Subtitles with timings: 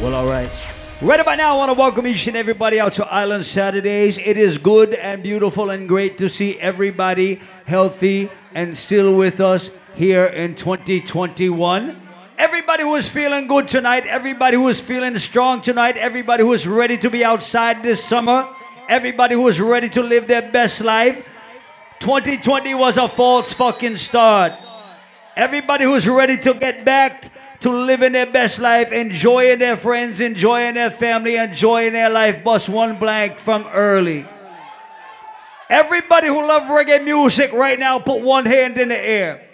[0.00, 0.66] Well, all right.
[1.02, 4.18] Right about now, I want to welcome each and everybody out to Island Saturdays.
[4.18, 9.72] It is good and beautiful and great to see everybody healthy and still with us
[9.96, 12.00] here in 2021.
[12.38, 16.64] Everybody who is feeling good tonight, everybody who is feeling strong tonight, everybody who is
[16.64, 18.48] ready to be outside this summer,
[18.88, 21.28] everybody who is ready to live their best life.
[21.98, 24.67] 2020 was a false fucking start.
[25.38, 30.74] Everybody who's ready to get back to living their best life, enjoying their friends, enjoying
[30.74, 34.26] their family, enjoying their life, bust one blank from early.
[35.70, 39.46] Everybody who love reggae music right now, put one hand in the air.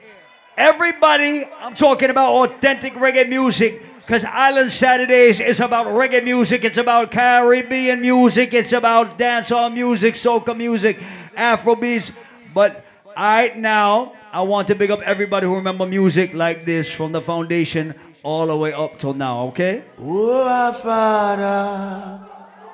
[0.57, 6.79] Everybody, I'm talking about authentic reggae music, because Island Saturdays is about reggae music, it's
[6.79, 10.99] about Caribbean music, it's about dancehall music, soca music,
[11.37, 12.11] Afrobeats.
[12.55, 17.13] But right now, I want to big up everybody who remember music like this from
[17.13, 19.85] the foundation all the way up till now, okay?
[19.97, 22.19] Oh, our Father,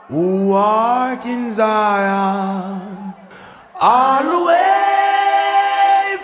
[0.09, 3.13] who art in Zion,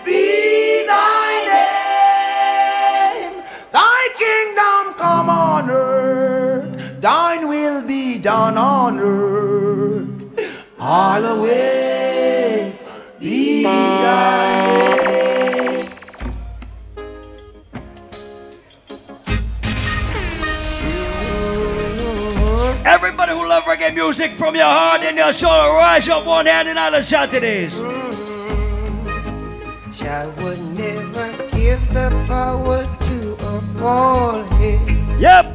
[0.06, 1.28] be thy
[3.28, 3.42] name.
[3.72, 10.24] Thy kingdom come on earth, thine will be done on earth.
[13.20, 15.05] Be thy name.
[22.86, 26.68] Everybody who love reggae music from your heart and your soul, rise up one hand
[26.68, 27.76] in Island Saturdays.
[30.08, 33.36] I would never give the power to
[33.84, 35.20] a head.
[35.20, 35.46] Yep.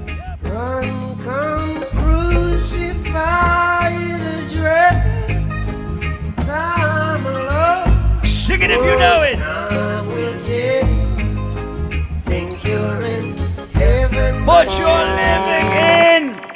[0.44, 4.96] Run, come, crucify the dread.
[6.46, 8.26] Time alone.
[8.26, 9.38] Sing it if you know it.
[9.38, 10.86] Time will tell.
[12.26, 13.38] Think you're in
[13.72, 14.46] heaven.
[14.46, 16.51] But you're living in.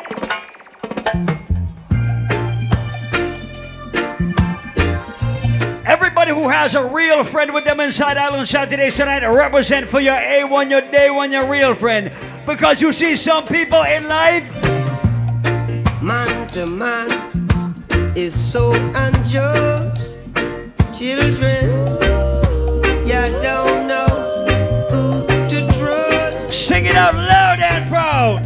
[5.95, 10.15] Everybody who has a real friend with them inside Island Saturdays tonight, represent for your
[10.15, 12.11] A1, your day one, your real friend.
[12.45, 14.43] Because you see some people in life,
[16.01, 17.07] Man to man
[18.13, 20.19] is so unjust.
[20.93, 21.63] Children,
[23.07, 24.11] you don't know
[24.91, 26.53] who to trust.
[26.53, 28.41] sing it out loud and proud.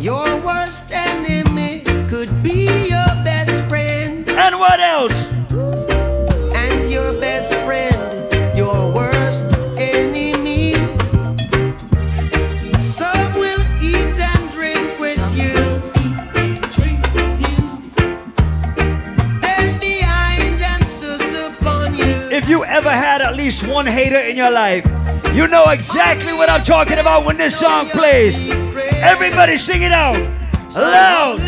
[0.00, 4.28] Your worst enemy could be your best friend.
[4.30, 4.75] And what
[22.86, 24.84] ever had at least one hater in your life,
[25.34, 28.48] you know exactly what I'm talking about when this song plays.
[29.02, 30.16] Everybody sing it out
[30.72, 31.40] loud.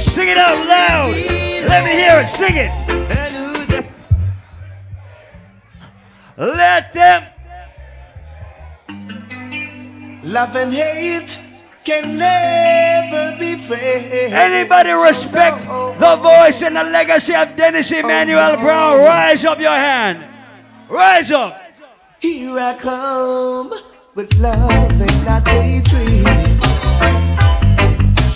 [0.00, 1.12] Sing it out loud.
[1.68, 2.28] Let me hear it.
[2.28, 2.72] Sing it.
[6.36, 7.22] Let them.
[10.24, 11.38] Love and hate
[11.84, 14.32] can never be friends.
[14.32, 15.60] Anybody respect
[16.00, 18.98] the voice and the legacy of Dennis Emmanuel oh, Brown?
[19.00, 20.26] Rise up your hand.
[20.88, 21.60] Rise up.
[22.20, 23.72] Here I come
[24.14, 26.24] with love and not hatred.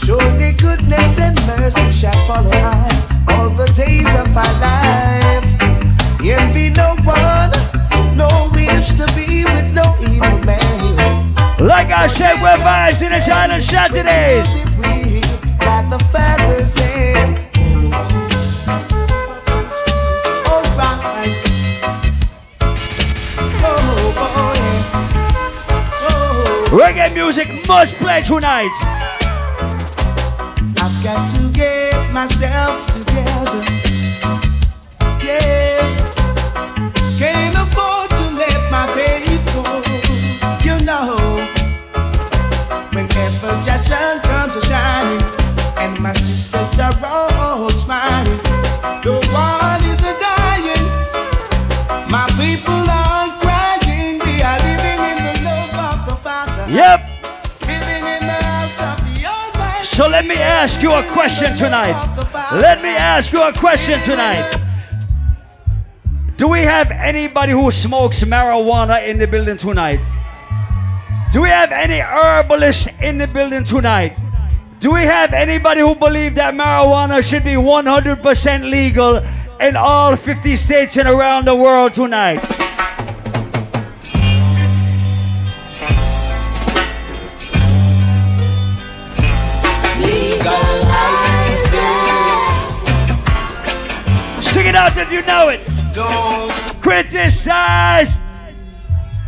[0.05, 5.49] Surely goodness and mercy shall follow I all the days of my life.
[6.21, 7.51] Envy no one,
[8.15, 11.08] no wish to be with no evil man.
[11.69, 14.47] Like I said, we're vibes in the China Saturdays.
[26.01, 26.69] Oh.
[26.71, 28.73] Reggae music must play tonight.
[30.81, 33.88] I've got to get myself together.
[60.19, 61.97] Let me ask you a question tonight.
[62.53, 64.53] Let me ask you a question tonight.
[66.37, 70.01] Do we have anybody who smokes marijuana in the building tonight?
[71.31, 74.19] Do we have any herbalists in the building tonight?
[74.81, 79.19] Do we have anybody who believe that marijuana should be 100% legal
[79.61, 82.58] in all 50 states and around the world tonight?
[94.89, 95.61] Out if you know it.
[95.93, 98.17] Don't criticize.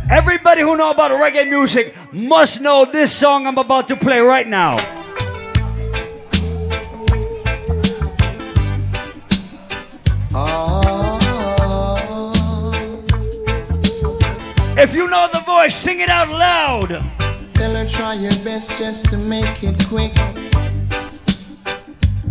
[0.09, 4.47] Everybody who know about reggae music must know this song I'm about to play right
[4.47, 4.75] now.
[14.77, 16.89] If you know the voice, sing it out loud.
[17.53, 20.13] Tell her try your best just to make it quick.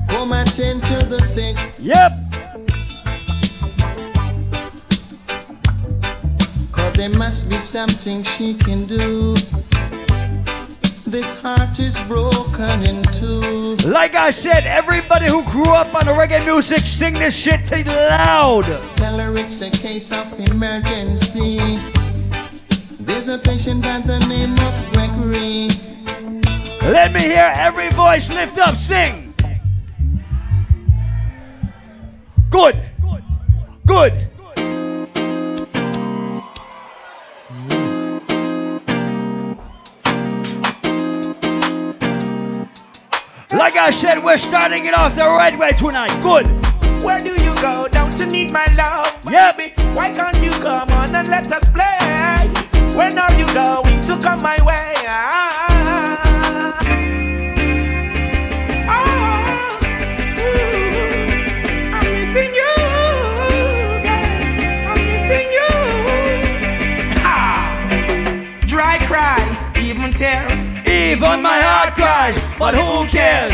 [0.08, 1.56] Come attend to the sick.
[1.78, 2.30] Yep.
[7.00, 9.32] There must be something she can do.
[11.08, 13.76] This heart is broken in two.
[13.88, 18.64] Like I said, everybody who grew up on the reggae music, sing this shit loud.
[18.96, 21.56] Tell her it's a case of emergency.
[23.00, 25.68] There's a patient by the name of Gregory.
[26.92, 29.32] Let me hear every voice lift up, sing.
[32.50, 32.76] Good.
[33.00, 33.24] Good.
[33.86, 34.30] Good.
[43.52, 46.14] Like I said, we're starting it off the right way tonight.
[46.22, 46.46] Good.
[47.02, 47.88] Where do you go?
[47.88, 49.18] Don't you need my love?
[49.28, 49.56] Yep.
[49.58, 49.72] Baby?
[49.94, 51.98] Why can't you come on and let us play?
[52.96, 55.79] When are you going to come my way?
[71.10, 73.52] Even my heart cries, but who cares?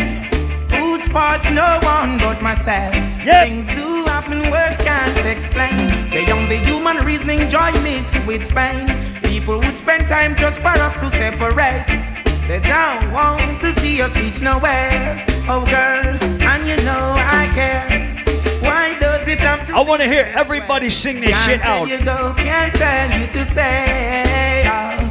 [0.74, 2.94] Whose fault's no one but myself.
[2.94, 3.48] Yep.
[3.48, 6.10] Things do happen, words can't explain.
[6.10, 8.86] Beyond the human reasoning, joy mixed with pain.
[9.22, 11.86] People would spend time just for us to separate.
[12.46, 15.24] They don't want to see us reach nowhere.
[15.48, 16.04] Oh, girl,
[16.50, 17.88] and you know I care.
[18.60, 21.88] Why does it have to I want to hear everybody sing this shit out.
[21.88, 25.05] You know, can't tell you to stay out.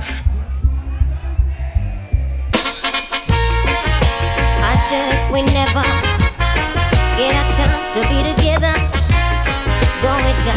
[4.90, 5.82] Said if we never
[7.18, 8.74] get a chance to be together,
[10.02, 10.56] go with ya.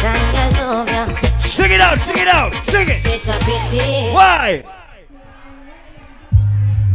[0.00, 1.04] Tanya, love ya.
[1.40, 3.04] Sing it out, sing it out, sing it.
[3.04, 4.12] It's a pity.
[4.14, 4.64] Why?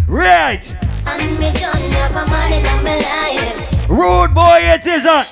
[0.07, 0.65] Right.
[1.05, 3.89] And me don't have a man in my life.
[3.89, 5.23] Rude boy, it is a.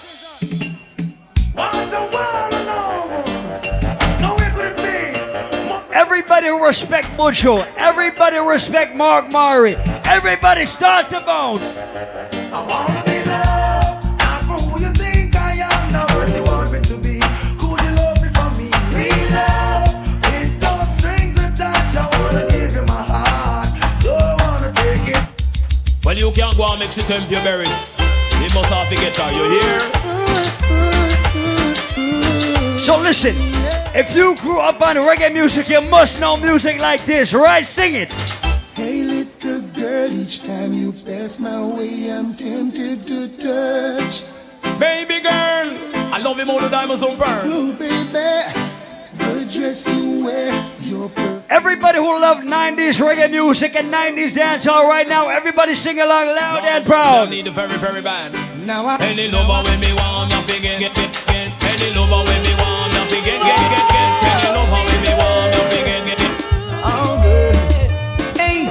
[5.92, 7.66] Everybody respect Mucho.
[7.78, 9.76] Everybody respect Mark Murray.
[10.06, 11.78] Everybody start to bounce.
[11.78, 16.72] I wanna be loved, not for who you think I am, not what you want
[16.72, 17.20] me to be.
[17.58, 18.70] Could you love me for me?
[18.94, 19.98] Real love,
[20.30, 21.98] with those strings attached.
[21.98, 23.68] I wanna give you my heart,
[24.02, 26.06] don't wanna take it.
[26.06, 27.98] Well, you can't go and mix it temp your berries.
[28.38, 30.09] You must have to get her, you hear?
[32.90, 33.36] So listen,
[33.94, 37.64] if you grew up on reggae music, you must know music like this, right?
[37.64, 38.12] Sing it.
[38.74, 44.24] Hey, little girl, each time you pass my way, I'm tempted to touch.
[44.80, 45.70] Baby girl,
[46.10, 47.46] I love him all the diamonds on burn.
[47.46, 51.52] Oh, baby, the dress you wear, you're perfect.
[51.52, 56.66] Everybody who loved 90s reggae music and 90s dancehall right now, everybody sing along loud
[56.66, 57.06] and proud.
[57.06, 57.30] I proud.
[57.30, 58.34] need a very, very bad.
[58.66, 61.88] Now I Any lover when me want, you fi get, get, get, get.
[61.88, 64.10] Any lover when me want, you fi get, get, get, get.
[64.30, 66.34] Any lover when me want, you get, get, get.
[66.84, 67.56] Oh, girl.
[68.38, 68.68] Hey.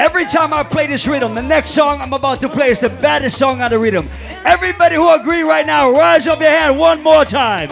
[0.00, 2.88] Every time I play this rhythm, the next song I'm about to play is the
[2.88, 4.08] baddest song on the rhythm.
[4.46, 7.68] Everybody who agree right now, rise up your hand one more time.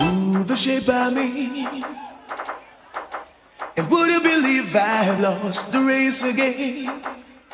[0.00, 1.84] Ooh, the shape I me.
[3.76, 7.02] And would you believe I've lost the race again?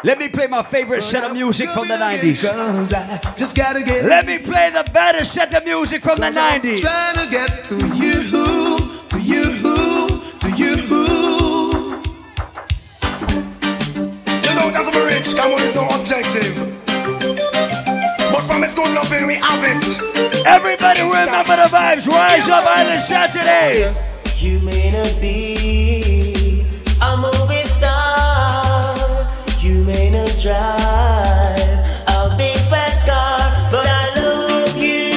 [0.05, 2.43] Let me play my favorite set of music from the 90s.
[2.43, 6.27] Cause I just gotta get Let me play the baddest set of music from the
[6.27, 6.83] 90s.
[15.35, 16.55] Come on, it's no objective.
[18.33, 19.85] But from it's good loving, we have it.
[20.47, 22.07] Everybody remember the vibes.
[22.09, 23.93] Rise up Island Saturday.
[24.39, 26.65] You may not be
[27.01, 28.97] a movie star.
[29.61, 31.61] You may not drive
[32.09, 33.39] a big fast car,
[33.71, 35.13] but I love you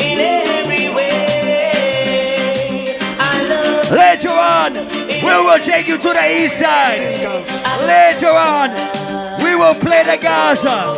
[0.00, 2.96] in every way.
[3.20, 7.00] I love Later on, we will take you to the east side.
[7.86, 8.70] Later on,
[9.07, 9.07] we
[9.58, 10.94] will play the Gaza.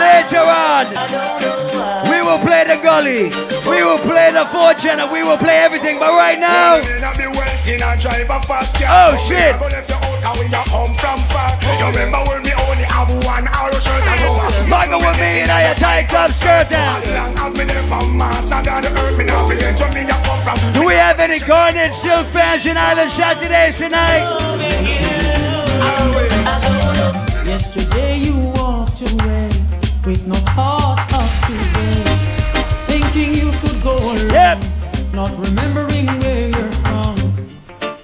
[0.00, 0.86] Later on,
[2.10, 3.28] we will play the gully.
[3.68, 5.98] We will play the fortune and we will play everything.
[5.98, 6.80] But right now,
[8.88, 9.54] Oh, shit.
[11.86, 14.32] Remember when we only have one arrow shirt and go
[14.68, 17.02] Michael with me in a tight club skirt down.
[20.72, 24.24] Do we have any garnet silk fans in Island Saturdays tonight?
[27.56, 29.48] Yesterday you walked away
[30.04, 32.04] with no thought of today,
[32.84, 34.58] thinking you could go alone, Yep.
[35.14, 37.16] not remembering where you're from.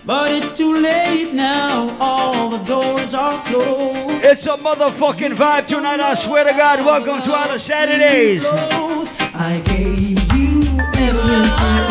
[0.07, 4.25] But it's too late now, all the doors are closed.
[4.25, 6.83] It's a motherfucking vibe tonight, I swear to God.
[6.87, 8.47] Welcome to Island Saturdays.
[8.47, 10.63] I gave you
[10.97, 11.82] everything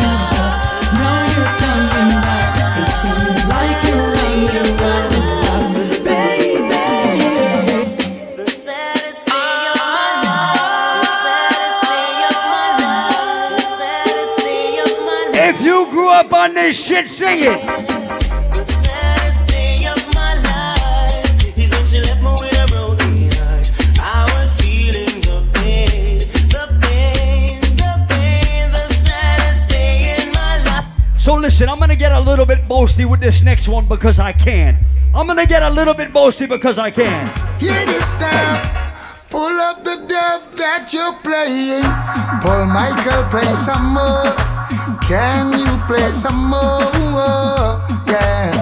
[29.68, 31.20] day in my life.
[31.20, 34.32] So listen, I'm gonna get a little bit boasty with this next one because I
[34.32, 34.84] can.
[35.14, 37.28] I'm gonna get a little bit boasty because I can.
[37.60, 38.98] Hear this now.
[39.30, 41.86] Pull up the dub that you're playing.
[42.42, 44.51] Paul Michael, play some more.
[45.08, 46.80] Can you play some more?
[48.06, 48.52] Yeah.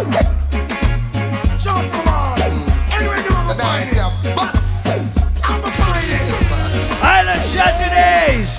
[1.56, 2.40] Just come on.
[2.40, 4.36] Anyway, you have a dance, find it.
[4.36, 5.22] Bus.
[5.44, 7.02] I'm a find it.
[7.02, 8.56] Island Saturdays.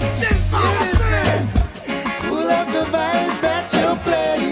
[2.28, 4.52] Pull up the vibes that you're playing.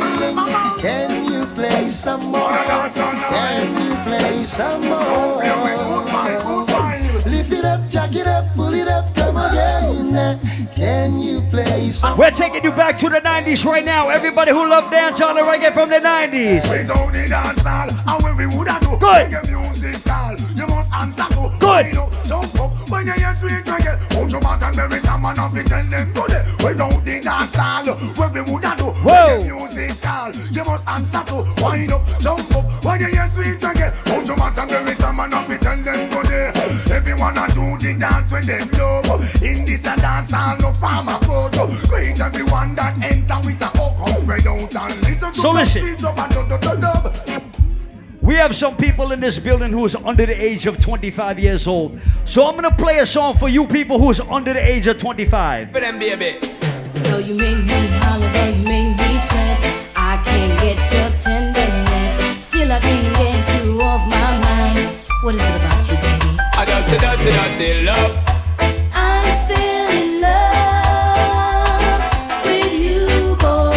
[0.79, 2.50] Can you play some more?
[2.50, 7.31] Can you play some So here we go, find, more?
[7.31, 9.18] Lift it up, jack it up, pull it up,
[9.50, 10.39] come again.
[10.75, 14.10] Can you play some We're taking you back to the 90s right now.
[14.10, 16.70] Everybody who loved dancehall and reggae from the 90s.
[16.70, 19.32] Without the dance hall, and when we woulda do Good.
[19.32, 21.51] reggae music call, you must answer to.
[21.60, 21.94] Good.
[22.27, 25.58] Jump up, when you hear sweet reggae, put your back and bury some man off
[25.58, 26.39] it, tell them to the.
[26.63, 31.63] Without the dance hall, when we woulda do reggae music call, you must answer to.
[31.63, 35.15] Wind up, jump up, when you hear sweet reggae, put your back and bury some
[35.18, 36.20] man off it, tell them to
[37.19, 37.25] the.
[37.25, 39.43] Everyone a do the dance when them love.
[39.43, 41.88] In this a dance hall, no farmer go to.
[41.88, 45.55] Greet everyone that enter with a hook up, spread out and listen to So some
[45.55, 46.05] listen.
[46.05, 47.43] up and dub, dub, dub, dub.
[48.21, 51.67] We have some people in this building who is under the age of 25 years
[51.67, 51.99] old.
[52.25, 55.71] So I'm gonna play a song for you people who's under the age of 25.
[55.71, 56.38] For them, baby.
[56.93, 62.45] Though you make me holler, though you make me sweat, I can't get your tenderness.
[62.45, 63.18] Still, I can't
[67.31, 68.15] just a dirty, dirty love.
[68.93, 72.01] I'm still in love
[72.45, 73.71] with you, boy.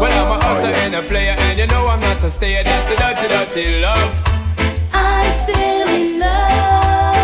[0.00, 2.64] Well, I'm a hustler and a player, and you know I'm not a stayer.
[2.64, 4.14] That's a dirty, dirty love.
[4.94, 7.22] I'm still in love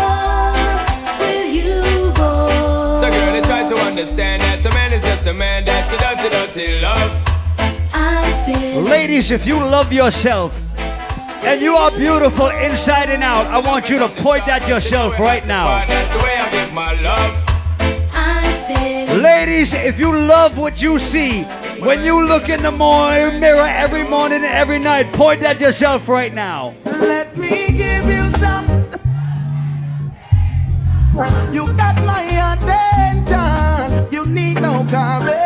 [1.19, 3.01] with you, boy.
[3.01, 5.65] So, girl, I try to understand that a man is just a man.
[5.65, 7.15] That's a dirty, dirty love.
[7.93, 10.68] I'm still Ladies, if you love yourself
[11.43, 15.45] and you are beautiful inside and out, I want you to point at yourself right
[15.45, 15.85] now.
[19.21, 21.43] Ladies, if you love what you see,
[21.81, 26.07] when you look in the mo- mirror every morning and every night, point at yourself
[26.07, 26.73] right now.
[26.85, 28.67] Let me give you some.
[31.53, 32.21] You got my
[32.53, 34.13] attention.
[34.13, 35.38] You need no correction.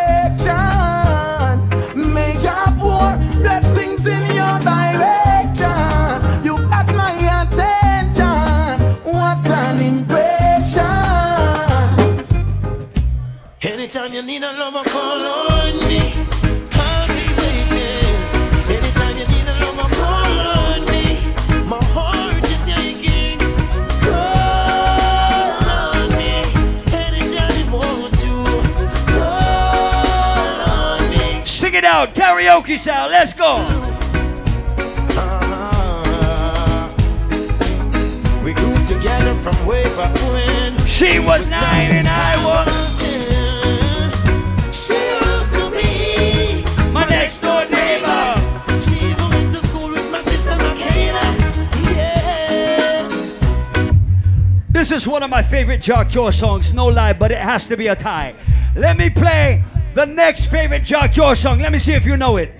[32.04, 33.10] Sing it out, karaoke style.
[33.10, 33.56] Let's go.
[35.16, 36.90] Uh-huh.
[38.44, 40.78] We grew together from way back when.
[40.86, 42.68] She was nine and I was
[44.72, 48.36] She used to be my next door neighbor.
[48.82, 51.24] She even went to school with my sister Makeda.
[51.96, 53.08] Yeah.
[54.70, 57.88] This is one of my favorite Cure songs, no lie, but it has to be
[57.88, 58.36] a tie.
[58.76, 59.63] Let me play
[59.94, 61.60] the next favorite Jah Cure song.
[61.60, 62.52] Let me see if you know it.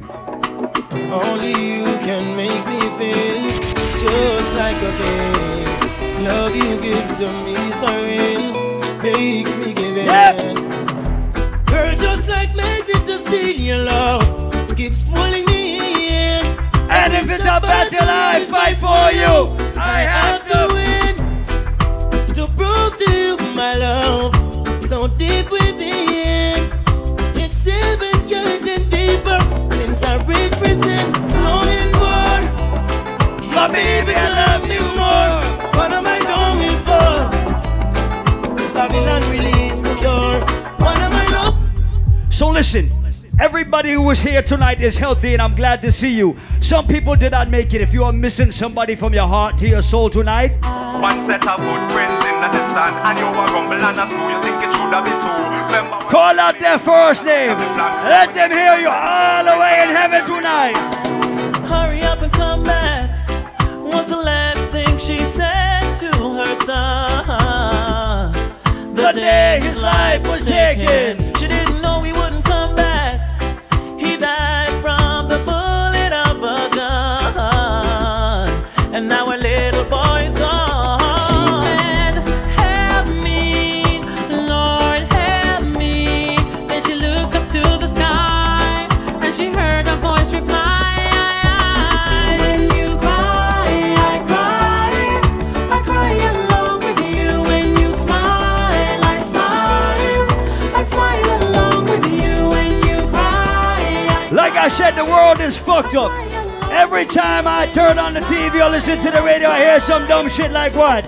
[1.12, 3.50] Only you can make me feel
[4.02, 6.24] just like a king.
[6.26, 8.54] Love you give to me so real,
[9.02, 10.56] makes me give in.
[11.66, 16.46] Girl, just like magnet, just in your love keeps pulling me in.
[16.90, 20.43] And if it's a battle I fight for you, I have
[33.74, 34.14] baby.
[34.16, 35.42] I love you more.
[35.78, 37.10] What am I longing for?
[38.74, 40.40] Babylon release the door.
[40.78, 42.32] What am I longing?
[42.32, 42.92] So listen,
[43.40, 46.38] everybody who was here tonight is healthy and I'm glad to see you.
[46.62, 47.82] Some people did not make it.
[47.82, 50.52] If you are missing somebody from your heart to your soul tonight,
[51.02, 54.30] One set of good friends in the sun, and you a rumble and a screw.
[54.30, 55.44] You think it should have been two?
[55.66, 57.58] Remember call out their first name.
[57.58, 61.03] Let them hear you all the way in heaven tonight.
[64.04, 68.34] Was the last thing she said to her son.
[68.96, 71.23] The day his life was taken.
[105.64, 106.12] Fucked up.
[106.72, 110.08] Every time I turn on the TV or listen to the radio, I hear some
[110.08, 111.04] dumb shit like what?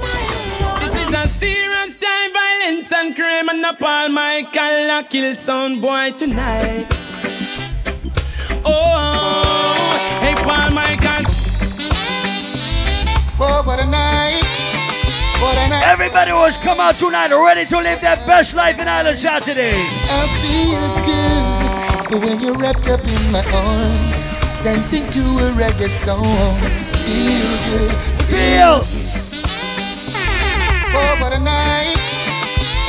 [0.80, 5.82] This is a serious time, violence and crime, and up all Michael a kill some
[5.82, 6.88] boy tonight.
[8.64, 9.44] Oh,
[10.22, 11.26] hey Paul Michael.
[13.38, 14.44] Oh, what a night.
[15.42, 15.84] What a night.
[15.86, 19.74] Everybody was come out tonight ready to live their best life in Island Saturday.
[19.76, 21.56] I feel good
[22.24, 24.05] when you're wrapped up in my arms,
[24.66, 26.58] dancing to a reggae song.
[27.06, 27.92] Feel good.
[28.26, 28.82] Feel.
[30.98, 31.96] Oh, what a night.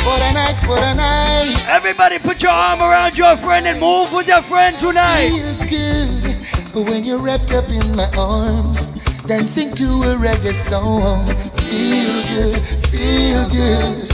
[0.06, 0.56] What a night.
[0.66, 1.68] What a night.
[1.68, 5.28] Everybody put your arm around your friend and move with your friend tonight.
[5.28, 8.86] Feel good when you're wrapped up in my arms,
[9.26, 11.26] dancing to a reggae song.
[11.68, 14.12] Feel good, feel good,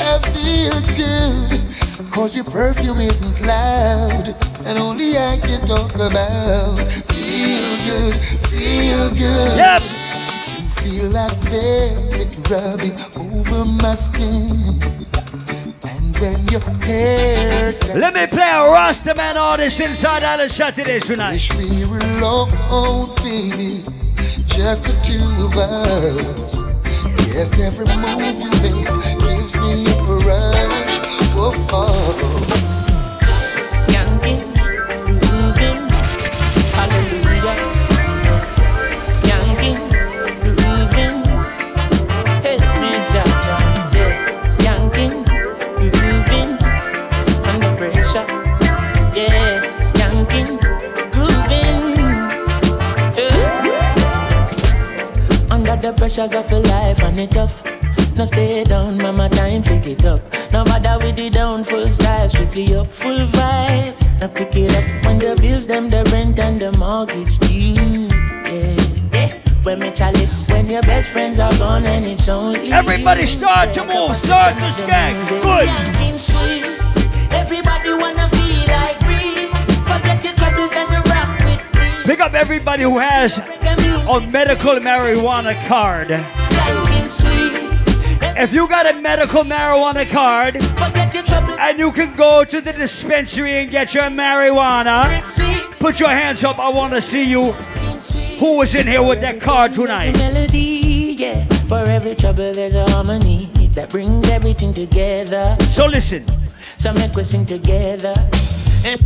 [0.00, 2.10] I feel good.
[2.10, 4.34] Cause your perfume isn't loud,
[4.66, 6.76] and only I can talk about.
[7.14, 8.14] Feel good,
[8.50, 9.56] feel good.
[9.56, 9.82] Yep.
[10.58, 14.50] You feel like velvet rubbing over my skin.
[15.86, 21.32] And when your hair Let me play a Rastaman artist inside Island Saturday tonight.
[21.32, 23.82] Wish we were alone, baby,
[24.46, 26.60] just the two of us.
[27.28, 28.86] Yes, every move you make
[29.20, 30.98] gives me a rush.
[31.36, 32.75] Whoa, oh.
[56.16, 57.62] Pressures of your life and it tough.
[58.16, 60.20] No stay down, mama, time pick it up.
[60.50, 64.20] No bother with the down, full style, strictly up, full vibes.
[64.20, 68.08] Now pick it up when the bills, them, the rent and the mortgage due.
[68.48, 68.76] Yeah,
[69.12, 69.62] yeah.
[69.62, 73.84] When me chalice, when your best friends are gone and it's only Everybody start to
[73.84, 75.16] move, start to skank.
[75.42, 75.68] Good.
[77.32, 78.35] Everybody wanna
[82.16, 86.06] Pick up everybody who has a medical marijuana card.
[88.38, 91.58] If you got a medical marijuana card Forget your troubles.
[91.60, 95.04] and you can go to the dispensary and get your marijuana,
[95.78, 96.58] put your hands up.
[96.58, 97.52] I want to see you.
[98.40, 100.16] Who was in here with that card tonight?
[100.16, 101.44] melody, yeah.
[101.68, 105.54] For every trouble, there's a harmony that brings everything together.
[105.70, 106.24] So listen.
[106.78, 108.14] So make we sing together.
[108.86, 108.96] Eh.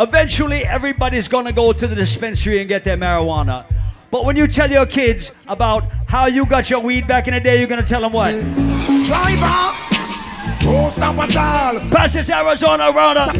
[0.00, 3.66] Eventually, everybody's gonna go to the dispensary and get their marijuana.
[4.10, 7.40] But when you tell your kids about how you got your weed back in the
[7.40, 8.30] day, you're gonna tell them what?
[9.04, 9.76] Driver,
[10.60, 11.80] don't stop at all.
[11.90, 13.30] Pass this Arizona rounder.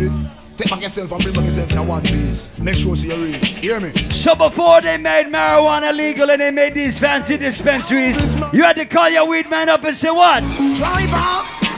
[0.58, 2.50] Take back yourself and bring back yourself in a one piece.
[2.58, 3.42] Make sure you read.
[3.42, 3.94] Hear me?
[4.10, 8.84] So before they made marijuana legal and they made these fancy dispensaries, you had to
[8.84, 10.42] call your weed man up and say what?
[10.76, 11.69] Driver,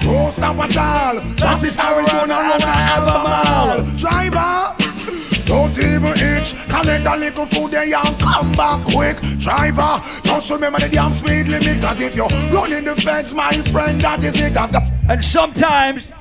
[0.00, 1.20] don't stop at all.
[1.34, 3.84] Drop this Arizona round the Albemarle.
[3.96, 4.76] Driver,
[5.46, 6.54] Don't even itch.
[6.68, 9.16] Collect a little food there and come back quick.
[9.38, 11.80] Driver, just remember the damn speed limit.
[11.82, 14.54] Cause if you're running the fence, my friend, that is it.
[14.54, 14.74] Got
[15.08, 16.12] And sometimes,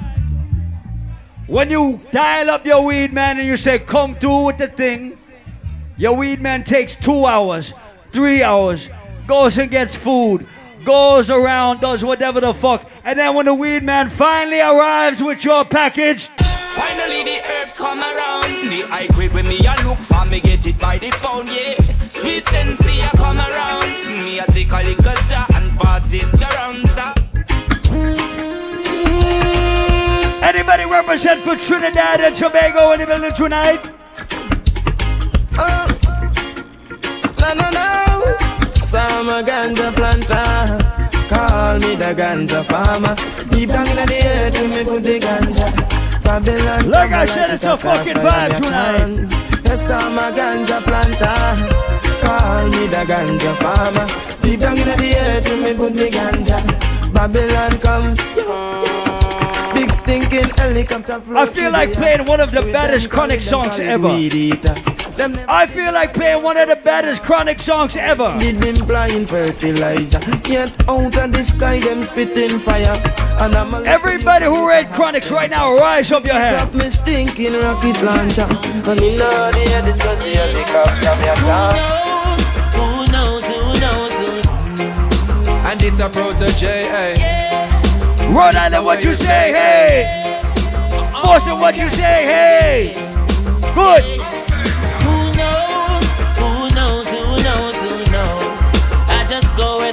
[1.48, 5.18] when you dial up your weed man and you say, come through with the thing,
[5.98, 7.74] your weed man takes two hours,
[8.12, 8.89] three hours,
[9.28, 10.48] goes and gets food,
[10.84, 12.89] goes around, does whatever the fuck.
[13.04, 16.30] And then when the weed man finally arrives with your package,
[16.70, 18.70] Finally the herbs come around.
[18.70, 21.76] The high grade when me a look for me get it by the pound, yeah.
[22.02, 24.24] Sweet sensi a come around.
[24.24, 27.13] Me a take a little jar and pass it around, sir.
[30.42, 33.89] Anybody represent for Trinidad and Tobago in the building tonight?
[37.39, 38.09] No, no,
[38.93, 38.99] no.
[38.99, 41.30] Some a ganja planter.
[41.30, 43.15] Call me the ganja farmer.
[43.49, 46.23] Deep down in the earth, me put the ganja.
[46.23, 46.89] Babylon.
[46.89, 49.63] Like I said, it's a fucking vibe tonight.
[49.63, 51.39] Yes, I'm a ganja planter.
[52.21, 54.08] Call me the ganja farmer.
[54.41, 57.13] Deep down in the earth, me put the ganja.
[57.13, 58.15] Babylon come.
[59.73, 64.10] Big stinking helicopter I feel like playing one of the baddest Chronixx songs ever.
[65.22, 68.38] I feel like playing one of the baddest Chronixx songs ever.
[68.40, 70.20] Did them blind fertilizer.
[70.48, 72.96] Yet out of the sky them spitting fire.
[73.42, 76.72] And I'm Everybody who read Chronixx right now, rise up your hand.
[76.72, 78.48] Got me stinking rocket launcher.
[78.50, 82.42] And you know the head is cause the helicopter me a chant.
[82.76, 84.88] Who knows, who knows, who
[85.68, 87.16] And it's a Protoje, hey.
[88.34, 90.42] Rhode Island, what you say, hey?
[91.12, 92.94] Boston, what you say, hey?
[93.76, 94.29] Good.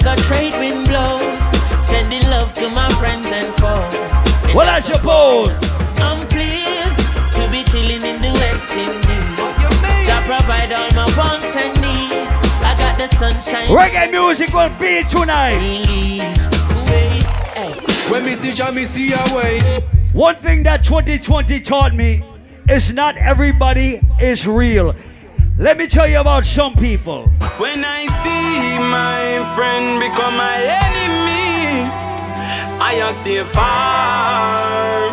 [0.07, 3.95] Just go where the trade wind blows, sending love to my friends and foes.
[4.45, 5.59] And Well, I suppose.
[5.99, 6.99] I'm pleased
[7.35, 10.07] to be chilling in the West Indies.
[10.07, 12.31] Jah provide all my wants and needs.
[12.63, 13.69] I got the sunshine.
[13.69, 15.59] Reggae music will be tonight.
[18.11, 19.83] When me see Jah, me see a way.
[20.13, 22.23] One thing that 2020 taught me
[22.69, 24.95] is not everybody is real.
[25.59, 27.25] Let me tell you about some people.
[27.59, 28.36] When I see
[28.81, 31.89] my friend become my enemy,
[32.81, 35.11] I just stay far.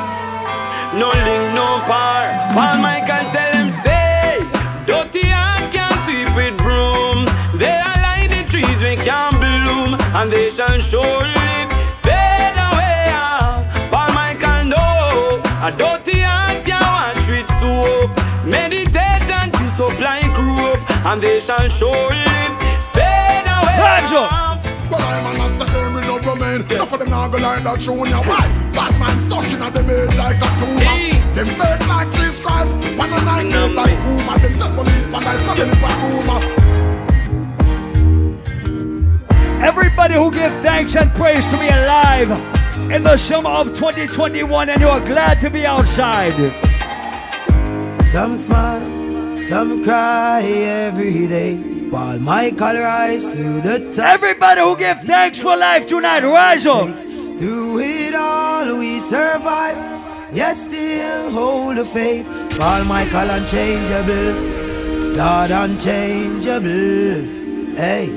[0.93, 2.23] No link, no par.
[2.53, 4.39] Paul Michael tell him say,
[4.85, 7.25] dirty heart can sweep with broom.
[7.57, 11.67] They are like the trees we can bloom, and they shall surely
[12.05, 13.09] fade away.
[13.91, 18.11] Paul Michael know a dirty heart can wash with soap.
[18.45, 20.79] Meditation to supply group,
[21.09, 22.32] and they shall surely
[24.13, 24.73] away.
[24.89, 26.61] Well, I'm an answer them in no domain.
[26.61, 28.17] Enough of them now go like that junior.
[28.17, 28.45] Why?
[28.73, 31.13] Bad man stuck in a the bed like a tumor.
[31.35, 32.67] Them fake like three stripe.
[32.97, 34.39] One and nine made like Puma.
[34.39, 35.77] Them don't believe one I stuck in the
[36.11, 36.63] rumor.
[39.63, 42.29] Everybody who give thanks and praise to be alive
[42.91, 46.35] in the summer of 2021 and you are glad to be outside.
[48.03, 51.72] Some smile, some cry every day.
[51.93, 54.15] While Michael rise through the top.
[54.15, 56.97] Everybody who give thanks for life tonight, rise up.
[56.97, 59.77] Through it all we survive,
[60.35, 62.25] yet still hold the faith.
[62.57, 64.33] Paul Michael unchangeable,
[65.15, 67.77] Lord unchangeable.
[67.77, 68.07] Hey,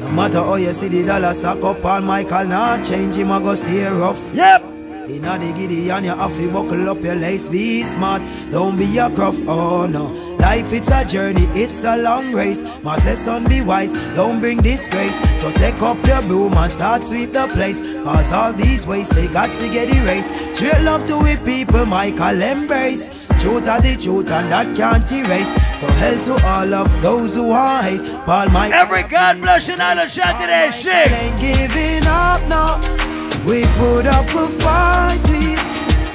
[0.00, 3.40] no matter how you see the dollar stack up, Paul Michael not change him, I
[3.40, 4.34] go stay rough.
[4.34, 4.69] Yep.
[5.10, 8.96] Inna the giddy and you have to buckle up your lace, be smart, don't be
[8.98, 10.06] a gruff, oh no.
[10.36, 12.62] Life it's a journey, it's a long race.
[12.84, 15.18] My say son be wise, don't bring disgrace.
[15.40, 17.80] So take up your broom and start sweep the place.
[18.04, 20.32] Cause all these ways they got to get erased.
[20.54, 23.08] Straight love to we people, Michael embrace.
[23.40, 25.50] Truth are the truth and that can't erase.
[25.80, 28.00] So hell to all of those who hate.
[28.26, 28.78] Paul Michael.
[28.78, 31.10] Every God bless and island shot today, sick.
[31.10, 33.19] Ain't giving up now.
[33.46, 35.56] We put up a fight, we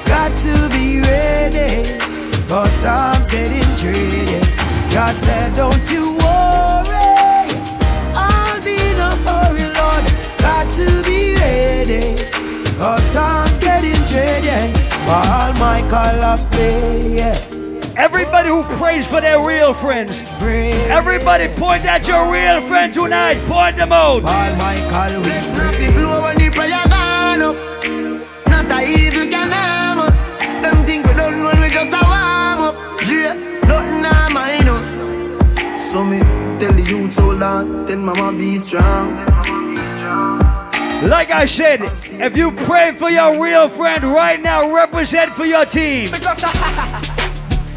[0.05, 1.97] got to be ready.
[2.47, 4.39] Cause time's getting tricky.
[4.93, 7.49] God said, don't you worry.
[8.15, 10.05] I'll be in a hurry, Lord.
[10.39, 12.15] Got to be ready.
[12.77, 14.71] Cause time's getting tricky.
[15.07, 17.41] While my color play, yeah.
[17.97, 20.21] Everybody who prays for their real friends.
[20.39, 23.37] Everybody point at your real friend tonight.
[23.47, 24.21] Point them out.
[24.21, 25.45] Paul Michael, we
[27.35, 28.47] The flow when the prayer gone up.
[28.47, 30.35] Not a evil can harm us.
[30.61, 32.75] Them think we done when we just a warm up.
[33.05, 33.33] Yeah,
[33.67, 35.91] nothing a mind us.
[35.91, 36.19] So me
[36.59, 39.15] tell the youth hold on, tell mama be strong.
[41.03, 45.65] Like I said, if you pray for your real friend right now, represent for your
[45.65, 46.09] team.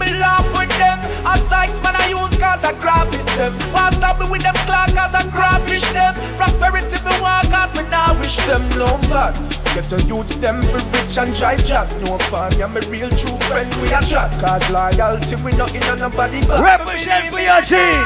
[0.09, 0.99] Because I, me laugh with them.
[1.27, 3.53] A Sykes man I use cause I graphish them.
[3.73, 6.15] Want stop me with them clock cause I graphish them.
[6.37, 9.37] Prosperity me want cause me now wish them no bad.
[9.75, 11.89] Get your youths them for rich and try jack.
[12.03, 14.33] No fun, yeah, me real true friend we a chat.
[14.41, 18.01] Cause loyalty we not in on nobody but Represent for your team.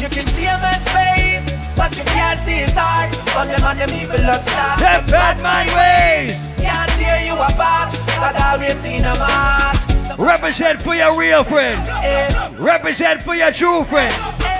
[0.00, 3.12] You can see a man's face, but you can't see his heart.
[3.34, 4.80] But them and them evil are stars.
[4.80, 6.34] Them bad man ways.
[6.58, 7.92] Can't tear you apart.
[8.16, 9.91] God always seen them heart.
[10.18, 12.58] Represent for your real friend.
[12.58, 14.14] Represent for your true friend.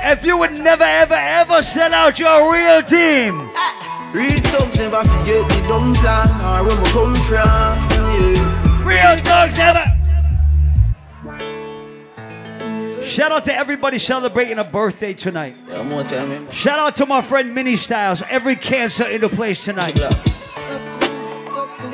[0.04, 3.50] If you would never, ever, ever sell out your real team.
[4.12, 8.86] Real thugs never forget the dumb plan or where we come from.
[8.86, 9.84] Real thugs never.
[13.04, 15.56] Shout out to everybody celebrating a birthday tonight.
[15.68, 16.50] Yeah, more time, man.
[16.50, 18.22] Shout out to my friend Mini Styles.
[18.28, 19.98] Every cancer in the place tonight.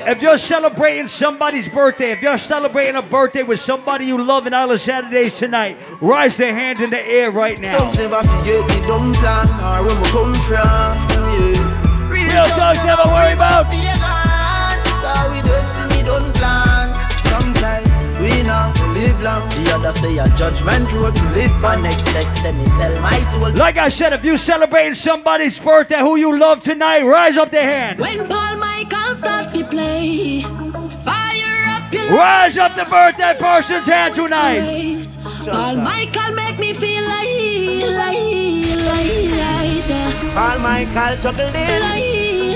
[0.07, 4.55] If you're celebrating somebody's birthday, if you're celebrating a birthday with somebody you love in
[4.55, 7.91] Island Saturdays tonight, rise their hand in the air right now.
[7.91, 10.55] Never forget the dumb plan or where we come from.
[10.55, 12.09] Yeah.
[12.09, 14.28] Real worry about.
[19.19, 19.49] Live long.
[19.51, 22.33] The other say a judgment road to live by next set.
[22.37, 23.53] Say me sell my soul.
[23.53, 27.63] Like I said, if you celebrating somebody's birthday who you love tonight, rise up their
[27.63, 27.99] hand.
[27.99, 34.15] When Paul Michael start to play, fire up your Rise up the birthday person's hand
[34.15, 35.07] tonight.
[35.45, 37.29] Paul Michael make me feel like,
[37.97, 38.19] like,
[38.87, 41.53] like, like, All Michael juggling.
[41.53, 42.03] like,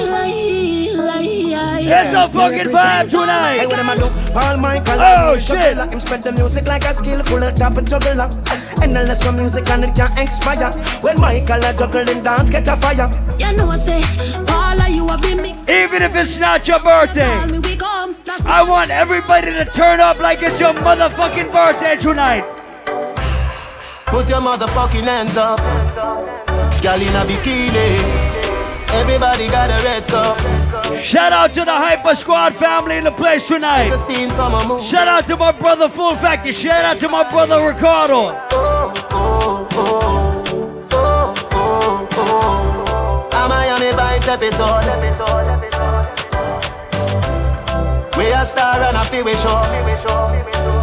[0.06, 0.71] like, like.
[1.20, 3.66] It's a fucking vibe oh Hey, tonight.
[3.66, 4.08] what am I do?
[4.32, 5.76] Paul Michael, Oh, like me, shit.
[5.76, 5.92] juggler.
[5.92, 8.28] Him spread the music like a skillful top of juggler.
[8.82, 10.72] And unless your music and it can expire.
[11.02, 13.10] When Michael a juggling dance, get a fire.
[13.38, 14.02] You know, say,
[14.48, 15.68] all of you have been mixed.
[15.68, 18.16] Even if it's not your birthday, Call me, we come.
[18.24, 22.44] That's I want everybody to turn up like it's your motherfucking birthday tonight.
[24.06, 25.58] Put your motherfucking hands up.
[26.82, 28.31] Girl in a bikini.
[28.94, 30.38] Everybody got a red cup.
[30.96, 33.88] Shout out to the Hyper Squad family in the place tonight.
[33.88, 34.84] The scene from a movie.
[34.86, 36.52] Shout out to my brother Full Factor.
[36.52, 38.38] Shout out to my brother Ricardo.
[38.52, 43.30] Oh, oh, oh, oh, oh, oh.
[43.32, 44.84] A Miami Vice episode.
[48.16, 50.81] We a star and a feel we show.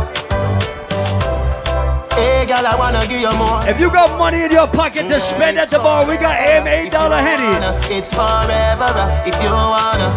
[2.20, 3.64] Hey, girl, I wanna give you more.
[3.66, 6.68] If you got money in your pocket to spend at the bar, we got AM
[6.68, 7.48] $8 Henny.
[7.96, 8.92] It's forever
[9.26, 10.10] if you wanna.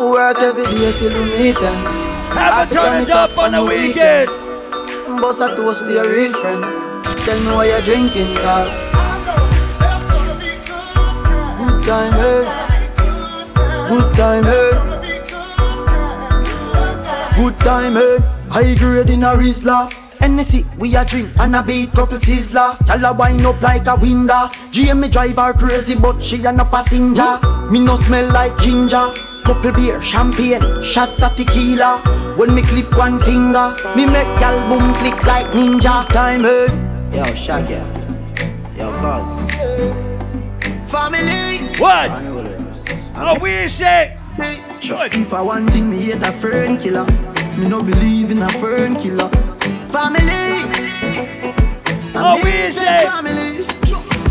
[0.00, 1.76] Work every day till we meet them.
[2.32, 4.32] Have a turn it up on the weekends.
[5.20, 6.64] Boss a toast to your real friend.
[7.26, 8.68] Tell me what you're drinking, girl.
[11.60, 12.42] Good time, hey.
[13.90, 14.70] Good time, hey.
[17.36, 18.16] Good time, hey.
[18.48, 19.99] High grade in a Rizla.
[20.20, 22.76] Hennessy, we a drink and a beat couple sizzler.
[22.86, 24.48] Tell her wind up like a window.
[24.70, 27.38] GM me drive her crazy, but she a no passenger.
[27.70, 29.10] Me no smell like ginger.
[29.44, 32.02] Couple beer, champagne, shots of tequila.
[32.36, 36.06] When me clip one finger, me make gal boom click like ninja.
[36.08, 36.66] Time, hey.
[37.16, 37.80] Yo, Shaggy.
[38.76, 39.50] Yo, cuz.
[40.90, 41.66] Family.
[41.78, 42.10] What?
[43.16, 44.16] Oh, we say.
[44.38, 47.06] If I want thing, me hate a fern killer.
[47.56, 49.30] Me no believe in a fern killer.
[49.90, 50.22] Family.
[52.14, 53.04] Oh, we say.
[53.04, 53.66] family.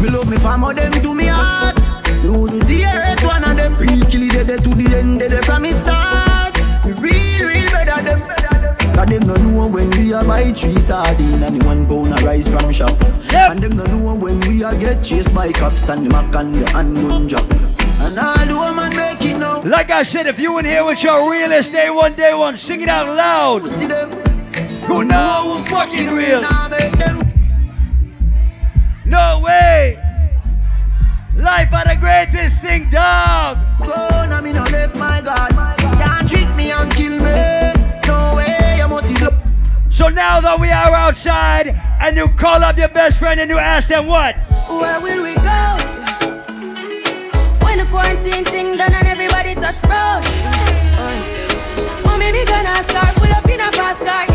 [0.01, 1.75] Me love me family, them do me heart.
[2.23, 3.75] Me would do the hate one of them.
[3.75, 6.55] Real kill it dead to the end, dead from me start.
[6.85, 8.21] Me real, real better them.
[8.95, 12.47] Cause them no know when we a buy three sardine and one pound a rice
[12.47, 12.95] from shop.
[13.33, 16.55] And them no know when we a get chased by cops and the mac and
[16.55, 17.45] the handgun job.
[17.99, 19.61] And all the woman make it now.
[19.63, 22.79] Like I said, if you in here with your realest day one, day one, sing
[22.79, 24.28] it out loud.
[24.89, 26.41] You know who fucking real.
[26.41, 27.19] Nah, make them
[29.06, 29.97] No way.
[31.36, 33.60] Life are the greatest thing, dog.
[33.86, 35.52] Go now me no left my God.
[35.78, 37.73] Can't trick me and kill me.
[38.08, 39.25] No way, you must see.
[39.89, 41.67] So now that we are outside
[42.02, 44.36] and you call up your best friend and you ask them what?
[44.69, 45.78] Where will we go?
[47.63, 50.25] When the quarantine thing done and everybody touch road.
[52.04, 54.25] Mommy, we gonna start pull up in a fast car,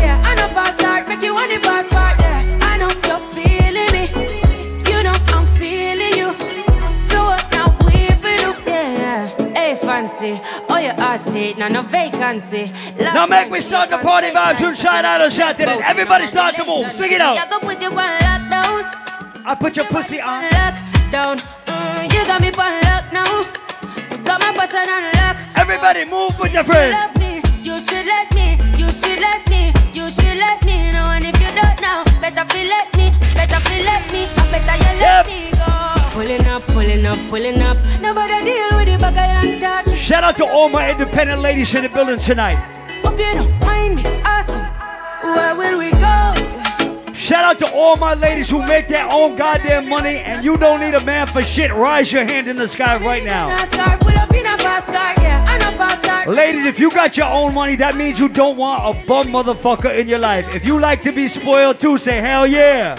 [0.45, 2.59] a fast start, make you want the fast part, yeah.
[2.61, 4.05] I know you're feeling me.
[4.89, 6.29] You know I'm feeling you.
[6.99, 9.53] So what now we feel do, yeah.
[9.53, 10.39] Hey, fancy.
[10.69, 12.71] Oh, your heart state, now no vacancy.
[12.99, 15.79] Now make me start the party vibe to inside out of Saturday.
[15.83, 16.91] Everybody start to move.
[16.91, 17.49] Sing it I out.
[17.49, 18.81] go put you on lockdown.
[19.45, 20.43] I put your pussy on.
[20.43, 21.37] Lockdown.
[21.65, 23.39] Mm, you got me on lock now.
[24.11, 25.37] You got my person on lock.
[25.57, 27.14] Everybody move with your friends.
[27.65, 28.59] You should let me.
[28.77, 29.73] You should let me.
[29.91, 33.59] You should let me know, and if you don't know, better feel let me, better
[33.65, 35.65] feel let me, or better you let me go.
[36.13, 37.77] Pulling up, pulling up, pulling up.
[37.99, 39.87] Nobody deal with the bag and talk.
[39.95, 42.57] Shout out to all my independent ladies in the building tonight.
[43.03, 44.61] Hope you don't mind me asking,
[45.23, 46.64] where will we go?
[47.25, 50.79] Shout out to all my ladies who make their own goddamn money and you don't
[50.79, 51.73] need a man for shit.
[51.73, 53.47] Rise your hand in the sky right now.
[53.47, 56.31] Fast car, pull up in a fast car, yeah, and a fast car.
[56.31, 59.97] Ladies, if you got your own money, that means you don't want a bum motherfucker
[59.97, 60.53] in your life.
[60.53, 62.95] If you like to be spoiled too, say hell yeah.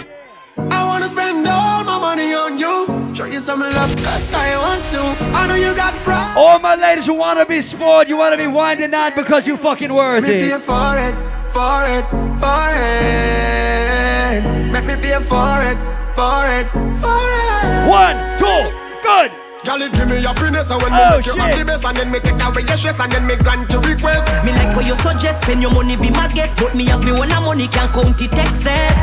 [0.57, 3.15] I wanna spend all my money on you.
[3.15, 5.37] Show you some love, cause I want to.
[5.37, 6.33] I know you got pride.
[6.35, 9.47] All my ladies who want to be spoiled, you want to be winding on because
[9.47, 11.15] you fucking worth Make me pay for it,
[11.53, 12.05] for it,
[12.41, 14.06] for it.
[14.27, 15.79] Make me pay for it,
[16.11, 16.67] for it,
[16.99, 17.87] for it.
[17.87, 18.59] One, two,
[18.99, 19.31] good.
[19.63, 21.41] Girl, it give me happiness and when me Oh, make you shit.
[21.41, 24.27] happy best and then me take away your stress and then me grant your request.
[24.43, 27.13] Me like what you suggest, spend your money be my guest, but me have me
[27.13, 28.95] when I money can count it excess.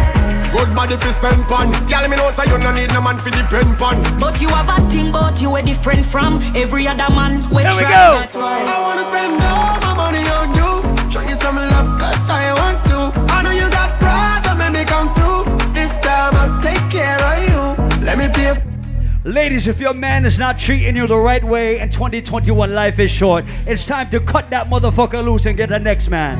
[0.52, 1.72] Good body fi spend pon.
[1.88, 3.96] Girl, me know say you no need no man fi depend pon.
[4.20, 7.48] But you have a thing, but you are different from every other man.
[7.48, 8.20] We Here we try, go.
[8.20, 11.10] That's why I wanna spend all my money on you.
[11.10, 11.88] Show you some love,
[19.24, 23.10] Ladies, if your man is not treating you the right way and 2021 life is
[23.10, 26.36] short, it's time to cut that motherfucker loose and get the next man.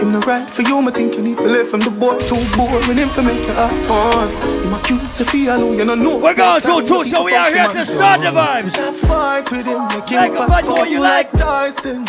[0.00, 2.34] Him no right for you, me think you need to live from the boy too
[2.56, 2.98] boring.
[2.98, 4.28] Him for make have fun.
[4.64, 6.18] Him a cute, alone, you don't know.
[6.18, 8.66] We're going two, two, so we are here to start the vibes.
[8.66, 12.06] Stop fight with him, make him Like a fight for you you like Tyson.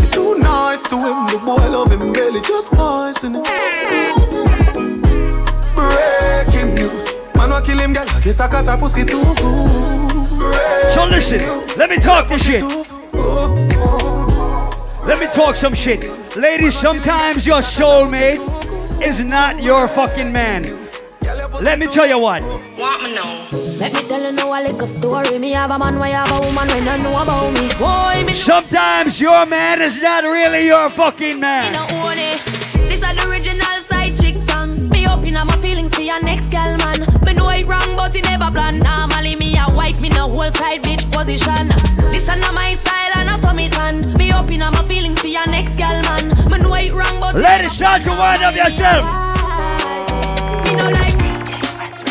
[0.00, 4.69] You're too nice to him, the boy love him belly, just poison him.
[7.40, 8.04] Breaking news, man wa kill him, girl.
[8.08, 10.92] I guess I cause her pussy too good.
[10.92, 11.40] So listen,
[11.76, 12.62] let me talk this shit.
[15.04, 16.04] Let me talk some shit.
[16.36, 18.40] Ladies, sometimes your soulmate
[19.02, 20.62] is not your fucking man.
[21.62, 22.42] Let me tell you what.
[22.78, 23.46] Want me know?
[23.78, 25.38] Let me tell you now a little story.
[25.38, 27.68] Me have a man, why have a woman when I know about me.
[27.78, 31.74] Boy, me Sometimes your man is not really your fucking man.
[38.10, 38.78] But it never plan.
[38.80, 41.68] Normally me a wife, me no whole side bitch position.
[42.10, 44.00] This is not my style and I saw me tan.
[44.18, 46.28] Me open up my feelings for your next girl, man.
[46.50, 49.04] Me know it wrong, but it Ladies, start to wind up yourself.
[50.64, 51.20] me no like.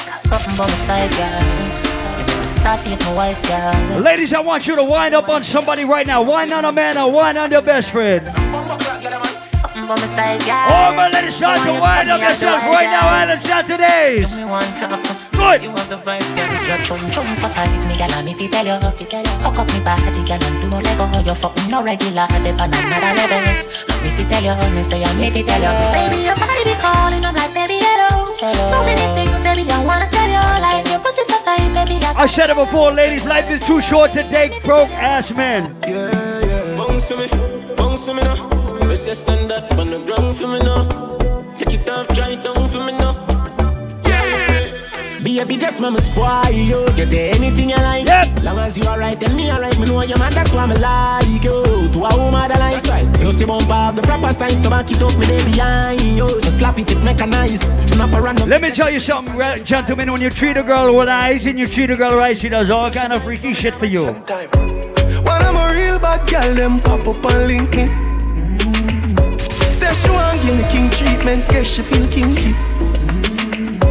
[0.07, 2.45] Something by my side, girl.
[2.45, 3.99] Start to my wife, girl.
[3.99, 6.21] Ladies, I want you to wind up on somebody right now.
[6.21, 8.25] Wind on a man or wind on your best friend.
[9.39, 10.67] Something by oh, my side, girl.
[10.67, 14.27] All my ladies, start to wind up yourself right now, Island Saturdays.
[14.27, 15.63] Good.
[15.63, 16.51] You have the vibes, girl.
[16.67, 18.11] Your chum chum so tight, me girl.
[18.19, 20.59] And if you tell you, if you tell you, hook up me body, girl, and
[20.59, 21.07] do no lego.
[21.23, 23.39] You fucking no regular, the on another level.
[23.39, 26.63] And if you tell you, me say, and if you tell you, baby, your body
[26.67, 28.35] be calling, I'm like, baby, hello.
[28.67, 31.95] So many things, baby, I wanna tell you, like your pussy so tight, baby.
[32.03, 35.71] I I said it before, ladies, life is too short to date broke ass men.
[35.87, 36.11] Yeah,
[36.43, 36.75] yeah.
[36.75, 37.31] Bounce to me,
[37.79, 38.48] bounce to me now.
[38.99, 40.83] Rest your stand up on the ground for me now.
[41.55, 43.15] Take it off, try it down for me now.
[45.23, 46.85] Baby, just mama spoil you.
[46.97, 48.05] Get anything you like.
[48.05, 48.43] Yep.
[48.43, 49.79] Long as you alright, and me alright.
[49.79, 51.63] Me know your man, that's why me like you.
[51.93, 53.07] To a woman that likes right.
[53.13, 56.41] Plus the bump up the proper sign, so back it up me there behind you.
[56.41, 57.63] Just slap it, it mechanized.
[57.89, 58.49] Snap a random.
[58.49, 60.11] Let me tell you something, gentlemen.
[60.11, 62.69] When you treat a girl with eyes and you treat a girl right, she does
[62.69, 64.07] all kind of freaky shit for you.
[64.07, 68.08] When I'm a real bad girl, them pop up and link me.
[69.89, 72.53] Say she want give me king treatment, she feel kinky.
[72.53, 73.81] Mm.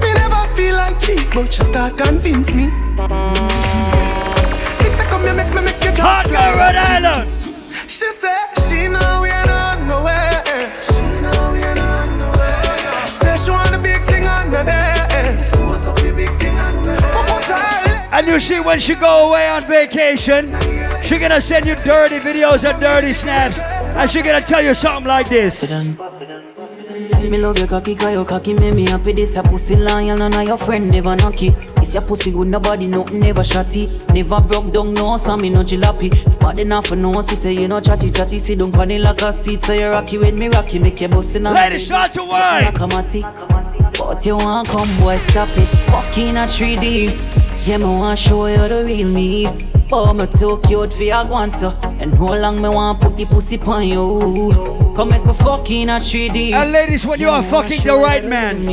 [0.00, 2.68] Me never feel like cheap, but she start convince me.
[2.68, 3.02] Mm.
[4.80, 7.30] Me say come here, make me make you just Hot fly Rhode Island.
[7.30, 8.34] She say
[8.66, 10.72] she know we ain't on nowhere.
[10.80, 13.10] She know we ain't on nowhere.
[13.10, 15.36] Say she want a big thing under there.
[15.52, 17.12] Force up the big thing under there.
[17.12, 17.50] Put
[18.10, 20.54] And you see, when she go away on vacation,
[21.04, 23.58] she gonna send you dirty videos and dirty snaps,
[23.96, 25.70] and she gonna tell you something like this.
[27.26, 29.12] Me love your cocky, cause your cocky make me happy.
[29.12, 31.54] This your pussy lion and your friend never knocky.
[31.82, 33.90] It's your pussy good, nobody never shotty.
[34.14, 36.10] Never broke down, no, so me no jalopy.
[36.38, 38.38] But enough for no, she say you no chatty chatty.
[38.38, 41.46] See don't like a seat, so you rocky with me rocky, make you bust in
[41.46, 42.72] a Ladies, start to wine.
[43.98, 45.66] But you want come, boy, stop it.
[45.90, 47.45] Fucking a 3D.
[47.66, 49.48] Yeah, me want show you the real me.
[49.90, 51.70] But me too cute for your guanto.
[51.98, 54.94] And how long me want put the pussy on you?
[54.94, 56.52] Come make a fucking a 3D.
[56.52, 58.64] And ladies, when you are fucking the right man,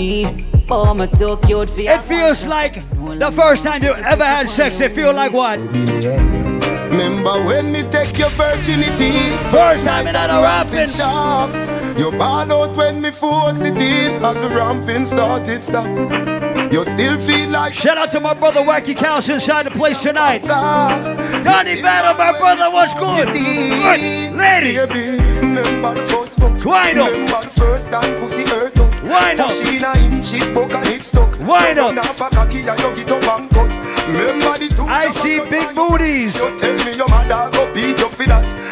[0.68, 2.88] But me too cute for your it feels like
[3.18, 4.80] the first time you ever had sex.
[4.80, 5.58] It feel like what?
[5.58, 9.10] Remember when me take your virginity?
[9.50, 11.50] First time in a ramping shop.
[11.98, 14.24] You ball out when me force it in.
[14.24, 16.53] As the ramping started stop.
[16.74, 17.72] You still feel like.
[17.72, 20.42] Shout out to my brother Wacky Cows inside the place tonight.
[20.42, 23.28] Donnie Battle, my brother, what's good?
[23.28, 24.34] Good.
[24.34, 24.80] Lady.
[24.80, 26.66] Remember the first fuck.
[26.66, 27.12] Wind up.
[27.12, 29.04] Remember the first time pussy hurt up.
[29.04, 29.50] Wind up.
[29.50, 31.38] Push in a inch, it buck and it stuck.
[31.42, 31.96] Wind up.
[31.96, 34.08] Run off a cocky and you get up and cut.
[34.08, 34.84] Remember the two.
[34.86, 36.36] I see big booties.
[36.40, 38.63] You tell me your mother go beat you for that.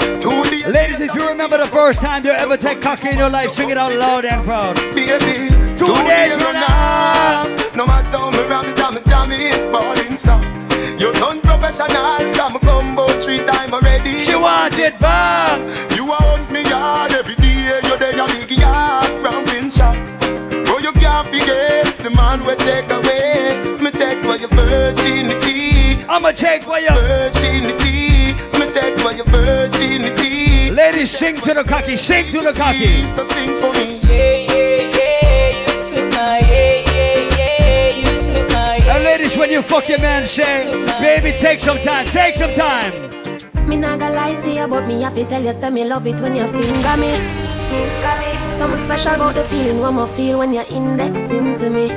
[0.68, 3.72] Ladies, if you remember the first time you ever take cocky in your life, sing
[3.72, 4.76] it out loud and proud.
[4.93, 7.76] Baby, Two days run off.
[7.76, 10.45] No matter how me ram it, I'm jam it, balling soft.
[11.01, 14.20] You done professional, come combo three time already.
[14.20, 15.59] She want it back.
[15.95, 17.80] You want me yard every day.
[17.88, 19.95] you're there, your big yard, ramping shop.
[20.68, 23.78] Oh, you can't forget the man we take away.
[23.82, 26.03] Me take for your virginity.
[26.07, 28.36] I'ma take for your virginity.
[28.59, 29.80] Me take for your virginity.
[31.02, 33.08] Ladies, sing to the cocky, sing to the cocky.
[33.08, 33.99] So sing for me.
[38.88, 40.64] And ladies, when you fuck your man, say,
[40.99, 43.10] baby, take some time, take some time.
[43.68, 46.06] Me not gonna lie to you, but me have to tell you, say me love
[46.06, 47.18] it when you finger me.
[48.60, 51.88] Something special about the feeling one more feel when you're indexing to me.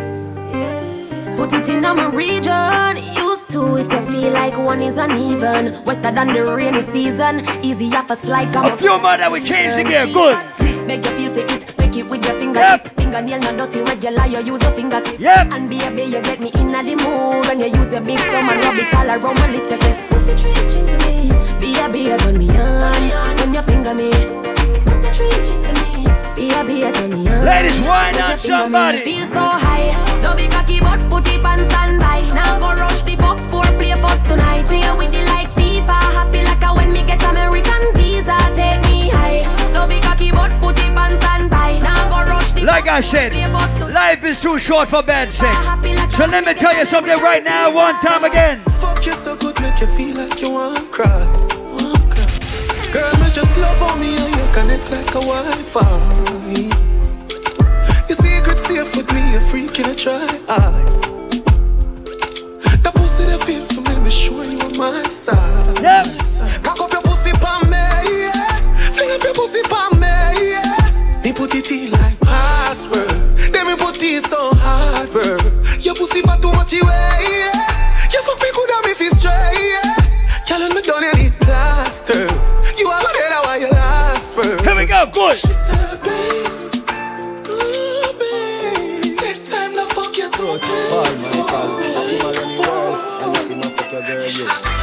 [1.36, 2.96] Put it in my region,
[3.44, 5.82] used to if you feel like one is uneven.
[5.84, 8.52] Wetter than the rainy season, easy off a slide.
[8.52, 10.36] come A few more that we change again, good.
[10.86, 12.96] Beg you feel for it, take it with your fingertip.
[12.96, 15.18] Fingernail not dirty, regular, you use a fingertip.
[15.18, 15.52] Yep.
[15.52, 18.18] And be a baby, you get me in the mood when you use your big
[18.18, 20.10] thumb and rub it all around my little bit.
[20.10, 21.28] Put the trench into me,
[21.60, 22.48] baby, turn me
[23.12, 24.63] on when you finger me.
[26.48, 27.24] Me, baby, turn me.
[27.24, 28.98] Ladies, why when not you finger somebody?
[28.98, 32.20] Feel so high, don't be cocky, but put it on standby.
[32.34, 34.66] Now go rush the fuck for play post tonight.
[34.66, 38.36] Play with the like FIFA, happy like a when me get American visa.
[38.52, 39.42] Take me high,
[39.72, 41.78] don't be cocky, but put it on standby.
[41.80, 43.32] Now go rush the Like I said,
[43.92, 45.56] life is too short for bad sex.
[46.16, 48.58] So let me tell you something right now, one time again.
[48.80, 51.54] Fuck you so good, make you feel like you want to cry.
[52.94, 54.23] Girl, me just love on me and you
[54.54, 55.82] connect like a Wi-Fi.
[58.06, 60.26] Your secret safe with me, a freak in a freaking try.
[62.84, 65.82] The pussy that feel for me, be sure you on my side.
[65.82, 66.06] Yep.
[66.62, 67.82] Cock up your pussy pa me,
[68.22, 68.46] yeah.
[68.94, 70.14] Fling up your pussy pa me,
[70.54, 71.22] yeah.
[71.24, 73.10] Me put it in like password.
[73.50, 75.36] Then me put it so hard, bro.
[75.80, 78.06] Your pussy for too much away, yeah.
[78.12, 79.98] You fuck me good me feel straight, yeah.
[80.46, 82.30] Girl, me done need plaster.
[82.78, 83.03] You are
[84.44, 85.36] Here we go, good.
[85.36, 86.84] She said, babes,
[87.48, 89.16] ooh, babes.
[89.16, 90.60] Next time the fuck you too.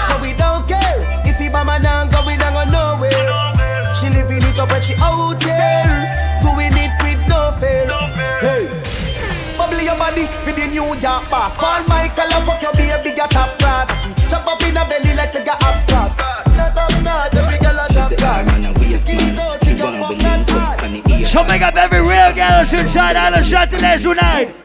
[0.08, 3.94] So we don't care if he by my down, going down go nowhere.
[3.94, 7.86] She living it up when she out there, doing it with no fear.
[8.42, 8.66] Hey,
[9.60, 11.56] bubble your body for the New York boss.
[11.56, 13.88] Paul Michael, I fuck your baby, got top class.
[14.28, 16.51] Chop up in the belly like say got abstract.
[17.22, 19.02] Not up, not every girl a top class.
[19.04, 21.28] Skinny down, she got fuck that hard.
[21.28, 24.56] So make up every real gallus inside Island Saturday tonight.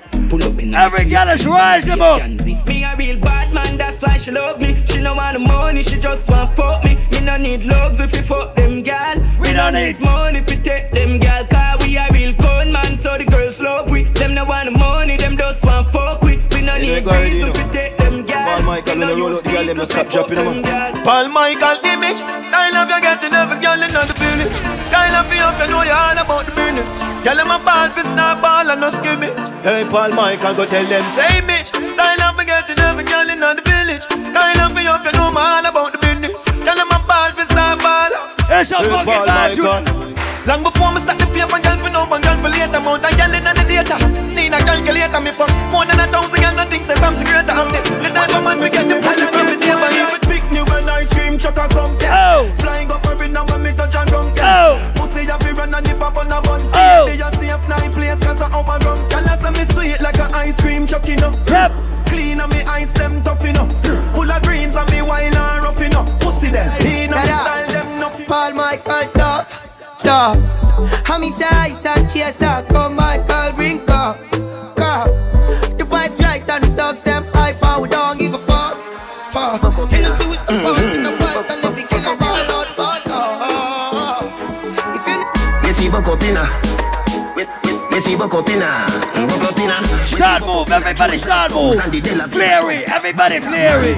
[0.75, 2.23] Every gallus rise them up.
[2.67, 4.75] Me a real bad man, that's why she love me.
[4.87, 6.95] She no want the money, she just want fuck me.
[7.13, 9.19] Me no need love if you fuck them gal.
[9.39, 11.47] We don't need money if you take them gal.
[11.47, 14.05] Cause we a real con man, so the girls love we.
[14.05, 16.39] Them no want the money, them just want fuck we.
[16.53, 18.06] We no Anyway, need go ahead, reason you if you take them gal.
[18.47, 20.62] Paul Michael, when you roll out the girl, them no stop to dropping them.
[21.03, 24.55] Paul Michael image, style of you getting every girl in the village.
[24.86, 26.86] Style of you up, you know you all about the business.
[27.26, 29.34] Tell them a ball fist, not ball and no skimmage.
[29.66, 33.42] Hey, Paul Michael, go tell them, say Mitch, style of me getting every girl in
[33.42, 34.07] the village.
[34.07, 36.47] Style of you up, you know all about the business.
[36.62, 38.14] Tell them a ball fist, not ball.
[38.47, 39.82] Hey, Paul Michael.
[40.47, 42.78] Long before me start the paper, girl for now, and girl for later.
[42.78, 43.99] Amount of girl in the data.
[44.30, 46.55] Need a calculator, me fuck more than a thousand girl.
[46.55, 47.51] Nothing says I'm greater.
[47.51, 48.30] I'm the the type
[48.62, 49.74] we get the pussy every day.
[49.74, 51.99] But pick new and ice cream and come.
[51.99, 52.47] Oh.
[52.62, 53.06] Flying up
[70.07, 70.39] top.
[71.05, 74.17] How me size and chaser, come Michael, bring cup,
[74.77, 75.07] cup.
[75.79, 78.79] The vibes right and the dogs them high power, don't give a fuck,
[79.33, 79.63] fuck.
[79.93, 82.69] You know see we step out in the white and let the killer ball out,
[82.79, 84.25] fuck off.
[84.97, 85.19] If you
[85.63, 85.73] Me oh.
[85.73, 86.45] see buck up inna.
[86.45, 86.66] Me-
[87.97, 88.84] me- Me see buck up inna.
[89.26, 89.80] Buck up inna.
[90.05, 91.74] Start move, everybody start move.
[91.74, 93.94] Sandy Della Flary, everybody flary.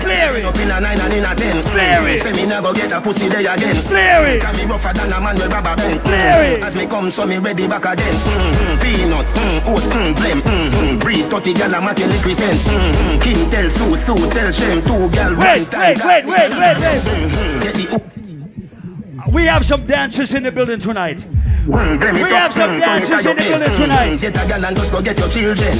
[0.00, 0.42] Flary.
[0.44, 1.62] Up in a nine and in a ten.
[1.66, 2.20] Flare it.
[2.20, 3.74] Say me never get a pussy there again.
[3.74, 4.40] Flare it.
[4.40, 6.00] Can be rougher than a man with rubber band.
[6.00, 6.62] Flare it.
[6.62, 8.14] As me come, so me ready back again.
[8.14, 8.80] Mm-hmm.
[8.80, 10.98] Peanut, mm, oats, mm, blem, mm-hmm.
[11.00, 12.58] Breed 30 gal a matin represent.
[12.60, 13.20] Mm-hmm.
[13.20, 14.80] King tell Sue, Sue tell Shem.
[14.80, 17.02] Two gal, Wait, wait, wait, wait, wait, wait.
[17.02, 17.62] Mm-hmm.
[17.62, 21.26] Get the We have some dancers in the building tonight.
[21.66, 24.20] We have some dancers in the building tonight.
[24.20, 25.72] Get a gal and just go get your children.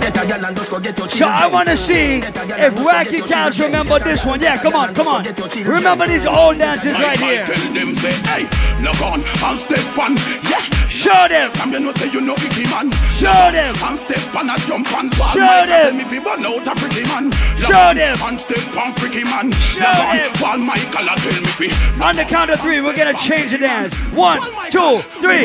[0.00, 1.26] Get a gal, and just go get your So.
[1.26, 4.42] I want to see if Wacky Cats remember this one.
[4.42, 5.24] Yeah, come on, come on.
[5.24, 7.46] Remember these old dances right here.
[7.46, 10.16] Tell them say, hey, log on and step on,
[10.50, 10.73] yeah.
[11.04, 11.52] Show them.
[11.52, 12.88] Come you know say you know icky man.
[13.12, 13.76] Show them.
[13.76, 15.36] And step on a jump on ball.
[15.36, 15.98] Show them.
[15.98, 17.28] Me fi burn out a freaky man.
[17.60, 18.16] Show them.
[18.24, 19.52] And step on freaky man.
[19.52, 20.32] Show them.
[20.40, 21.68] Paul Michael a tell me fi.
[22.00, 23.92] On the count of three, we're gonna change the dance.
[24.16, 24.40] One,
[24.72, 25.44] two, three.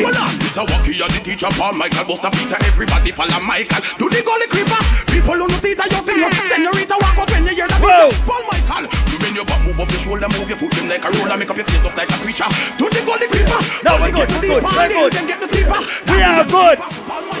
[0.50, 4.18] This a walkie of the teacher Paul Michael Buster Peter Everybody follow Michael Do the
[4.26, 7.78] gully creeper People who know theater you feel Senorita walk up when you hear the
[7.78, 10.90] beat Paul Michael You bend your butt move up your shoulder Move your foot them
[10.90, 12.50] like a roller Make up your face up like a preacher
[12.82, 15.10] Do the gully creeper No, we're good, we're good, we're.
[15.14, 15.80] Then get the sleeper
[16.14, 16.78] We are good.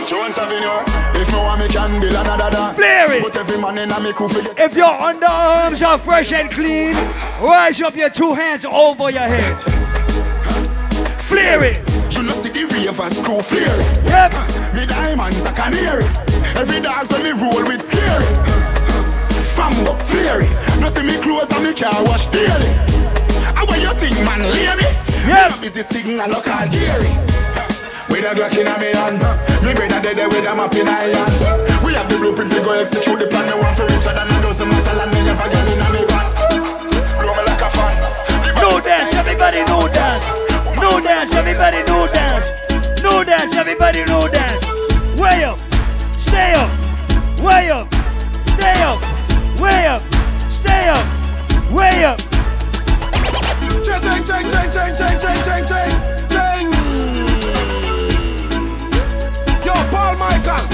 [0.06, 0.82] Jones Avenue.
[1.14, 2.76] If no one me can build another dance.
[2.76, 3.22] Flare it.
[3.22, 4.58] But every man in a me crew forget.
[4.58, 6.94] If your underarms are fresh and clean,
[7.40, 9.60] rise up your two hands over your head.
[11.20, 11.78] Flare it.
[12.12, 13.70] You know see the ravers crew flare.
[13.70, 14.04] it.
[14.04, 14.74] Yep.
[14.74, 16.04] Me diamonds a canary.
[16.58, 18.26] Every dog when me roll with scary.
[19.54, 20.42] Fam up flare.
[20.80, 22.70] No see me clothes and me car wash daily.
[23.54, 24.90] How what you think man lay me?
[25.28, 25.52] Yep.
[25.52, 27.29] Me busy signal local Gary.
[28.20, 29.16] With a Glock in a me hand.
[29.64, 31.80] Me brother dead with a map in a hand.
[31.80, 33.48] We have the blueprint to go execute the plan.
[33.48, 35.88] Me want for richer than a dozen metal And me have a girl in a
[35.88, 36.28] me van.
[37.16, 37.96] Blow me like a fan.
[38.60, 40.24] No dance, everybody no dance.
[40.76, 42.44] No dance, everybody no dance.
[43.00, 44.68] No dance, everybody no dance.
[45.16, 45.56] Way up,
[46.12, 46.68] stay up,
[47.40, 47.88] way up,
[48.52, 49.00] stay up,
[49.56, 50.04] way up,
[50.52, 51.04] stay up,
[51.72, 52.20] way up.
[53.80, 55.89] Ching, ching, ching, ching, ching, ching, ching, ching,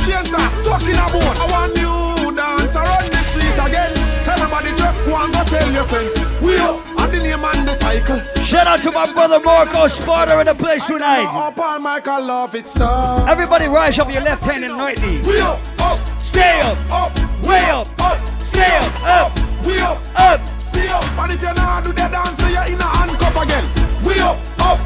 [0.07, 1.37] chainsaw stuck in a boat.
[1.43, 3.93] I want you dance around the street again.
[4.29, 6.09] Everybody just go and go tell your friend.
[6.43, 8.21] We up, and the name and the title.
[8.45, 11.27] Shout out to my brother Marco Sparta in the place tonight.
[11.57, 12.87] Paul Michael, love it, so.
[13.29, 15.21] Everybody rise up your left hand and right knee.
[15.27, 17.13] We up, up, Stay up, up,
[17.47, 20.41] way up, up, stay up, up, we up, up.
[20.61, 21.19] stay up.
[21.19, 23.65] And if you're not do the dance, you're in a handcuff again.
[24.05, 24.79] We up, up.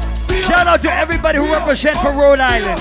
[0.47, 2.79] Shout out to everybody who represent for Rhode Island.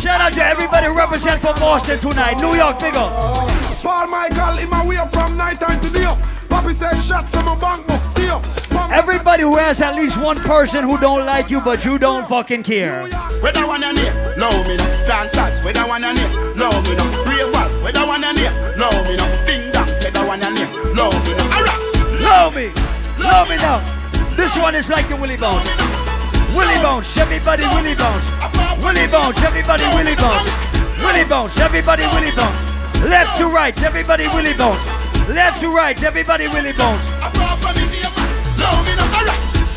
[0.00, 2.38] Shout out to everybody who represent for Boston tonight.
[2.40, 3.12] New York, big up.
[3.82, 6.18] Paul Michael in my way up from night time to day up.
[6.48, 8.28] Papi said shots in my bank book, stay
[8.90, 12.64] Everybody who has at least one person who don't like you, but you don't fucking
[12.64, 13.06] care.
[13.40, 15.06] Where the one and here, love me now.
[15.06, 17.24] Dancers, where the one and here, love me now.
[17.24, 19.46] Ravers, where the one and here, love me now.
[19.46, 21.56] Ding dong, say the one and here, love me now.
[21.56, 22.68] Alright, Love me,
[23.22, 23.78] love me now.
[24.36, 26.09] This one is like the Willie Bones.
[26.54, 28.24] Willie Bones, everybody Willie Bones.
[28.82, 30.50] Willie Bones, everybody Willie Bones.
[31.04, 32.58] Willie Bones, everybody Willie Bones.
[33.08, 34.80] Left to right, everybody Willie Bones.
[35.28, 37.79] Left to right, everybody Willie Bones.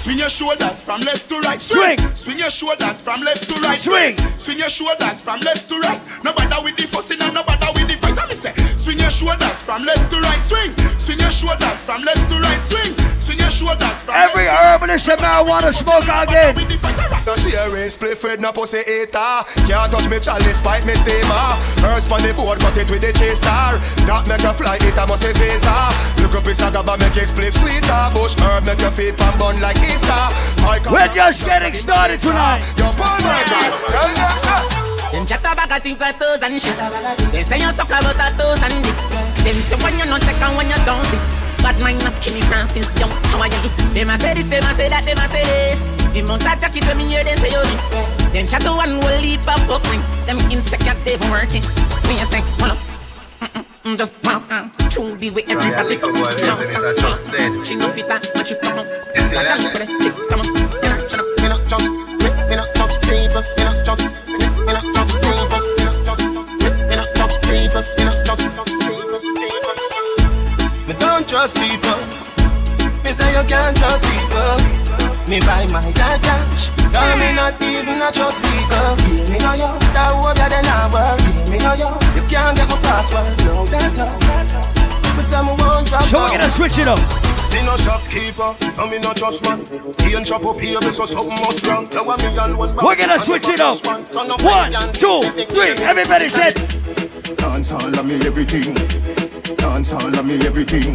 [0.04, 1.62] Swing your shoulders from left to right.
[1.62, 1.98] Swing.
[2.14, 3.80] Swing your shoulders from left to right.
[3.80, 4.18] Swing.
[4.36, 6.02] Swing your shoulders from left to right.
[6.26, 8.18] No bother with the fussing and no bother with the fight.
[8.18, 8.52] Let me say.
[8.76, 10.44] Swing your shoulders from left to right.
[10.44, 10.76] Swing.
[11.00, 12.62] Swing your shoulders from left to right.
[12.68, 12.92] Swing.
[13.16, 16.52] Swing your shoulders from Every herbalist and marijuana smoker again.
[17.26, 22.12] No sharing, split Fred, no pussy eater Can't touch me chalice, pipe me steamer First
[22.12, 25.08] on the board, cut it with the chase star That make a fly, it a
[25.08, 28.82] must a phaser Look up, it's a gaba, make it split sweeter Bush herb, make
[28.82, 29.93] your feet pan bun like Easter My
[30.90, 32.62] We're just getting started tonight.
[35.12, 36.76] Them chat about things like toes and shit.
[36.78, 38.98] Them say you suck about a toes and dick.
[39.46, 41.20] Them say when you not check when you don't see.
[41.64, 43.70] Bad mind of Kimmy Francis, young you?
[43.96, 45.88] Them a say this, them a say that, them a say this.
[46.12, 47.82] The mount a jacket when me hear them say you dick.
[48.34, 50.04] Them chat to one will leap up book ring.
[50.28, 51.64] Them insecure they for working.
[52.04, 52.76] When you think, well,
[53.84, 57.52] Mm, just wow, uh, through the way everybody little boy, listen, it's a just dead.
[57.68, 58.88] She know fit that, but she come on.
[59.36, 60.48] Like a little bit, come on.
[60.48, 61.28] You know, shut up.
[61.44, 65.20] Me not just, me, me not just people Me not just, me, me not just
[65.20, 69.76] people Me not just, me, me not just people Me not just, just people, people
[70.88, 72.00] Me don't trust people.
[73.04, 74.93] Me say you can't trust people.
[75.28, 76.70] Me buy my dad cash.
[76.92, 78.92] Cause me not even a trust people.
[79.08, 81.20] Hear me know you, that hope you then not work.
[81.24, 83.32] Hear me know you, you can't get my password.
[83.48, 84.06] No, that no.
[85.16, 87.00] Me say me won't drop So we're gonna switch it up.
[87.56, 89.64] Me no shopkeeper, no me no trust man.
[90.04, 91.88] He and chop up here, me so something must wrong.
[91.94, 92.76] Now me alone.
[92.84, 93.80] We're gonna switch it up.
[93.86, 95.72] One, two, three.
[95.88, 96.54] Everybody said.
[97.38, 98.74] Dance all of me everything.
[99.56, 100.94] Dance all of me everything.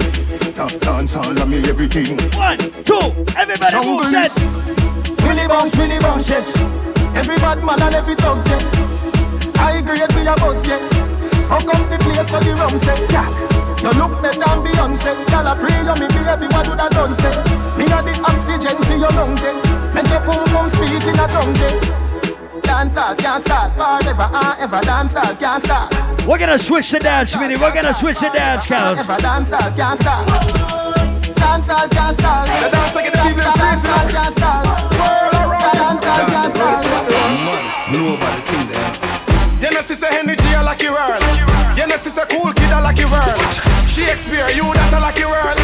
[0.58, 2.18] Top dance all of me everything.
[2.34, 2.98] One, two,
[3.38, 4.34] everybody move Jungleness.
[5.22, 6.50] Willy bounce, Willy bounce, yes.
[7.14, 8.58] Every bad man and every dog say.
[9.54, 10.82] I agree with a buzz, yeah.
[11.46, 13.30] Fuck up the place so the rum say, yeah.
[13.86, 15.14] You look better than Beyonce.
[15.30, 17.30] Girl, I pray you me baby, what would I done say?
[17.78, 19.54] Me a the oxygen for your lungs, eh.
[19.94, 22.07] Make your pum pum speak in a tongue, eh.
[22.68, 24.80] Dance all can't start forever and ever.
[24.82, 25.88] Dance all can't start.
[26.28, 27.56] We're gonna switch the dance, Minnie.
[27.56, 28.98] We're gonna switch the dance, cows.
[28.98, 30.28] Ever dance all can't start.
[31.34, 32.46] Dance all can't start.
[32.46, 34.64] The dance like the people dance all can't start.
[35.80, 36.84] Dance all can't start.
[37.88, 39.64] Nobody think that.
[39.64, 41.24] You know, sister energy a lucky world.
[41.72, 43.40] You know, sister cool kid a lucky world.
[43.88, 45.56] Shakespeare, you that a lucky world.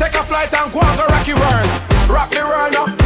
[0.00, 1.68] Take a flight and go and go rocky world.
[2.08, 3.05] Rock the world now,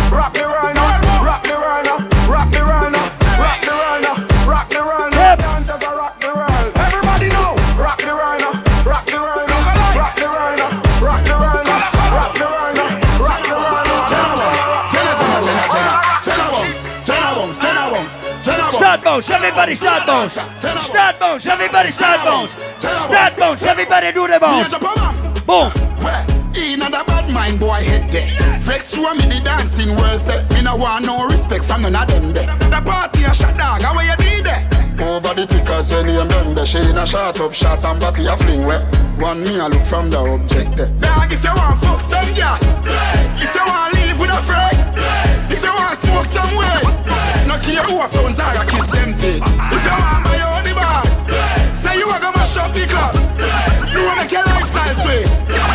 [19.71, 20.33] everybody start bones.
[20.85, 22.51] Start bones, everybody start bones.
[22.51, 24.69] Start bones, everybody do the bones.
[25.45, 25.73] Boom.
[26.57, 28.59] In the bad mind boy head there.
[28.61, 32.09] Vex show me the dancing world say me no want no respect from none of
[32.09, 32.47] them there.
[32.47, 34.67] The party a shut down, how you did there?
[35.01, 38.27] Over the tickers when you done the she in a shot up shots and body
[38.27, 38.85] a fling where
[39.19, 40.89] One me a look from the object there.
[40.99, 42.59] Dog if you want fuck some girl,
[43.39, 44.90] if you want live with a friend,
[45.51, 46.81] if you want smoke somewhere,
[47.47, 49.43] no care who a phones are a kiss them teeth.
[49.45, 51.03] If you want my own bar,
[51.75, 53.15] say you a go mash up the club.
[53.93, 55.27] You wanna make your lifestyle sweet.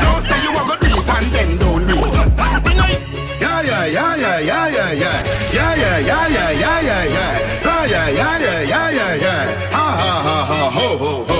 [0.03, 2.15] Don't say you a go do and then don't do it.
[3.41, 5.23] Yeah, yeah, yeah, yeah, yeah, yeah.
[5.53, 7.31] Yeah, yeah, yeah, yeah, yeah, yeah, yeah.
[7.65, 9.71] Yeah, yeah, yeah, yeah, yeah, yeah, yeah.
[9.71, 11.34] Ha, ha, ha, ha, ho, ho, ho.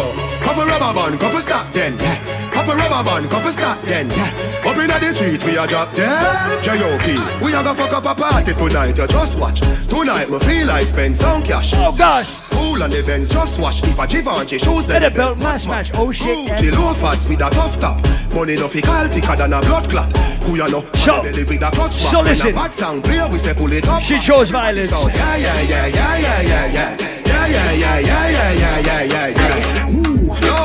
[0.76, 2.52] Pop a rubber band, cup of stop then, yeah.
[2.52, 4.66] Pop a rubber band, cup of stop then, yeah.
[4.66, 6.62] Up inna the street, we a drop dead.
[6.64, 7.16] J.O.P.
[7.46, 9.62] We a go fuck up a party tonight, you just watch.
[9.88, 11.72] Tonight, me feel I spend some cash.
[11.76, 12.36] Oh gosh.
[12.50, 13.88] Cool on the Benz, just watch.
[13.88, 15.92] If a Givenchy shoes, then Let the belt match match.
[15.94, 16.50] Oh shit.
[16.50, 18.02] Gucci loafers with a tough top.
[18.34, 20.12] Money no fi call thicker than a blood clot.
[20.44, 20.84] Who ya know?
[20.96, 22.18] So- belly with a clutch so.
[22.18, 22.50] When listen.
[22.50, 24.02] a bad sound clear, we say pull it up.
[24.02, 24.90] She chose violence.
[24.90, 26.98] Shout, Yeah, yeah, yeah, yeah, yeah, yeah, yeah.
[27.26, 30.65] Yeah, yeah, yeah, yeah, yeah, yeah, yeah, yeah,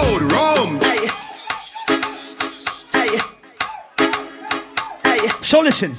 [5.50, 5.96] So listen.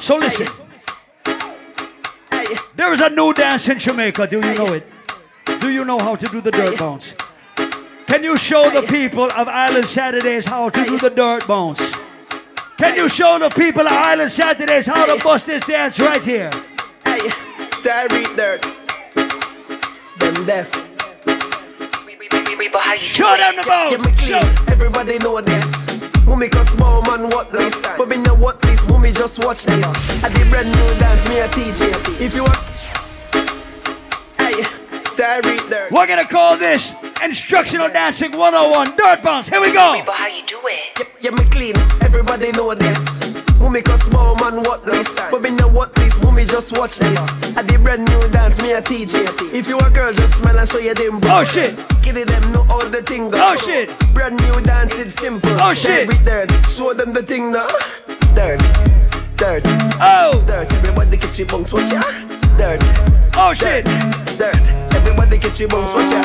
[0.00, 0.48] So listen.
[2.74, 4.28] There is a new dance in Jamaica.
[4.28, 4.86] Do you know it?
[5.60, 7.12] Do you know how to do the dirt bounce?
[8.06, 11.82] Can you show the people of Island Saturdays how to do the dirt bounce?
[12.78, 16.50] Can you show the people of Island Saturdays how to bust this dance right here?
[17.04, 17.28] Hey,
[17.84, 18.62] Tyreek Dirt.
[20.18, 20.72] Them deaf.
[23.00, 23.90] Show them the bounce.
[23.90, 24.70] Give me clean.
[24.70, 25.85] Everybody know this.
[26.36, 27.74] Mummy cause small man what this.
[27.96, 30.22] But me know what this Mummy just watch this.
[30.22, 32.58] I did brand new dance me a teach you If you want
[34.36, 34.60] Hey
[35.16, 36.92] Tyreek Dirt We're gonna call this
[37.24, 39.48] Instructional Dancing 101 Dirt Bounce.
[39.48, 40.02] Here we go.
[40.12, 41.74] how you do it Yeah, yeah me clean.
[42.02, 45.06] Everybody know this Mummy cause small man what this?
[45.30, 47.18] But me know what this Mummy just watch this?
[47.56, 49.10] I did brand new dance me a teach
[49.52, 51.76] If you a girl just smile and show you them Oh shit.
[52.02, 53.38] Kitty them know all the thing go.
[53.40, 53.96] Oh shit.
[54.14, 55.50] Brand new dance it's simple.
[55.60, 56.06] Oh, shit.
[56.08, 57.66] With dirt Show them the thing now
[58.34, 58.60] Dirt
[59.36, 59.62] Dirt
[60.00, 60.42] Oh.
[60.46, 62.02] Dirt Everybody catch your bunks watch ya.
[62.56, 62.80] Dirt
[63.36, 63.84] Oh shit.
[64.38, 66.22] Dirt Everybody catch your bunks watch ya.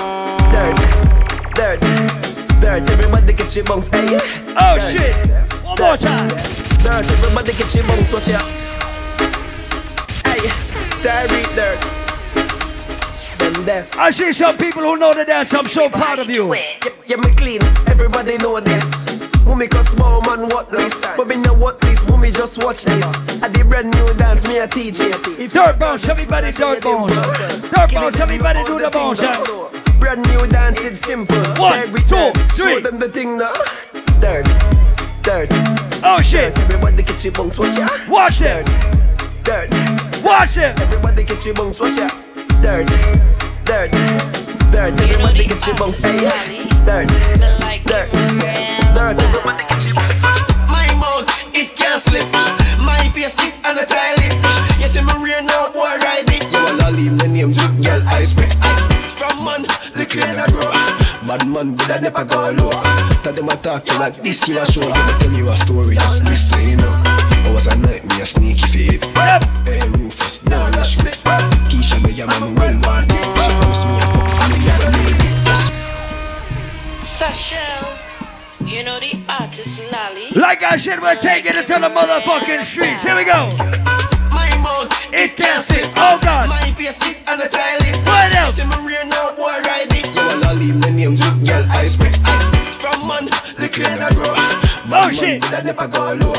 [0.52, 0.78] Dirt
[1.56, 1.80] Dirt
[2.62, 4.92] Dirt Everybody catch your bunks eh, hey Oh Dirt.
[4.92, 5.64] shit.
[5.64, 6.30] One more time
[6.84, 8.40] Dirt Everybody catch your bunks watch ya
[10.26, 10.50] Hey
[11.04, 11.80] Tyreek Dirt
[13.40, 15.54] Them deaf I see some people who know the dance.
[15.54, 16.54] I'm so proud of you.
[16.54, 17.62] Yeah, yeah, me clean.
[17.88, 18.84] Everybody know this.
[19.46, 23.04] Mummy cause small man what this But me know what this Mummy just watch this
[23.44, 27.14] I did brand new dance me a teach you If Dirt bounce, everybody dirt bounce.
[27.70, 29.22] Dirt bounce, everybody do the bounce.
[29.22, 29.44] yeah.
[30.00, 32.56] Brand new dance it's simple One, Every two, dirt.
[32.56, 33.54] Show them the thing now
[34.22, 34.46] Dirt
[35.24, 36.58] Dirt Oh shit.
[36.58, 37.88] Everybody catch your bunks watch ya.
[38.10, 38.66] Watch them
[39.44, 39.70] Dirt.
[40.24, 42.10] Watch them Everybody catch your bunks watch ya.
[42.62, 42.88] Dirt.
[43.66, 43.92] Dirt.
[44.72, 45.00] Dirt.
[45.00, 46.18] Everybody catch your bunks hey
[46.86, 47.08] Dirt.
[47.86, 48.10] Dirt.
[48.98, 49.22] Dirt.
[49.22, 50.48] Everybody catch your bunks watch ya.
[50.74, 52.26] My mouth it can't slip.
[52.82, 54.34] My face it and the toilet.
[54.82, 56.44] You see me rear now boy ride it.
[56.52, 57.54] You wanna leave the name
[61.64, 62.72] man would have never go low
[63.24, 65.48] Tell them I talk to you like this you a show Them I tell you
[65.50, 66.94] a story just listen you know
[67.46, 69.04] I was a night me a sneaky feed
[69.66, 71.12] Hey Rufus don't rush me
[71.70, 75.20] Keisha me a man well wanted She promised me a fuck me a go need
[75.22, 75.64] it Yes
[77.22, 80.32] Sashel, you know the artist Lally.
[80.80, 83.04] shit, we're taking it to the motherfucking streets.
[83.04, 83.54] Here we go.
[84.34, 85.86] My mouth, it can't sit.
[85.96, 86.50] Oh God.
[86.50, 87.96] My face it and the toilet.
[88.08, 88.60] What else?
[90.72, 92.64] Wanna my name, girl, I spit, I spit.
[92.80, 93.26] From man,
[93.60, 94.32] the cranes are grow.
[94.88, 95.44] Oh shit.
[95.52, 96.32] That never go low.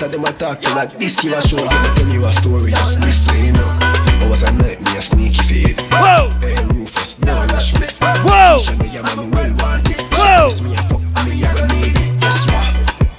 [0.00, 1.60] Tell them I talk to like this, you a show.
[1.60, 3.76] You tell you a story, just listen, you know.
[4.24, 5.76] I was a night, me a sneaky fade.
[5.92, 6.32] Whoa.
[6.40, 7.84] Hey, Rufus, don't rush me.
[8.24, 8.56] Whoa.
[8.64, 10.00] Shaggy, yeah, man, well want it.
[10.16, 10.48] Whoa.
[10.48, 12.08] Miss me a fuck, me a go need it.
[12.24, 12.72] Guess what?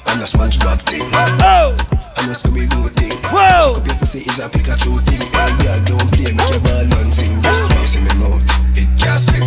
[0.10, 1.06] I'm a SpongeBob thing.
[1.46, 1.78] Oh.
[2.18, 3.14] I'm a Scooby-Doo thing.
[3.30, 3.78] Whoa.
[3.78, 5.22] Chuck up your pussy is a Pikachu thing.
[5.30, 7.38] Hey, girl, don't play with your sing.
[7.46, 7.86] Guess what?
[7.86, 8.42] See me mouth,
[8.74, 9.46] it can't slip.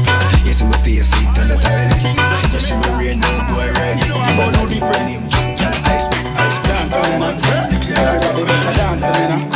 [0.59, 2.03] You see me face, it on the toilet.
[2.51, 4.11] You see me rain, now boy, ride it.
[4.11, 6.67] You wanna leave my name, Juke, girl, I spit, I spit.
[6.67, 7.39] Dancing, man.
[7.95, 9.47] Everybody must a dancing, you know.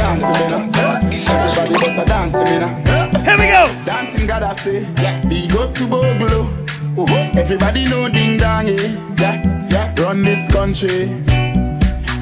[0.00, 0.72] Dancing, you know.
[1.12, 2.72] Everybody must a dancing, you know.
[3.20, 3.84] Here we go.
[3.84, 4.88] Dancing, God, I say.
[5.02, 5.20] Yeah.
[5.28, 6.48] Big up to Boglo.
[6.96, 7.04] Oh,
[7.36, 8.74] everybody know ding dong, yeah.
[9.18, 9.94] yeah, yeah.
[10.02, 11.12] Run this country.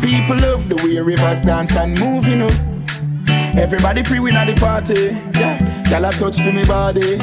[0.02, 2.50] People love the way Ravers dance and move, you know.
[3.56, 5.16] Everybody pre-win at the party.
[5.38, 5.56] Yeah,
[5.90, 7.18] y'all a touch for me body.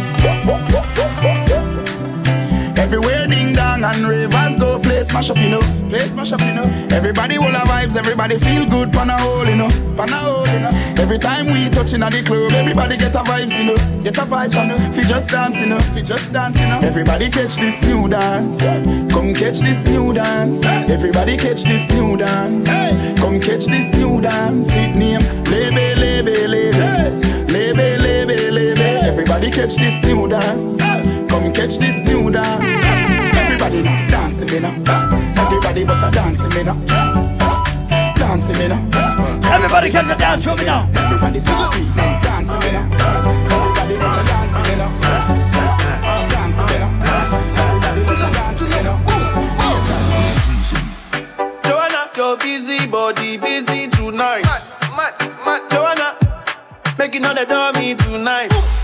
[2.78, 5.62] Everywhere ding dong and Ravers go play smash up, you know.
[5.90, 6.64] Play smash up, you know.
[6.92, 9.70] Everybody will have vibes, everybody feel good, pan a hole, you know.
[9.96, 10.72] Pan a hole, you know.
[10.98, 14.04] Every time we touching at the club, everybody get a vibes, you know.
[14.04, 14.78] Get a vibes, you know.
[14.92, 15.80] Fi just dance, you know.
[15.80, 16.80] Fi just dance, you know.
[16.84, 18.62] Everybody catch this new dance.
[19.12, 20.64] Come catch this new dance.
[20.64, 22.68] Everybody catch this new dance.
[23.20, 24.70] Come catch this new dance.
[24.72, 27.23] It name Lebe, Lebe, Lebe.
[29.54, 30.80] Catch this new dance.
[31.30, 32.66] Come catch this new dance.
[33.38, 34.74] Everybody now dancing me now.
[35.38, 36.74] Everybody bust a dancing me now.
[38.16, 38.82] Dancing me now.
[39.54, 40.90] Everybody can get down to me now.
[40.96, 41.70] Everybody see now.
[42.22, 42.90] Dancing me now.
[43.54, 44.92] Everybody bust a dancing me now.
[46.30, 46.90] Dancing me now.
[47.62, 48.98] Everybody bust a dancing me now.
[51.64, 54.46] Joanna, your busy body busy tonight.
[54.98, 55.14] Mad,
[55.46, 56.18] mad, Joanna,
[56.98, 58.50] making all the dummy tonight.
[58.50, 58.83] Joanna,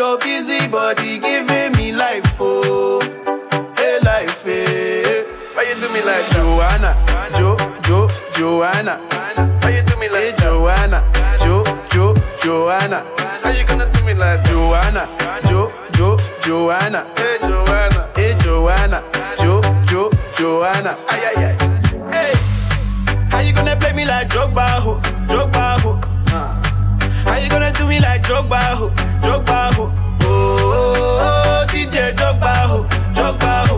[0.00, 3.00] your busy body giving me life, oh,
[3.76, 5.26] hey life, hey.
[5.52, 6.96] Why you do me like Joanna,
[7.36, 8.96] Jo, Jo, Joanna?
[9.60, 11.04] Why you do me like eh, Joanna,
[11.44, 13.04] Jo, Jo, Joanna?
[13.42, 15.04] How you gonna do me like Joanna,
[15.50, 17.04] Jo, Jo, Joanna?
[17.18, 19.04] Hey Joanna, hey Joanna,
[19.38, 20.96] Jo, Jo, Joanna.
[21.08, 21.56] Ay ay ay.
[22.10, 22.32] Hey,
[23.28, 24.96] how you gonna play me like Drogba, ho,
[27.42, 28.88] you gonna do me like Drogba, ho,
[29.22, 29.92] Drogba, ho?
[30.22, 32.84] Oh, oh, oh, oh, oh DJ Drogba, ho,
[33.14, 33.69] Drogba, ho.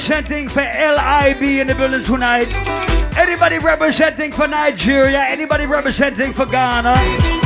[0.00, 2.48] Representing for LIB in the building tonight?
[3.18, 5.18] Anybody representing for Nigeria?
[5.28, 7.39] Anybody representing for Ghana?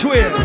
[0.00, 0.35] Tonight,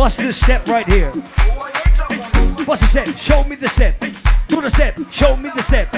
[0.00, 1.12] bust this step right here.
[2.64, 4.00] Bust a step, show me the step.
[4.48, 5.92] Do the step, show me the step.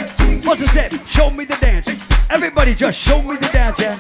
[0.45, 1.87] Bust a step, show me the dance.
[2.29, 3.95] Everybody just show me the dance, yeah.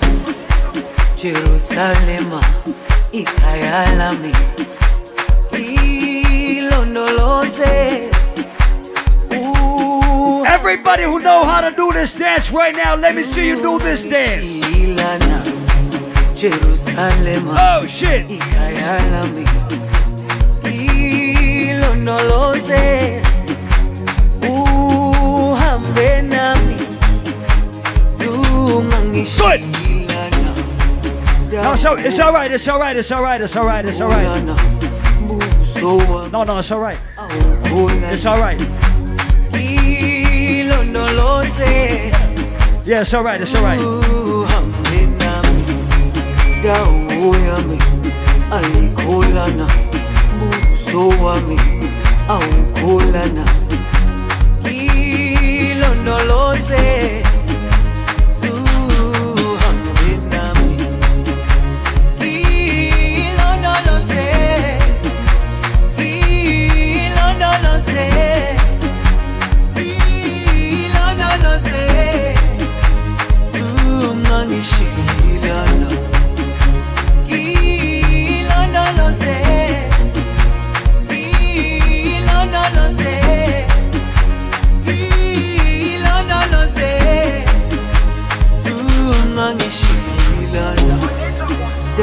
[3.13, 4.33] Ikayalami
[6.59, 8.11] ilondoloze
[10.45, 13.79] Everybody who know how to do this dance right now, let me see you do
[13.79, 14.43] this dance.
[16.35, 17.55] Jerusalema.
[17.57, 18.27] Oh shit.
[31.83, 32.53] It's, all- it's all right.
[32.53, 32.97] It's all right.
[32.97, 33.41] It's all right.
[33.41, 33.85] It's all right.
[33.85, 34.23] It's all right.
[36.31, 36.99] No, no, it's all right.
[38.13, 38.61] It's all right.
[42.87, 43.41] Yeah, it's all right.
[43.41, 43.81] It's all right.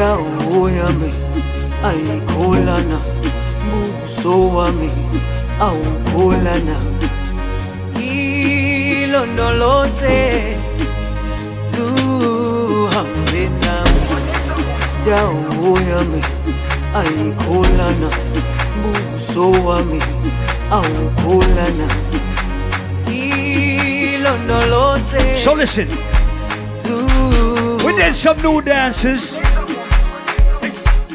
[0.09, 1.11] Dawo yami
[1.85, 2.97] ayikholana.
[3.69, 4.89] Buso wami
[5.61, 6.75] awukholana.
[9.03, 10.17] Ilondoloze.
[11.71, 14.03] Zuhambe nami.
[15.05, 16.21] Dawo yami
[16.99, 18.09] ayikholana.
[18.81, 19.99] Buso wami
[20.71, 21.87] awukholana.
[23.05, 25.21] Ilondoloze.
[25.43, 25.87] So listen.
[27.85, 29.33] We did some new dances.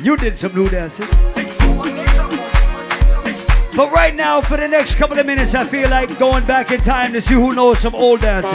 [0.04, 1.10] You did some new dances.
[3.74, 6.82] But right now, for the next couple of minutes, I feel like going back in
[6.82, 8.52] time to see who knows some old dances.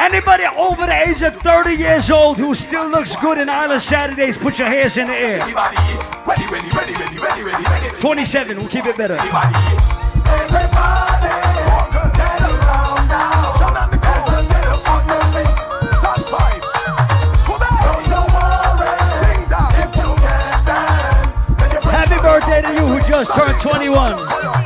[0.00, 4.36] Anybody over the age of 30 years old who still looks good in Island Saturdays,
[4.36, 5.91] put your hands in the air.
[8.02, 9.16] 27, we'll keep it better.
[21.94, 24.61] Happy birthday to you who just turned 21.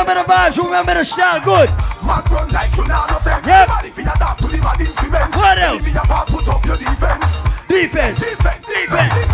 [0.00, 1.68] Remember the vibes, who remember the style, good.
[2.00, 3.44] Macron like you now, nothing.
[3.44, 3.68] Yep.
[5.36, 5.84] What else?
[7.68, 8.18] Defense.
[8.18, 8.20] Defense.
[8.20, 9.30] defense defense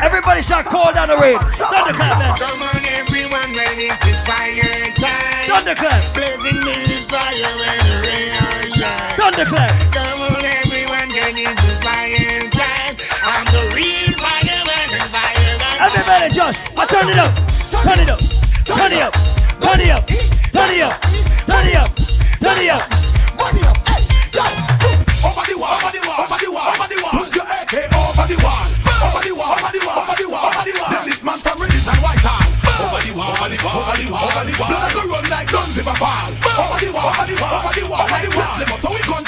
[0.00, 1.38] Everybody start call down the rain.
[1.38, 2.38] Thunderclap, man.
[2.38, 5.48] Come on, everyone, when it's this fire time.
[5.48, 6.14] Thunderclap.
[6.14, 9.16] Blazing me this fire when the rain or shine.
[9.16, 9.92] Thunderclap.
[9.92, 10.37] Come on,
[16.48, 17.28] Everybody I turn it up.
[17.68, 18.20] Turn it up.
[18.64, 19.12] Turn it up.
[19.60, 20.08] Turn it up.
[20.08, 20.96] Turn it up.
[21.44, 21.92] Turn it up.
[22.40, 22.88] Turn it up.
[25.28, 27.20] Over the wall, over the wall, over the wall, over the wall.
[27.20, 30.48] Put your AK over the wall, over the wall, over the wall, over the wall,
[30.48, 31.04] over the wall.
[31.04, 32.48] This from Reddit and Whitehall.
[32.80, 34.72] Over the wall, over the wall, over the wall, over the wall.
[34.72, 36.32] Blood go run like guns if I fall.
[36.32, 38.56] Over the wall, over the wall, over the wall, over the wall.
[38.56, 39.20] Them up so we gun.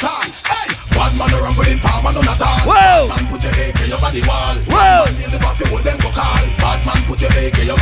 [0.48, 2.64] Hey, one man around with him farm and none at all.
[2.64, 3.12] Whoa.
[3.12, 4.56] Man put your AK over the wall.
[4.72, 5.04] Whoa.
[5.04, 5.99] Man in the buffy hold them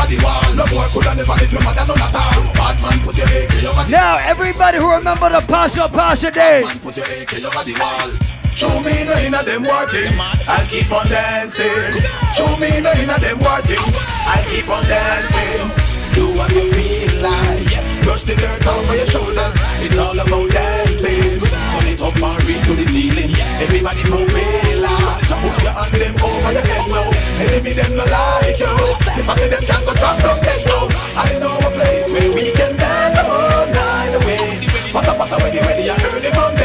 [0.09, 0.48] the wall.
[0.56, 2.40] No boy coulda never live your mother none at all.
[2.56, 6.66] Bad man put your AK over the Now, everybody who remember the Paso Paso days.
[6.80, 8.11] Put your AK over the wall.
[8.56, 10.11] Show me no inna them working.
[10.18, 12.02] I'll keep on dancing.
[12.34, 13.84] Show me no inna them working.
[14.26, 15.70] I'll keep on dancing.
[16.16, 18.02] Do what you feel like.
[18.02, 19.54] Brush the dirt off of your shoulders.
[19.84, 21.38] It's all about dancing.
[21.38, 23.36] Turn it up and reach to the ceiling.
[23.62, 25.20] Everybody move it loud.
[25.22, 27.18] Put your hand them over your head now.
[27.39, 28.66] Enemy them no like you.
[29.14, 30.91] The that them can't go drop dead now.
[31.14, 34.59] I know a place where we can dance all night away.
[34.91, 35.86] Pata pata ready ready.
[35.86, 36.59] I them on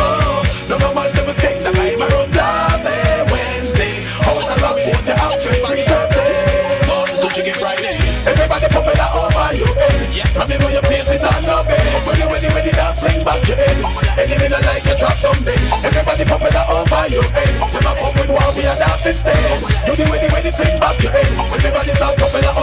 [0.00, 0.40] Oh,
[0.72, 4.08] no no man never take the time around Thursday, Wednesday.
[4.24, 7.20] Out and love it, the actress free Thursday.
[7.20, 8.00] Don't you get Friday?
[8.24, 10.32] Everybody pop it over your head.
[10.32, 11.84] From you know your face it on your bed.
[12.08, 13.84] Ready, ready, ready, dance, fling back your head.
[14.16, 15.60] Enemy not like you drop dead.
[15.84, 17.52] Everybody pop it over your head.
[17.60, 17.84] Come
[18.16, 18.25] with one,
[18.56, 20.50] we are dancing the way the way the
[20.80, 21.26] back your head.
[21.50, 22.14] When the body's all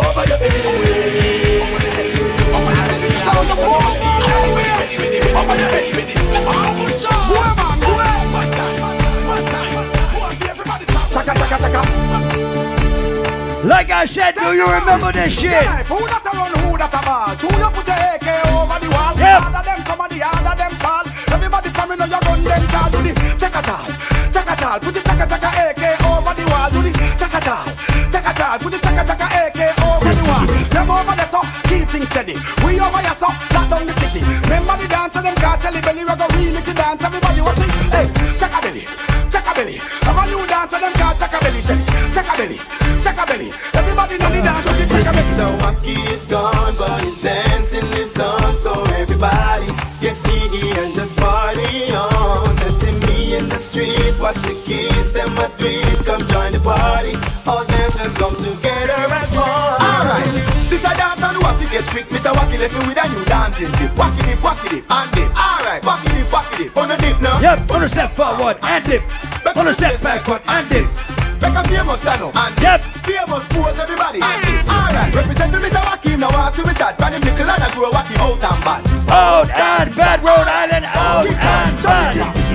[0.10, 0.54] over your head.
[13.64, 15.52] Like I said, do you remember this shit?
[15.52, 15.84] Your
[19.20, 19.42] Yep.
[21.32, 21.98] Everybody them
[23.04, 24.82] the check it out.
[24.82, 26.70] Put the chaka chaka AK over the wall.
[26.74, 26.92] Do the
[27.54, 27.68] out,
[28.10, 28.60] check it out.
[28.62, 30.46] Put the chaka chaka AK over the wall.
[30.74, 32.36] Them over there so keep things steady.
[32.66, 34.22] We over here so lock down the city.
[34.50, 37.04] Remember the dance them car Shelly Belly we go remix the dance.
[37.04, 37.70] Everybody watching.
[37.94, 38.08] Hey,
[38.40, 38.84] check a belly,
[39.30, 39.78] check a belly.
[40.08, 41.84] Have a new dance them car check a belly, Shelly.
[42.14, 42.58] Check a belly,
[43.04, 43.50] check a belly.
[43.74, 45.34] Everybody know the dance with the check a belly.
[45.38, 48.56] The wacky is gone, but his dancing lives on.
[48.58, 48.83] So
[61.94, 62.10] quick.
[62.10, 62.34] Mr.
[62.34, 63.92] Wacky left me with a new dancing tip.
[63.94, 65.30] Wacky dip, wacky dip, and dip.
[65.38, 66.78] Alright, wacky dip, wacky dip.
[66.78, 67.40] On the dip now.
[67.40, 69.04] Yep, on a step forward and dip.
[69.56, 70.90] On a step backward and dip.
[71.42, 72.36] Make a famous up.
[72.36, 72.82] And Yep.
[73.06, 74.20] Famous pose everybody.
[74.26, 74.66] And dip.
[74.66, 75.82] Alright, represent me Mr.
[75.86, 76.34] Wacky now.
[76.34, 76.98] I see we start.
[76.98, 78.82] Brand him nickel and I grow wacky out and bad.
[79.14, 80.53] Out and bad, Rhode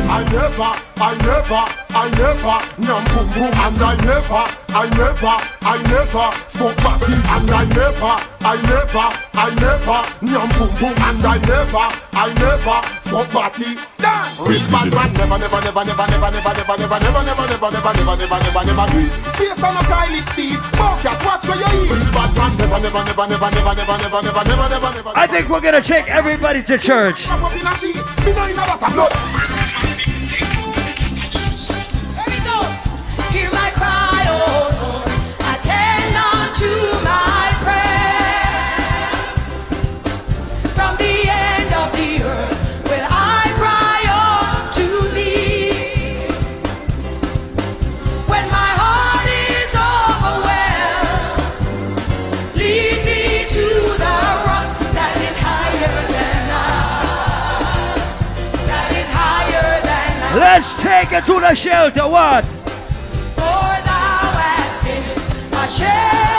[0.09, 4.43] I never, I never, I never, nyam boom boom, and I never,
[4.73, 9.07] I never, I never, fuck party, and I never, I never,
[9.37, 11.85] I never, nyam boom boom, and I never,
[12.17, 13.77] I never, fuck party.
[14.49, 17.93] Real bad man, never, never, never, never, never, never, never, never, never, never, never, never,
[17.93, 19.13] never, never, never, never do it.
[19.37, 20.57] Face on a toilet seat.
[20.73, 21.93] Bucket, watch where you eat.
[21.93, 25.13] Real bad man, never, never, never, never, never, never, never, never, never, never, never.
[25.15, 27.29] I think we're gonna take everybody to church.
[60.89, 62.09] Take it to the shelter.
[62.09, 62.45] What?
[62.45, 64.83] For thou hast
[65.53, 66.38] a shelter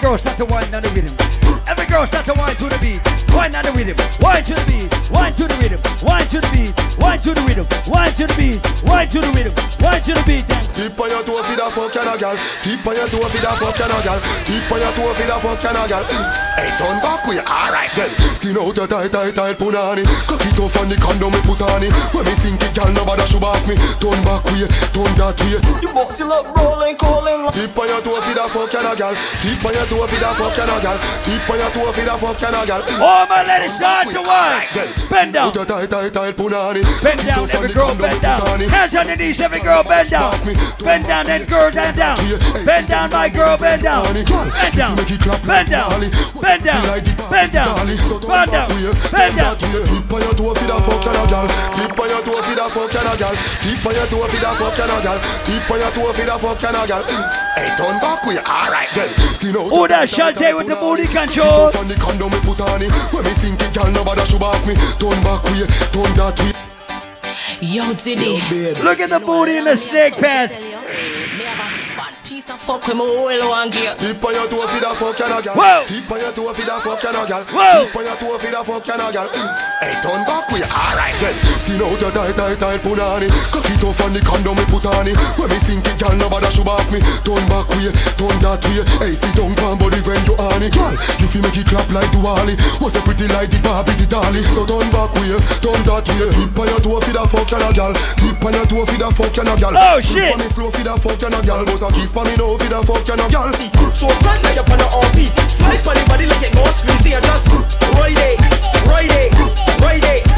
[0.00, 0.44] girl start to
[0.74, 1.14] on the rhythm.
[1.68, 3.29] Every girl start to whine to the beat.
[3.34, 6.48] Wine to the rhythm, wine to the beat, wine to the rhythm, wine to the
[6.52, 10.12] beat, wine to the rhythm, wine to the beat, wine to the rhythm, wine to
[10.12, 10.44] the beat.
[10.80, 12.36] Keep on your toe feet a fuckin' a girl.
[12.64, 14.20] Keep on your toe feet a fuckin' a girl.
[14.48, 16.04] Keep on your toe feet a fuckin' a girl.
[16.56, 18.08] Hey, turn back we alright then.
[18.32, 20.08] Skin out your tight, tight, tight punani.
[20.24, 21.92] Cock it off on the condom me put on it.
[22.16, 23.76] When me sink it, girl, nobody should off me.
[24.00, 24.64] Turn back we,
[24.96, 25.60] turn that way.
[25.84, 27.52] You box it up, rolling, calling.
[27.52, 29.14] Keep on your toe feet a fuckin' a girl.
[29.44, 30.98] Keep on your toe feet a fuckin' a girl.
[31.28, 32.82] Keep on your toe feet a fuckin' a girl.
[33.04, 34.64] Oh, all my ladies start to whine.
[35.12, 35.52] Bend down.
[35.52, 38.60] Bend down, every girl bend down.
[38.60, 40.32] Hands on the knees, every girl bend down.
[40.80, 42.16] Bend down, and girl bend down.
[42.64, 44.08] Bend down, my girl bend down.
[44.08, 44.24] Bend
[44.72, 46.00] down, bend down, bend down,
[46.40, 47.76] bend down,
[48.24, 48.72] bend down,
[49.12, 49.56] bend down.
[49.60, 51.44] Tip on your toe for the fuck and a gal.
[51.76, 53.36] Tip on your toe for the fuck and a gal.
[53.36, 55.20] Tip on your toe for the fuck and a gal.
[55.44, 57.04] Tip on your toe for the fuck and a gal.
[57.52, 58.40] Hey, turn back you.
[58.40, 59.12] Alright then.
[59.36, 59.68] Skin out.
[59.68, 61.68] Who that Shantae with the booty control?
[63.10, 63.24] Off on the condom me it.
[63.24, 64.74] When me sink it, gal, nobody should off me.
[64.98, 65.66] Turn back with you.
[65.90, 66.52] Turn that way.
[67.60, 68.40] Yo, Diddy.
[68.82, 70.54] Look at the booty in the snake pants.
[72.60, 73.94] Piece fuck with my oil one gear.
[73.96, 75.56] Tip on your toe for the fuck and a gal.
[75.56, 75.80] Whoa.
[75.88, 77.44] Tip on your toe for the fuck and a gal.
[77.48, 77.88] Whoa.
[77.88, 79.28] Tip on your toe for the fuck and a gal.
[79.80, 80.68] Hey, turn back with you.
[80.68, 81.34] Alright then.
[81.56, 83.28] Skin out your tight, tight, tight punani.
[83.48, 85.16] Cock it off on the condom me put on it.
[85.40, 87.00] When me sink it, gal, nobody should off me.
[87.24, 87.92] Turn back with you.
[88.20, 88.84] Turn that way.
[89.00, 90.92] Hey, sit down, palm body when you on it, gal.
[91.16, 92.60] You feel make it clap like Duali.
[92.84, 94.44] Was a pretty like the Barbie the dolly.
[94.52, 95.32] So turn back way,
[95.64, 96.28] turn that way.
[96.28, 97.92] Tip on your toe for the fuck you no gal.
[98.20, 99.72] Tip on your toe for the fuck you no gal.
[99.80, 100.28] Oh, Slow shit.
[100.28, 101.64] for me slow for the fuck you no gal.
[101.64, 103.52] Bust a kiss for me no for the fuck you no gal.
[103.94, 107.14] So grind like up on the RP Slide on the body like it goes crazy
[107.14, 107.46] I just
[107.94, 108.40] ride it,
[108.86, 109.30] ride it,
[109.80, 110.30] ride it.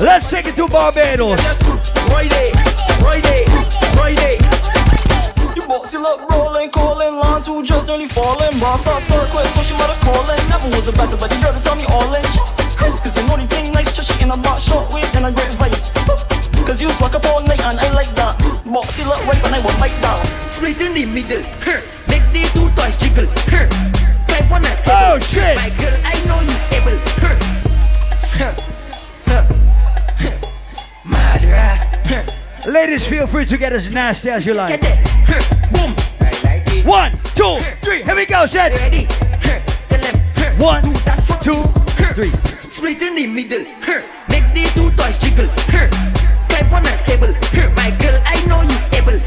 [0.00, 1.38] Let's take it to Barbados.
[1.42, 1.62] just
[2.08, 2.54] ride it,
[3.04, 3.48] ride it,
[3.98, 4.99] ride it
[5.70, 8.58] You bossy look rolling, calling, line two just nearly falling.
[8.58, 10.42] Bra start, start quick, so she mother calling.
[10.50, 12.22] Never was a better, but you girl to tell me all in.
[12.26, 15.26] Jesus Christ, cause you know the thing nice, just in a box, short waist and
[15.26, 15.94] a great vice.
[16.66, 18.34] Cause you swag up all night and I like that.
[18.66, 20.18] Bossy look right and I will like that.
[20.50, 21.78] Split in the middle huh.
[22.10, 23.70] Make the two toys jiggle huh.
[24.26, 25.54] Climb on a table Oh, shit.
[25.54, 27.38] My girl, I know you able huh.
[28.34, 28.54] Huh.
[29.30, 29.44] Huh.
[30.18, 30.34] Huh.
[31.06, 32.49] Madras huh.
[32.68, 34.80] Ladies, feel free to get as nasty as you like.
[34.80, 35.42] Get it huh.
[35.72, 38.02] Boom One, two, three.
[38.02, 38.72] Here we go, Shed.
[38.72, 39.60] Ready huh.
[39.88, 40.64] Tell them huh.
[40.64, 41.40] One, that for.
[42.68, 43.64] Split in the middle.
[44.28, 45.48] Make the two toys jiggle.
[46.48, 47.32] Climb on a table.
[47.76, 49.18] My girl, I know you able.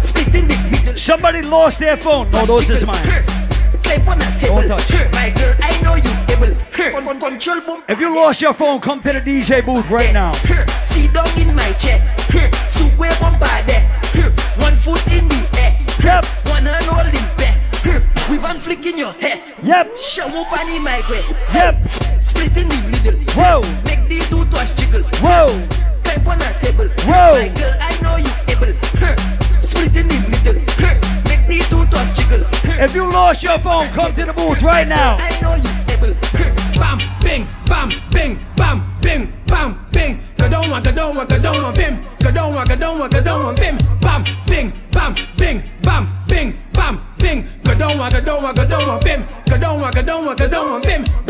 [0.00, 2.30] Split in the middle Somebody lost their phone.
[2.30, 3.04] No, those is mine.
[3.86, 4.90] Climb on a table Don't touch.
[4.90, 5.08] huh.
[5.12, 6.90] My girl, I know you able huh.
[6.92, 10.12] Con- con- Control boom If you lost your phone, come to the DJ booth right
[10.12, 10.32] now.
[10.84, 11.98] Sit down in my chair.
[12.68, 13.82] Soup way bumper there.
[14.58, 15.72] One foot in the air.
[16.02, 16.24] Yep.
[16.50, 17.54] One hand holding bear.
[18.30, 19.38] With one flick in your hair.
[19.62, 19.96] Yep.
[19.96, 21.22] Show up on the my way.
[21.54, 21.74] Yep.
[22.22, 23.18] Split in the middle.
[23.34, 23.60] Whoa.
[23.84, 25.02] Make the two toys jiggle.
[25.22, 25.48] Whoa.
[26.04, 26.88] Climb on a table.
[27.06, 27.32] Whoa.
[27.38, 28.72] My girl, I know you able.
[29.62, 30.65] Split in the middle
[32.14, 32.44] jiggle.
[32.78, 35.16] If you lost your phone, come to the booth right now.
[35.18, 36.14] I know you able.
[36.78, 40.18] Bam, bing, bam, bing, bam, bing, bam, bing.
[40.36, 41.96] Kadoma, kadoma, kadoma, bim.
[42.18, 43.78] Kadoma, kadoma, kadoma, bim.
[44.00, 47.42] Bam, bing, bam, bing, bam, bing, bam, bing.
[47.64, 49.22] Kadoma, kadoma, kadoma, bim.
[49.46, 51.25] Kadoma, kadoma, kadoma, bim.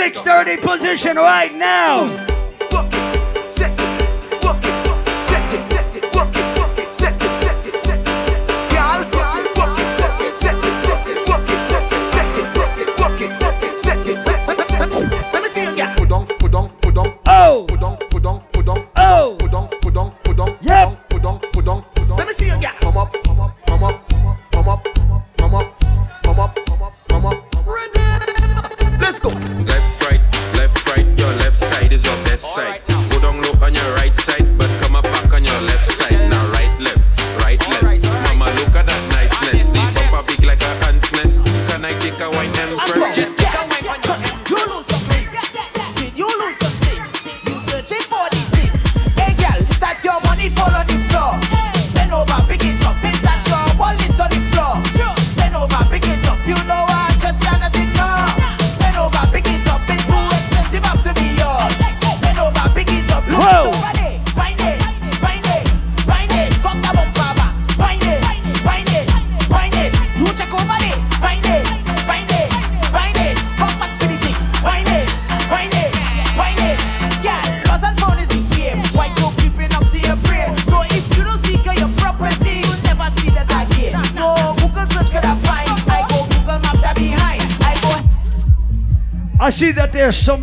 [0.00, 2.29] 630 position right now.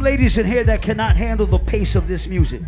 [0.07, 2.61] Ladies in here that cannot handle the pace of this music.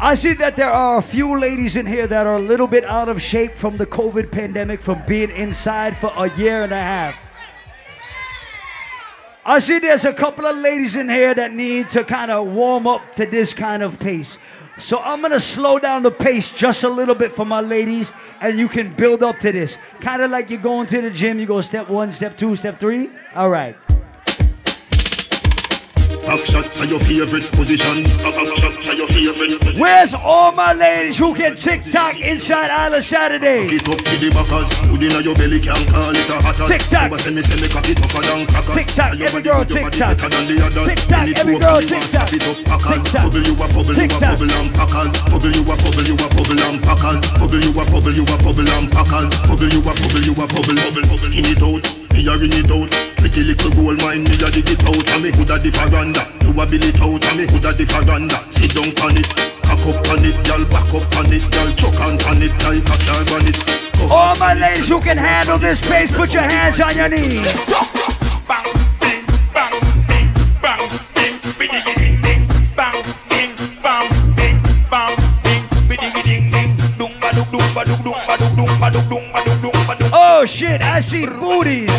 [0.00, 2.82] I see that there are a few ladies in here that are a little bit
[2.82, 6.82] out of shape from the COVID pandemic, from being inside for a year and a
[6.94, 7.14] half.
[9.44, 12.86] I see there's a couple of ladies in here that need to kind of warm
[12.86, 14.38] up to this kind of pace.
[14.78, 18.58] So I'm gonna slow down the pace just a little bit for my ladies, and
[18.58, 19.76] you can build up to this.
[20.00, 22.80] Kind of like you're going to the gym, you go step one, step two, step
[22.80, 23.10] three.
[23.34, 23.76] All right.
[26.26, 28.02] Back shot to your favorite position.
[28.18, 29.80] Back shot to your favorite position.
[29.80, 33.70] Where's all my ladies who can TikTok inside Island Saturday?
[33.70, 34.74] It up to the backers.
[34.90, 36.66] Put in your belly, can call it a hatter.
[36.66, 37.14] Tick-tock.
[37.14, 38.74] Never send me, send me cock it tougher than crackers.
[38.74, 40.18] Tick-tock, every girl, good, your tick-tock.
[40.18, 40.86] better than the others.
[40.90, 42.32] Tick-tock, every girl, you a tick-tock.
[42.34, 43.06] it up, packers.
[43.06, 43.22] Tick-tock.
[43.22, 45.14] Bubble you a bubble, you a bubble and packers.
[45.30, 47.22] Bubble you a bubble, you a bubble and packers.
[47.38, 49.32] Bubble you a bubble, you a bubble and packers.
[49.46, 51.22] Bubble you a bubble, you a bubble, bubble.
[51.22, 51.86] Skin it out,
[52.16, 52.90] me a ring it out.
[53.20, 55.08] Pretty little gold mine, me a dig it out.
[55.12, 56.22] And me hood a the veranda.
[56.40, 58.38] You a bill it out, and me hood a the veranda.
[58.48, 59.28] Sit down on it,
[59.62, 62.88] cock up on it, y'all back up on it, y'all chuck on on it, like
[62.88, 63.56] a car on it.
[64.10, 67.44] All my ladies who can handle this pace, put your hands on your knees.
[80.38, 81.90] Oh shit, I see booties.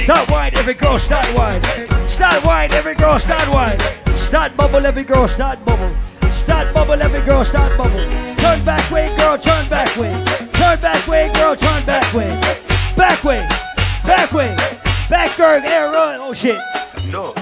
[0.00, 1.60] Start wine, every girl, start wine.
[2.08, 3.78] Start wine, every girl, start wine.
[4.16, 5.94] Start bubble, every girl, start bubble.
[6.30, 8.06] Start bubble, every girl, start bubble.
[8.38, 10.14] Turn back way, girl, turn back way.
[10.54, 12.30] Turn back way, girl, turn back way.
[12.96, 13.46] Back way,
[14.06, 14.56] back way.
[14.56, 14.75] Back
[15.08, 16.18] girl, air run.
[16.20, 16.58] Oh shit.
[17.10, 17.34] No.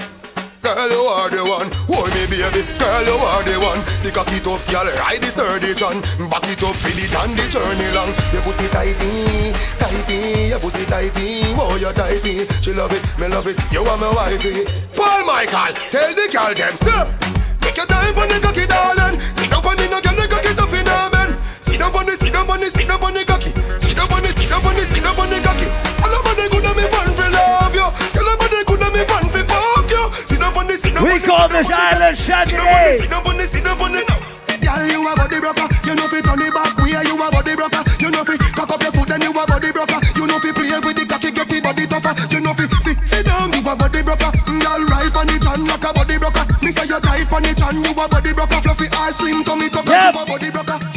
[0.61, 1.69] Girl, you are the one.
[1.89, 2.65] Hold me, baby.
[2.81, 3.81] Girl, you are the one.
[4.01, 6.01] The cocky tough, y'all ride the sturdy John.
[6.29, 8.09] Back it up, feel it and the journey long.
[8.33, 10.49] Your pussy tighty, tighty.
[10.49, 12.49] Your pussy tighty, oh you tighty.
[12.61, 13.57] She love it, me love it.
[13.71, 14.65] You are my wifey.
[14.97, 17.05] Paul Michael, tell the girl them, sir.
[17.61, 19.21] Take your time on the cocky, darling.
[19.37, 20.85] Sit down on the no girl, the cocky tough in.
[21.61, 23.53] Sit down on the, sit down on the, sit down on the cocky.
[23.81, 25.84] Sit down on the, sit down on the, sit down on the cocky.
[30.65, 32.49] On the, sit down We call this the Island cocky.
[32.49, 34.35] Sit down on the, sit down on the, sit down on the.
[34.65, 35.67] Girl, you a body broker.
[35.85, 36.73] You know fi turn it back.
[36.81, 37.83] We are you a body broker.
[38.01, 39.99] You know fi cock up your foot, then you a body broker.
[40.15, 42.15] You know fi play with the cocky, get the body tougher.
[42.33, 44.31] You know fi sit sit down, you a body broker.
[44.47, 46.45] Girl, right on the chan like a body broker.
[46.65, 48.59] Me say you tight on the chan, you a body broker.
[48.63, 50.94] Fluffy ass slim, come it you a body broker.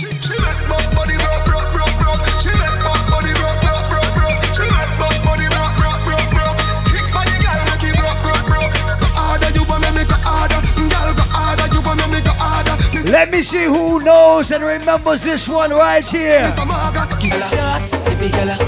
[13.08, 16.50] Let me see who knows and remembers this one right here.
[16.50, 17.00] some harder.
[17.08, 18.58] Every gala,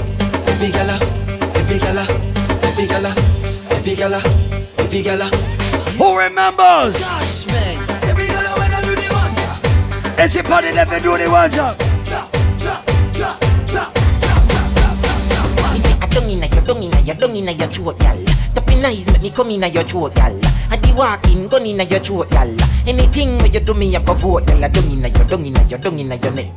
[0.49, 0.97] every gala,
[1.53, 2.01] every gala,
[2.65, 3.13] every gala,
[3.69, 4.17] every gala,
[4.79, 5.25] every gala.
[6.01, 6.97] Who remembers?
[6.97, 7.77] Gosh, man,
[8.09, 11.29] every gala when I do the one drop, It's a party that they do the
[11.29, 11.77] one job.
[12.03, 13.39] drop, drop, drop,
[13.69, 13.93] drop.
[15.71, 18.17] Me say I dung inna your dung inna your dung inna your throat, gal.
[18.55, 20.33] Tapping eyes make me come inna your throat, gal.
[20.91, 22.49] I di walking gun inna your throat, gal.
[22.85, 24.49] Anything where you do me, I go vote.
[24.49, 26.51] I dung inna your dung inna your dung inna your neck.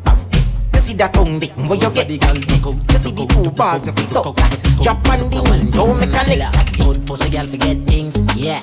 [0.73, 2.36] You see that tongue dick, where you get gal?
[2.36, 4.61] You see the two balls of suck that.
[4.82, 6.77] Drop on the knee, don't make a next chat.
[6.78, 8.62] Good pussy girl forget things, yeah.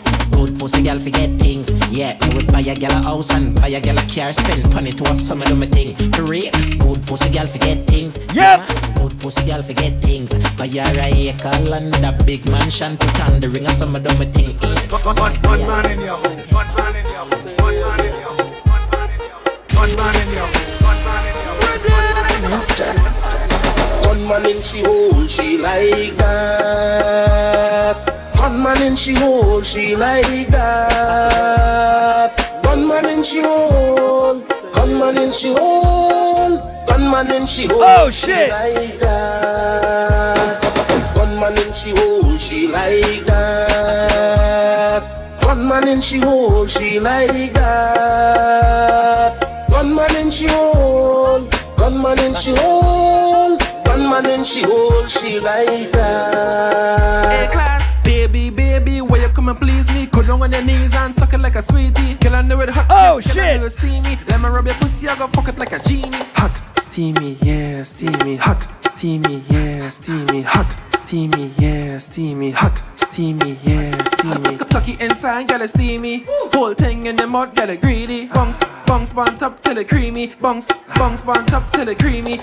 [0.62, 2.24] Good pussy girl forget things, yeah.
[2.24, 4.92] You would buy a girl a house and buy a girl a car, spend money
[4.92, 5.96] to a summer do me thing.
[6.12, 8.70] For real, good pussy girl forget things, yep.
[8.94, 10.30] Good pussy girl forget things.
[10.58, 14.16] Buy her a acre and a big mansion, put on the ring a summer do
[14.20, 14.52] me thing.
[14.92, 18.14] One, one, one man in your home, one man in your home, one man in
[18.22, 18.54] your home,
[19.74, 22.52] one man in your home, one man in your home.
[22.52, 22.94] Master.
[24.08, 28.11] One man in she hole, she like that.
[28.42, 32.32] One man in she hole, she like that.
[32.66, 34.40] One man in she hole,
[34.74, 36.58] one man in she hole,
[36.88, 37.84] one man in she hole.
[37.84, 40.60] Oh, she like that.
[41.16, 45.04] One man in she hole, she like that.
[45.46, 49.38] One man in she hole, she like that.
[49.70, 51.48] One man in she hole,
[51.78, 53.56] one man in she hole,
[53.86, 57.81] one man in she hole, she like that.
[58.22, 60.06] Baby, baby, where you come and please me?
[60.06, 62.14] Go down on your knees and suck it like a sweetie.
[62.22, 63.60] Kill under with hot, Oh, yes, shit.
[63.60, 64.16] with steamy.
[64.28, 66.12] Let me rub your pussy, I go fuck it like a genie.
[66.36, 70.78] Hot, steamy, yeah, steamy, hot, steamy, yeah, steamy, hot,
[71.12, 71.32] steamy.
[71.32, 72.52] steamy, yeah, steamy.
[72.52, 74.58] Hot, steamy, yeah, steamy.
[74.58, 76.24] Cocky inside, get it steamy.
[76.54, 78.28] Whole thing in the mud, get it greedy.
[78.28, 78.58] Bungs,
[78.88, 80.28] bungs, bun top till it creamy.
[80.40, 82.38] Bungs, bungs, bun top till it creamy.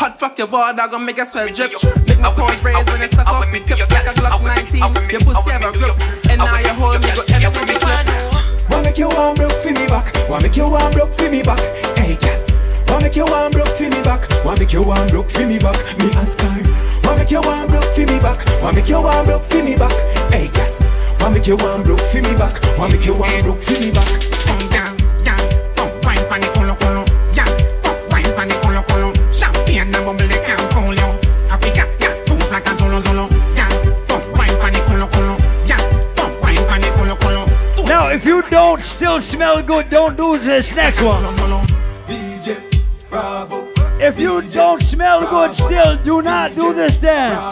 [0.00, 1.72] Hot fuck your board, I gon' make a sweat drip.
[2.06, 3.44] Make my pores raise when it suck up.
[3.52, 5.10] Pick up like a Glock 19.
[5.10, 5.92] Your pussy have a grip.
[6.30, 8.70] And now you hold me, go end up with me clip.
[8.70, 10.16] Wanna make you warm broke for me back.
[10.30, 11.60] Wanna make you warm broke for me back.
[11.98, 12.40] Hey cat.
[12.88, 14.24] Wanna make you warm broke for me back.
[14.46, 15.76] Wanna make you warm broke for me back.
[16.00, 16.87] Me ask her.
[17.08, 18.44] Wanna make you warm broke for me back.
[18.60, 19.96] Wanna make you warm broke for me back.
[20.30, 20.70] Hey cat.
[21.18, 22.60] Wanna make you warm broke for me back.
[22.76, 24.04] Wanna make you warm broke for me back.
[26.04, 27.48] Wine pan the colo colo, yeah.
[28.12, 29.08] Wine pan the colo colo.
[29.32, 31.08] Champagne and bubble they can't fool you.
[31.48, 32.12] Africa, yeah.
[32.26, 33.24] Two black solo solo,
[33.56, 33.72] yeah.
[34.36, 35.80] Wine pan the colo colo, yeah.
[36.42, 37.88] Wine pan the colo colo.
[37.88, 41.24] Now, if you don't still smell good, don't do this next one.
[44.00, 47.44] If you don't smell good still, do not do this dance.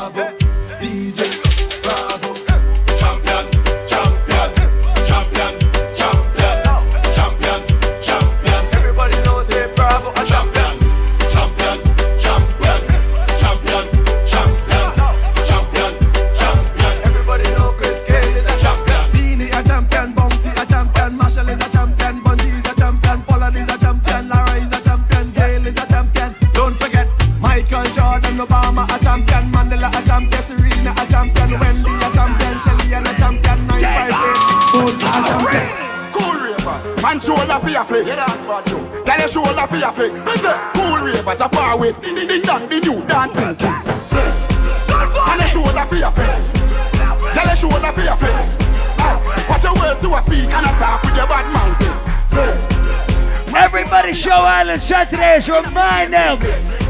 [28.36, 33.14] Jordan, Obama a champion, Mandela a champion, Serena a champion, Wendy a champion, Shelly-Ann a
[33.16, 35.66] champion, 958, Bolt a champion.
[36.12, 38.06] Cool ravers, man shoulder for your flick.
[38.06, 38.84] Yeah, that's bad too.
[39.04, 40.12] Tell your shoulder for your flick.
[40.12, 43.72] Me say, cool ravers are far with ding ding ding dong, the new dancing king.
[44.12, 44.34] Flick.
[44.92, 46.36] And your shoulder for your flick.
[47.32, 48.36] Tell your shoulder for your flick.
[49.00, 49.16] Ah,
[49.48, 51.76] Watch your words to a speak and attack with your bad mouth.
[52.28, 52.76] Flick.
[53.56, 56.38] Everybody show Island Saturdays remind them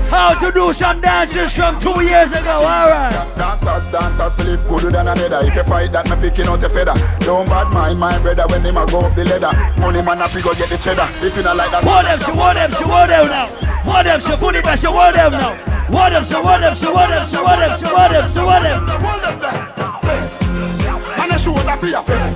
[0.08, 2.62] how to do some dances from two years ago.
[2.62, 3.12] Alright.
[3.36, 5.46] Dancers, dancers, Philip good than another.
[5.46, 6.94] If you fight that, me picking out a feather.
[7.24, 9.52] Don't bad mind my brother when him a go up the ladder.
[9.80, 11.06] Money man up, he go get the cheddar.
[11.24, 13.48] If you not like that, What them, so what them, so what them now?
[13.84, 15.54] What them, so fully best, so what them now?
[15.88, 18.44] What them, so what them, so what them, so what them, so what them, so
[18.44, 18.82] what them?
[21.20, 22.34] And a shoulder for your friend.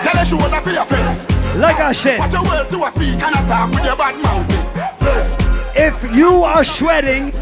[0.00, 1.60] Tell a shoulder for your friend.
[1.60, 5.43] Like I said, Watch your words to a speak and attack with your bad mouth.
[5.76, 7.32] If you are sweating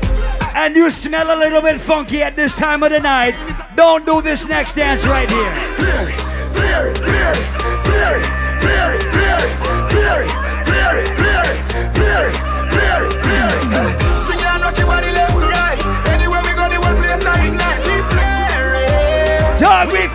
[0.55, 3.35] and you smell a little bit funky at this time of the night,
[3.77, 5.53] don't do this next dance right here.
[5.79, 6.23] It.
[14.25, 14.41] Swing
[14.79, 15.79] your body left to right.
[16.09, 17.85] Anywhere we go, the place I ignite.
[17.87, 18.01] We
[19.91, 20.13] we.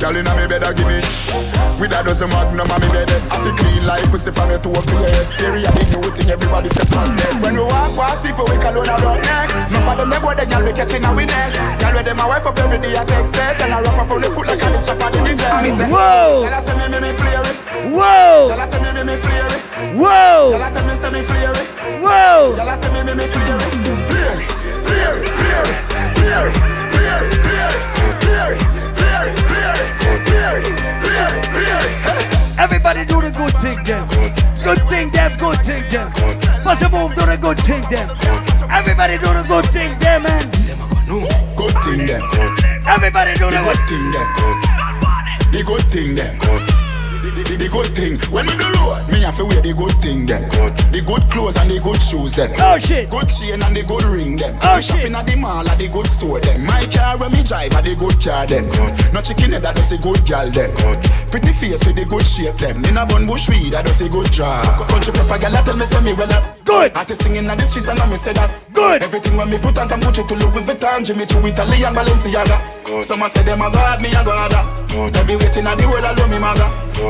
[0.00, 3.40] Girl inna me bed, a give me With a dozen magnum on me bed I
[3.40, 6.04] feel clean like pussy from your toe up to your head Theory a big new
[6.12, 9.16] thing, everybody says man dead When we walk past people, we call on a rock
[9.24, 9.48] neck.
[9.48, 11.56] Enough of them, they go the girl, we catching a we neck.
[11.80, 13.56] Girl with them, my wife up every day, I take set.
[13.64, 15.88] And I wrap up on the foot like a shop at the DJ Me say,
[15.88, 16.44] Whoa.
[16.44, 17.56] Tell her say me, me, me flare it.
[17.96, 18.52] Whoa.
[18.52, 19.62] Tell her say me, me, me flare it.
[19.96, 20.52] Whoa.
[20.52, 21.68] Tell her tell me, say me flare it.
[22.04, 22.60] Whoa.
[22.60, 23.72] Tell her say me, me, me flare it
[24.84, 25.80] Flare it, flare it,
[26.12, 26.60] flare it,
[26.92, 27.99] flare it, flare it,
[32.60, 34.08] Everybody do the good thing then.
[34.62, 36.12] Good thing them, good thing them.
[36.64, 38.08] Bust a move, do the good thing them.
[38.70, 40.50] Everybody do the good thing them, man.
[41.56, 42.22] Good thing them.
[42.86, 44.28] Everybody do the good thing them.
[45.52, 46.79] The good thing them.
[47.20, 48.16] The, the, the good thing.
[48.32, 50.48] When we do road, me have to wear the good thing them.
[50.88, 52.48] The good clothes and the good shoes them.
[52.56, 53.12] Oh shit.
[53.12, 54.56] Good chain and the good ring them.
[54.64, 56.64] Oh, Me shopping at the mall at the good store them.
[56.64, 58.72] My car when me drive at the good car them.
[59.12, 60.72] No chicken head that does a good gal them.
[61.28, 62.80] Pretty face with the good shape them.
[62.88, 64.64] In a bun bush weed that does a good job.
[64.88, 66.56] Country proper gal that tell me say me well up.
[66.64, 66.96] Good.
[66.96, 68.48] Artist singing in the streets and now me say that.
[68.72, 69.04] Good.
[69.04, 72.56] Everything when me put on from Gucci to Louis Vuitton, Jimmy Choo, Italy and Balenciaga.
[72.88, 73.04] Good.
[73.04, 74.56] Some a say them a god, me a god.
[74.56, 75.12] Uh.
[75.20, 76.40] Every waiting at the world I love me
[77.00, 77.09] girl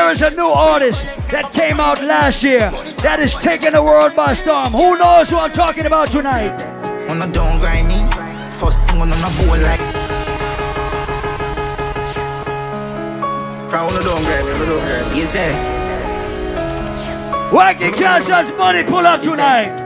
[0.00, 0.16] Money.
[0.16, 2.70] There is a new artist that came out last year
[3.02, 4.72] that is taking the world by storm.
[4.72, 6.56] Who knows who I'm talking about tonight?
[7.10, 8.00] On a don't grind me.
[8.50, 9.80] First thing on a bowl like.
[13.68, 15.18] From on a don't grind me, on don't grind me.
[15.18, 15.52] Yes, sir.
[17.50, 19.78] Wacky Cash money pull up tonight.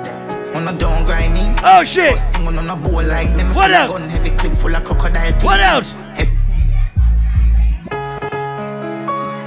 [0.54, 1.54] On a don't grind me.
[1.64, 2.12] Oh shit.
[2.16, 3.42] First thing thing on a bowl like me.
[3.42, 3.92] me What full else?
[3.92, 5.32] gun, heavy clip full of crocodile.
[5.40, 5.94] What else?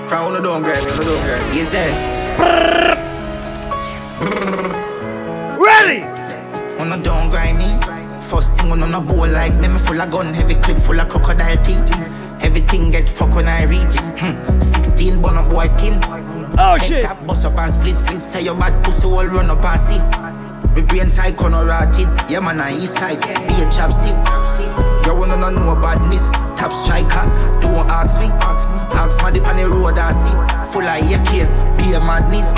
[0.07, 1.57] From on don't grab me, on don't grab me.
[1.57, 1.87] Yes, sir.
[5.59, 6.03] Ready?
[6.79, 7.77] On a don't grind me.
[8.21, 11.09] First thing on a bowl like me, me full of gun, heavy clip full of
[11.09, 11.91] crocodile teeth.
[12.41, 13.97] Everything get fuck when I reach.
[14.17, 14.61] Hmm.
[14.61, 15.99] 16 bun up boy skin.
[16.57, 17.03] Oh shit.
[17.03, 18.21] Tap bust up and split split.
[18.21, 19.99] Say your bad pussy all run up and see.
[20.73, 22.07] Me brain side corner rotted.
[22.29, 23.19] Yeah man, I east side.
[23.19, 24.86] Be a chapstick.
[25.07, 26.29] You wanna know no badness.
[26.59, 27.23] Tap striker.
[27.61, 28.27] Don't ask me.
[28.43, 28.67] Ask
[29.31, 30.35] dip on the road I see.
[30.73, 31.47] Full of AK.
[31.77, 32.51] Be a madness.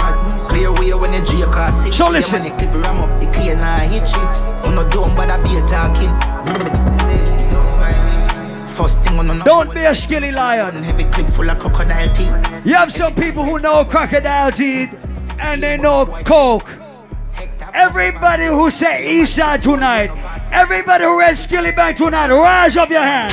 [0.49, 1.93] Clear way when you drink a sit.
[1.93, 2.43] So listen.
[2.43, 3.19] Yeah, man, clip ram up.
[3.21, 4.09] The clear now hit.
[4.65, 6.09] I'm not dumb, but I be a talking.
[8.67, 10.81] First thing on Don't be a skinny lion.
[10.81, 12.65] Heavy clip full of crocodile teeth.
[12.65, 14.89] You have some people who know crocodile teeth
[15.39, 16.78] and they know coke.
[17.79, 20.11] Everybody who say Eastside tonight,
[20.51, 23.31] everybody who read Skillibeng tonight, rise up your hand.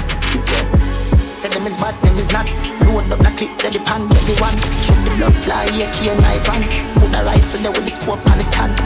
[1.37, 2.47] Say them is bad, them is not.
[2.87, 4.55] Load up the clip, the pan, that the one.
[4.87, 6.63] Shoot the blood fly, yeah, key and knife and
[6.95, 8.79] put the rifle there with the scope on the stand.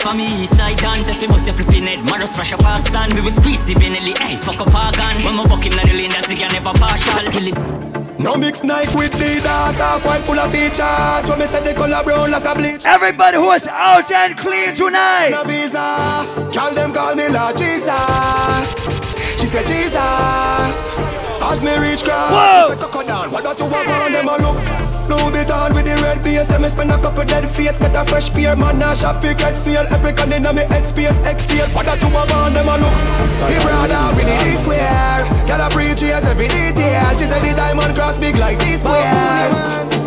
[0.00, 2.86] For me, east side dance, if you bust your flipping head, man, smash a park
[2.86, 3.12] stand.
[3.12, 5.22] We will squeeze the Benelli, hey, fuck up our gun.
[5.24, 7.20] When we buck him, na the lane, that's the never partial.
[7.30, 7.93] Kill him.
[8.24, 11.28] No mix Nike with Adidas, half white full of features.
[11.28, 12.86] When me say the color brown like a bleach.
[12.86, 15.28] Everybody who is out and clean tonight.
[15.28, 18.96] No visa, call them call me Lord Jesus.
[19.38, 21.00] She said Jesus.
[21.42, 22.74] As me reach cross, Whoa.
[22.74, 23.28] me say.
[23.28, 24.83] What that you want them a look?
[25.08, 26.50] Louis Vuitton with the red base.
[26.50, 27.78] And me spend a couple dead face.
[27.78, 28.82] Get a fresh pair Man.
[28.82, 29.86] A shop fi get sale.
[29.90, 32.96] Epic and inna me head space Exhale What that you want on them a look?
[33.48, 35.24] The brother with the D square.
[35.46, 37.12] Got a preach ears every detail.
[37.18, 39.50] She said the diamond cross big like D square.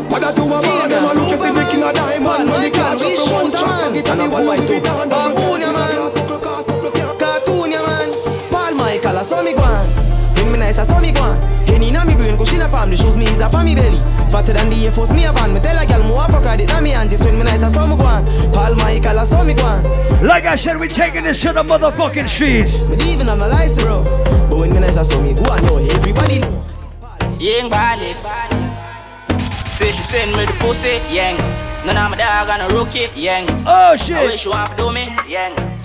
[0.10, 1.30] What that you want on them a look?
[1.30, 3.92] You see the king of diamond When the catch up from one shot.
[3.92, 6.08] Make it on the one Vuitton Babunia man.
[7.18, 8.12] Cartoon ya man.
[8.52, 10.07] Paul Michael I saw me gone
[10.48, 12.90] Bring me nice I saw me gone Henny na me brain Cause she na palm
[12.90, 14.00] The shoes me is a for me belly
[14.32, 16.70] Fatter than the Air Force me a van Me tell a gal more fuck credit
[16.70, 19.44] na me hand Just when me nice I saw me gone Paul Michael I saw
[19.44, 19.84] me gone
[20.24, 22.90] Like I said, we taking this to the motherfucking streets.
[22.90, 24.04] Me even have my license bro
[24.50, 26.64] But when me nice I saw me go on yo Everybody know
[27.40, 28.24] Young Ballis.
[29.76, 31.38] Say she send me the pussy, yang.
[31.86, 33.46] None of my dog and a rookie, yang.
[33.68, 34.16] Oh shit.
[34.16, 35.77] I wish you want to do me, yang.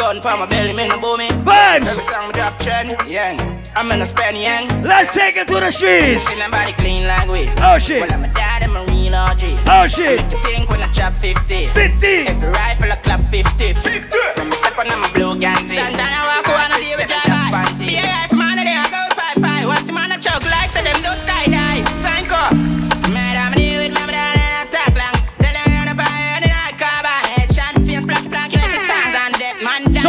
[0.00, 1.28] Gun pa my belly, me no bow me.
[1.44, 1.84] Vibes.
[1.84, 3.36] Every song me drop trend, yang.
[3.76, 4.64] I'm in a span, yang.
[4.82, 6.24] Let's take it to the streets.
[6.24, 7.44] See nobody clean like we.
[7.60, 8.00] Oh shit.
[8.00, 9.60] Well, I'm a dad and marine OG.
[9.68, 10.20] Oh shit.
[10.20, 11.66] I make you think when I chop 50.
[11.66, 12.06] 50.
[12.32, 13.74] Every rifle I clap 50.
[13.74, 14.18] 50.
[14.36, 15.76] From me step on I'm a blue Gansy.
[15.76, 16.39] Santana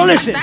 [0.01, 0.33] So listen.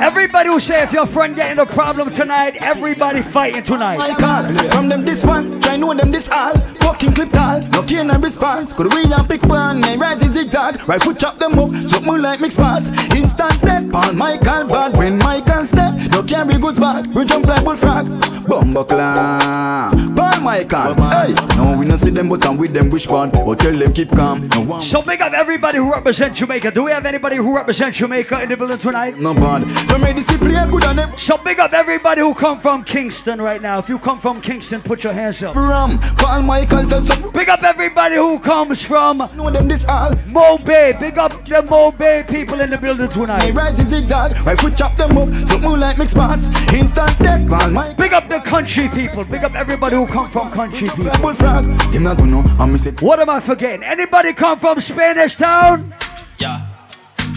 [0.00, 3.98] Everybody who say if your friend getting a problem tonight, everybody fighting tonight.
[3.98, 6.56] Michael, from them this one, try know them this all.
[6.80, 8.72] Fucking clip tall, no cane and response.
[8.72, 10.88] Could we and pick one, name rise is zigzag.
[10.88, 12.88] Right foot chop them up, something like mix spots.
[13.14, 15.94] Instant death, Paul Michael bad when Michael step.
[16.10, 18.06] No carry goods back, we jump like bullfrog.
[18.48, 20.94] Bumbo clan, Paul Michael.
[20.94, 23.28] Hey, no we not see them but I'm with them wish one.
[23.28, 24.48] But tell them keep calm.
[24.48, 26.70] No So big up everybody who represents Jamaica.
[26.70, 29.18] Do we have anybody who represents Jamaica in the building tonight?
[29.18, 29.89] no bad.
[29.90, 31.16] From me discipline good and never.
[31.16, 33.80] So big up everybody who come from Kingston right now.
[33.80, 35.56] If you come from Kingston, put your hands up.
[35.56, 37.32] Ram, Paul Michael does some.
[37.32, 40.14] Big up everybody who comes from Know them this all.
[40.28, 40.96] Mo Bay.
[41.00, 43.52] Big up the Mo Bay people in the building Name tonight.
[43.52, 44.40] rise is zigzag.
[44.46, 46.46] Right foot chop them up, something like mix spots.
[46.72, 47.94] Instant death, Paul Michael.
[47.96, 49.24] Big up the country people.
[49.24, 51.06] Big up everybody who come from country people.
[51.06, 51.66] Like bullfrog.
[52.00, 52.44] Not gonna know.
[52.60, 52.92] I'm say.
[52.92, 53.82] What am I forgetting?
[53.82, 55.92] Anybody come from Spanish Town?
[56.38, 56.64] Yeah,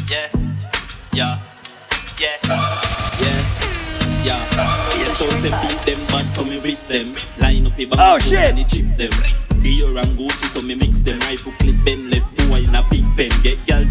[0.07, 0.29] yeah,
[1.13, 1.41] yeah,
[2.23, 2.37] yeah,
[3.19, 4.39] yeah, yeah.
[4.95, 7.15] Yeah, so them beat them bad, so me with them.
[7.39, 8.39] Line up a bang Oh, shit.
[8.55, 9.11] and chip them.
[9.63, 11.19] Dior and Gucci, so me mix them.
[11.19, 13.31] Rifle clip them, left boy in a big pen.
[13.43, 13.83] Get gal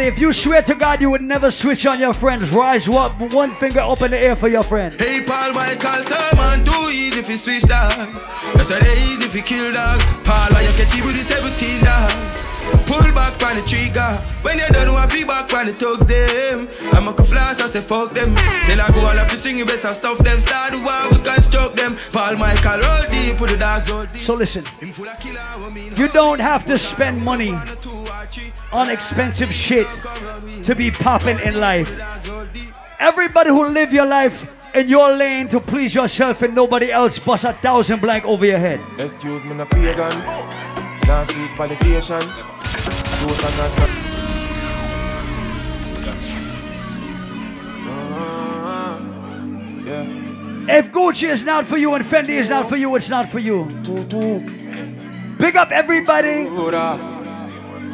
[0.00, 3.52] If you swear to God you would never switch on your friends, rise up one
[3.52, 4.94] finger up in the air for your friend.
[5.00, 7.96] Hey Paul Michael, tell man too easy if you switch dogs.
[8.54, 10.00] That's why they easy if you kill dog.
[10.24, 12.54] Paul, you catch you with the 17 dogs.
[12.86, 14.12] Pull back on the trigger.
[14.42, 16.68] When you done, want be back on the thugs them.
[16.92, 18.34] I'm a flash, I say fuck them.
[18.34, 20.40] Tell I go all of you sing you best and stuff them.
[20.40, 21.96] Start the war, we construct them.
[22.12, 24.22] Paul Michael, roll deep, put the dogs deep.
[24.22, 24.64] So listen,
[25.96, 27.54] you don't have to spend money
[28.72, 29.86] on expensive shit
[30.64, 31.90] to be popping in life.
[32.98, 37.44] Everybody who live your life in your lane to please yourself and nobody else bust
[37.44, 38.80] a thousand blank over your head.
[38.98, 40.26] Excuse me, no pagans.
[41.06, 42.22] Now seek validation.
[43.20, 43.70] Those are not.
[47.86, 48.98] Ah,
[49.84, 50.78] yeah.
[50.78, 53.38] If Gucci is not for you and Fendi is not for you, it's not for
[53.38, 53.66] you.
[55.38, 56.48] Big up everybody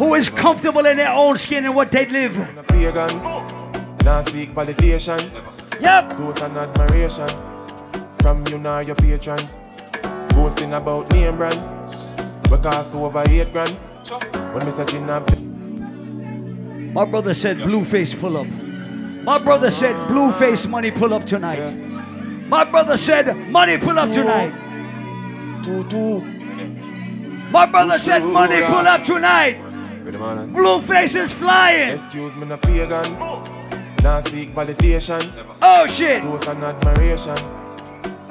[0.00, 2.32] who is comfortable in their own skin and what they live.
[2.68, 3.22] Pagans.
[4.02, 5.20] Now seek validation.
[5.78, 6.16] Yep.
[6.16, 7.28] Those are admiration.
[8.22, 9.58] From you nor your patrons.
[10.30, 11.74] Boasting about name brands.
[12.50, 13.76] We cost over eight grand.
[14.54, 15.30] When me searching up.
[16.94, 18.46] My brother said Blueface pull up.
[19.22, 21.74] My brother said Blueface money pull up tonight.
[22.48, 24.50] My brother said money pull up tonight.
[27.52, 29.69] My brother said money pull up tonight.
[30.18, 31.92] Blueface is flying.
[31.94, 33.20] Excuse me, no pagans.
[34.02, 35.20] Now seek validation.
[35.62, 36.22] Oh shit.
[36.22, 37.36] Those and admiration.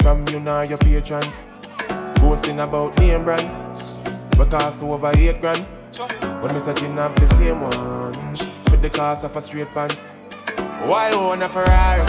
[0.01, 1.41] From you nor your patrons.
[2.15, 3.59] Boasting about name brands.
[4.37, 5.65] We cost over eight grand.
[6.19, 8.31] But me searching have the same one.
[8.71, 10.05] With the cost of a straight pants.
[10.83, 12.03] Why own a Ferrari?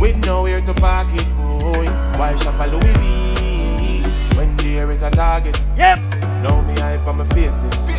[0.00, 1.86] With nowhere to park it, boy.
[2.18, 4.36] Why shop a Louis V?
[4.36, 5.60] When there is a target.
[5.76, 5.98] Yep.
[6.42, 7.91] Now me hype on my face it.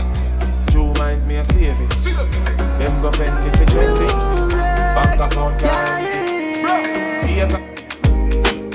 [0.74, 1.90] Two minds me a save it.
[2.80, 4.08] Them go fend if it's 20.
[4.96, 6.64] Bank account carry.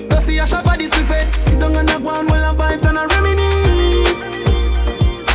[0.08, 1.32] Don't see a shop for this buffet.
[1.42, 4.22] Sit down and have one while I'm vibes and I reminisce.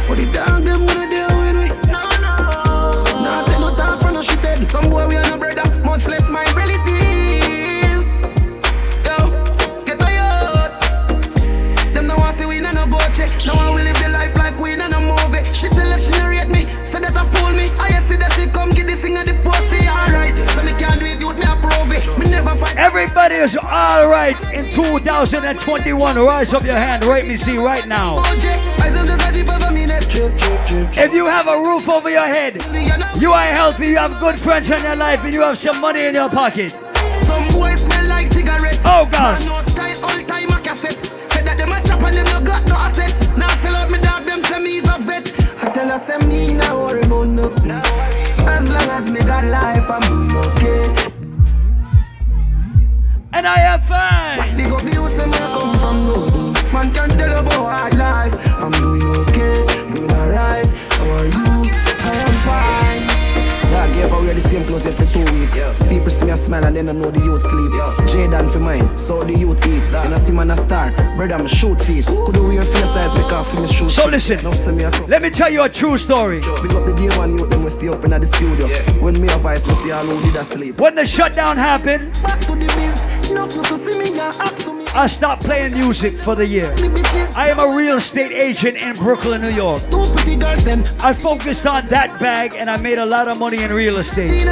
[0.07, 1.12] What the dog them with me?
[22.77, 26.17] Everybody is all right in 2021.
[26.17, 27.05] Rise up your hand.
[27.05, 28.21] Rate me see right now.
[30.95, 32.61] If you have a roof over your head,
[33.19, 36.03] you are healthy, you have good friends in your life, and you have some money
[36.05, 36.71] in your pocket.
[37.17, 38.79] Some boys smell like cigarette.
[38.85, 39.72] Oh God.
[66.53, 67.71] Smile and then I know the youth sleep.
[67.73, 68.05] Yeah.
[68.05, 69.83] Jaden for mine, so the youth eat.
[70.05, 72.05] And I see man a star, brother I'm shoot feet.
[72.05, 73.89] Could do wear face size because for me shoot.
[73.89, 74.39] So listen,
[75.07, 76.39] let me tell you a true story.
[76.61, 78.67] Big up the day one youth, them we stay up in the studio.
[79.01, 80.79] When me a voice, we see all who did a sleep.
[80.79, 84.67] When the shutdown happened, Back to the biz, enough no so see me and ask
[84.67, 84.72] me.
[84.95, 86.71] I stopped playing music for the year.
[87.35, 89.81] I am a real estate agent in Brooklyn, New York.
[91.01, 94.45] I focused on that bag and I made a lot of money in real estate.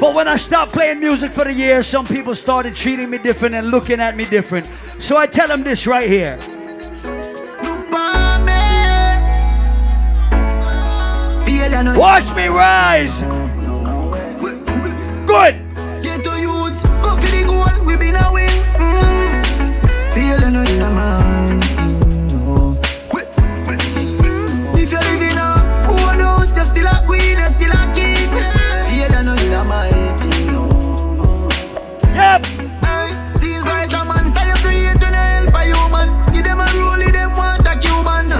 [0.00, 3.54] But when I stopped playing music for the year, some people started treating me different
[3.54, 4.66] and looking at me different.
[4.98, 6.38] So I tell them this right here.
[11.98, 13.20] Watch me rise.
[15.26, 15.71] Good.
[20.62, 21.62] Feel no in a mind.
[22.46, 22.78] no.
[24.78, 25.38] If you're living
[25.90, 28.30] old house, you're still a queen, you're still a king.
[29.24, 30.20] No in a mind.
[32.14, 32.46] Yep.
[33.40, 36.32] Seems like a man style creating a help a human.
[36.32, 38.30] Give them a rule, them want a Cuban.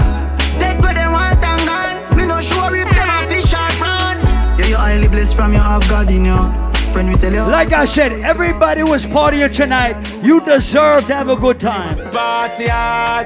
[0.59, 2.17] Take what them want and gone.
[2.17, 4.17] Me no sure if them a fish or prawn.
[4.57, 5.63] Yeah, you highly blessed from your
[6.09, 6.62] in you.
[6.93, 7.49] Friend, we sell.
[7.49, 9.95] Like I said, everybody was partying tonight.
[10.23, 11.97] You deserve to have a good time.
[12.11, 13.25] Party hard.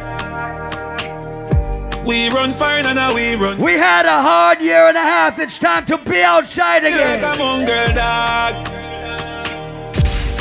[2.08, 3.58] We run fine and now we run.
[3.58, 5.38] We had a hard year and a half.
[5.38, 7.22] It's time to be outside again.
[7.22, 8.66] Like a mongrel dog.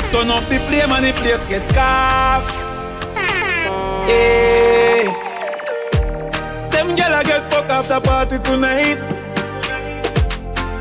[0.09, 2.49] Turn off the flame and the place get cough.
[4.07, 5.03] Hey.
[6.71, 9.16] Them girl I get fuck after party tonight.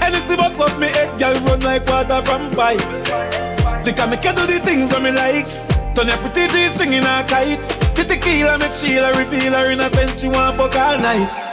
[0.07, 2.79] Anything but fuck me head, girl run like water from pipe.
[3.85, 5.49] They can do the things that me like.
[5.97, 7.61] Turn your pretty G string in a kite.
[7.97, 10.19] The tequila make Sheila reveal her innocent.
[10.19, 11.46] She want fuck all night.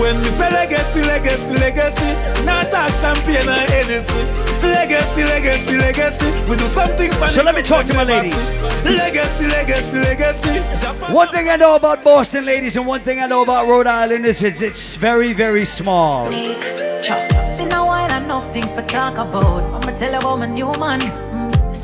[0.00, 2.10] When me say legacy, legacy, legacy,
[2.44, 4.22] not talk champagne or Hennessy.
[4.66, 6.26] Legacy, legacy, legacy.
[6.50, 7.32] We do something funny.
[7.32, 8.34] So let me talk to my ladies.
[8.84, 10.60] Legacy, legacy, legacy.
[11.12, 14.26] One thing I know about Boston, ladies, and one thing I know about Rhode Island
[14.26, 16.28] is it's, it's very, very small.
[16.28, 19.62] Been a while, enough things for talk about.
[19.62, 21.35] I'ma tell you about my new man.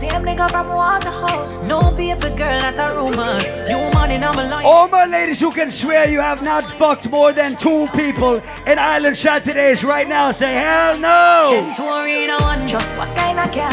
[0.03, 1.63] Same nigga from Waterhouse.
[1.63, 3.39] No baby girl, that's a rumor.
[3.69, 4.67] New man in my life.
[4.67, 8.81] All my ladies who can swear you have not fucked more than two people in
[8.81, 11.73] Island Saturdays right now, say hell no!
[11.77, 13.71] Ten one truck, what kind of car?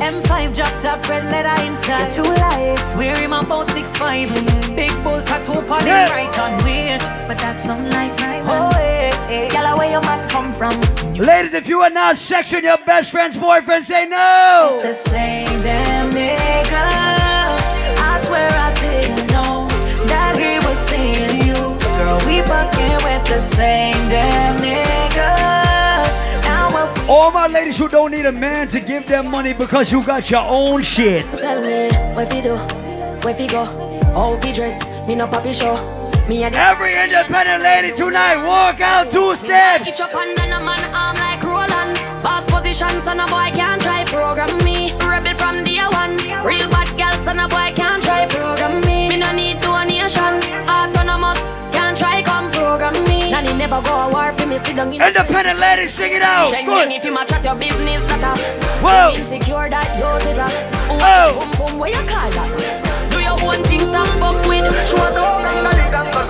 [0.00, 2.14] M5 drop top, red leather inside.
[2.14, 4.30] You're too light, wear him about six five.
[4.74, 6.10] Big bull tattoo on Yeah.
[6.10, 6.96] right on way.
[7.28, 8.72] But that's unlike my man.
[8.72, 8.75] Oh,
[9.26, 9.54] Eh, hey, hey.
[9.54, 10.70] Yalla, where your man come from?
[11.14, 14.78] Ladies, if you are not sexing your best friend's boyfriend, say no!
[14.82, 16.86] The same damn nigga.
[17.98, 19.66] I swear I didn't know
[20.06, 21.54] that he was seeing you.
[21.54, 24.86] Girl, we fucking with the same damn nigga.
[27.08, 30.30] All my ladies who don't need a man to give them money because you got
[30.30, 31.24] your own shit.
[31.38, 32.56] Tell me, where fi do,
[33.24, 33.64] where fi go,
[34.12, 35.95] how fi dress, me no papi show.
[36.28, 39.84] Me Every independent lady tonight, walk out two steps.
[39.84, 41.94] Kitch up under a man arm like Roland.
[42.20, 44.92] Boss position, son a boy can't try program me.
[45.06, 46.18] Rebel from day one.
[46.42, 49.08] Real bad girl, son a boy can't try program me.
[49.08, 50.42] Me no need donation.
[50.66, 51.38] Autonomous,
[51.70, 53.30] can't try come program me.
[53.30, 56.50] Nanny never go a war for me, sit down in Independent ladies, sing it out.
[56.50, 56.90] Sheng Good.
[56.90, 59.14] If you match at your business, that a Whoa.
[59.14, 60.38] You insecure that you is
[60.90, 61.38] Oh.
[61.38, 62.50] Boom boom, where you call that?
[63.10, 64.45] Do your own thing, stop fuck
[64.88, 66.28] She want to hold on the gangbang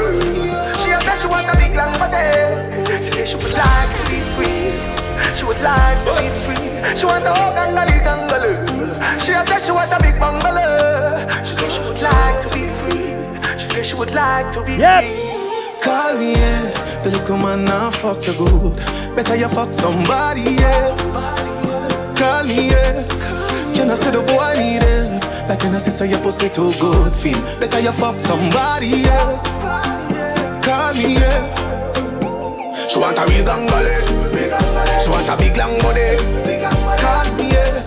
[0.81, 2.25] She a say she want a big long body
[3.05, 4.73] She say she would like to be free
[5.37, 6.67] She would like to be free
[6.99, 11.27] She want to hold on the gangbang She a say she want a big bungalow
[11.45, 13.11] She say she would like to be free
[13.61, 15.37] She say she would like to be free
[15.87, 17.03] Call me, yeah.
[17.05, 18.77] The little man fuck you good.
[19.15, 21.01] Better you fuck somebody else.
[22.19, 23.36] Call me, yeah.
[23.77, 25.49] Can I say the boy need help?
[25.49, 27.39] Like can I say your pussy too good feel?
[27.61, 29.63] Better you fuck somebody else.
[30.65, 31.45] Call me, yeah.
[32.89, 34.01] She want a real gangale.
[34.99, 36.17] She want a big long body.
[37.05, 37.85] Call me, yeah.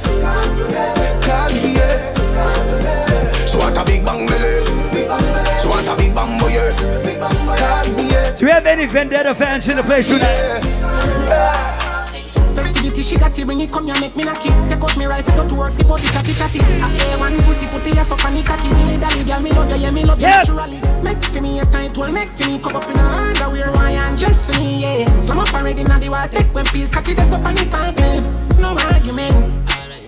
[1.26, 3.46] Call me, yeah.
[3.50, 4.62] She want a big bang belly.
[5.60, 6.72] She want a big bambo, yeah.
[7.58, 8.36] Call me, yeah.
[8.36, 11.79] Do we have any Vendetta fans in the place tonight?
[12.60, 14.52] Festivity, she got it, bring it, come here, make me knock it.
[14.68, 16.60] Take out me rifle, go to work, skip out the chatty chatty.
[16.60, 18.68] I A one pussy, put the ass up on the cocky.
[18.76, 20.76] Dilly dally, girl, me love you, yeah, me love you naturally.
[21.00, 23.96] Make for me a tight one, make for me come up in a underwear, why
[23.96, 25.22] and dress for me, yeah.
[25.22, 27.64] Slam up already, now the water, take one piece, catch it, that's up on the
[27.72, 27.96] five.
[28.60, 29.56] No argument.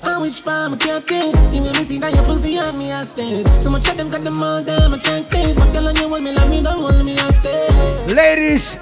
[0.03, 3.03] I which palm I can't take You will see that your pussy on me I
[3.03, 5.95] stay So much of them got them all damn I can't take But girl on
[5.95, 8.78] you hold me like me don't hold me I stay Ladies,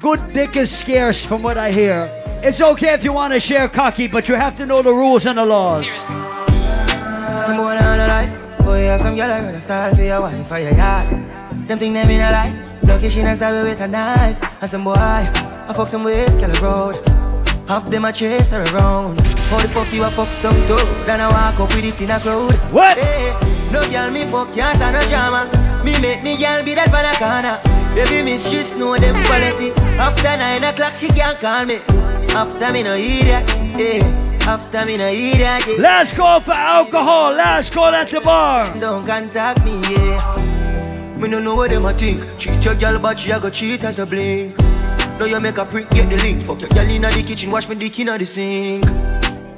[0.00, 2.23] good dick is scarce from what I hear.
[2.46, 5.24] It's okay if you want to share cocky, but you have to know the rules
[5.24, 5.88] and the laws.
[5.88, 8.58] Some boy the life.
[8.58, 11.08] Boy, have some a style for your wife or your yard.
[11.66, 12.78] Them think them in a lie.
[12.82, 14.38] Lucky she not stab with a knife.
[14.60, 17.02] And some boy, I fuck some ways, road.
[17.66, 19.26] Half them a chase her around.
[19.48, 20.86] How the fuck you a fuck some toad?
[21.06, 22.52] Then I walk up with it in a crowd.
[22.70, 22.98] What?
[22.98, 23.32] Hey,
[23.72, 25.82] no girl me fuck, can't stand no drama.
[25.82, 27.58] Me make me girl be that a corner.
[27.94, 29.72] Baby miss, she know them policy.
[29.96, 31.80] After nine o'clock, she can't call me.
[32.34, 33.48] After me no idiot,
[33.78, 34.46] yeah.
[34.46, 35.76] After me no idiot, yeah.
[35.78, 37.32] Last call for alcohol.
[37.32, 38.76] Last call at the bar.
[38.80, 41.16] Don't contact me, yeah.
[41.16, 42.24] Me no know what them a think.
[42.38, 44.58] Cheat your girl, but she a go cheat as a blink.
[45.18, 46.44] Now you make a prick, get the link.
[46.44, 48.84] Fuck your girl inna the kitchen, wash me dick inna the sink.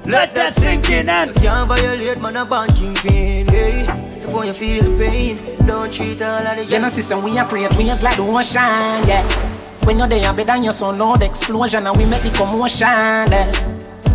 [0.05, 4.19] Let that sink in and can't violate man a banking pain, hey.
[4.19, 7.39] So for you feel the pain, don't treat all of the You know, sister, we
[7.39, 9.56] are create waves like the ocean, yeah.
[9.86, 13.52] When you're there, better your no the explosion, and we make the commotion, yeah.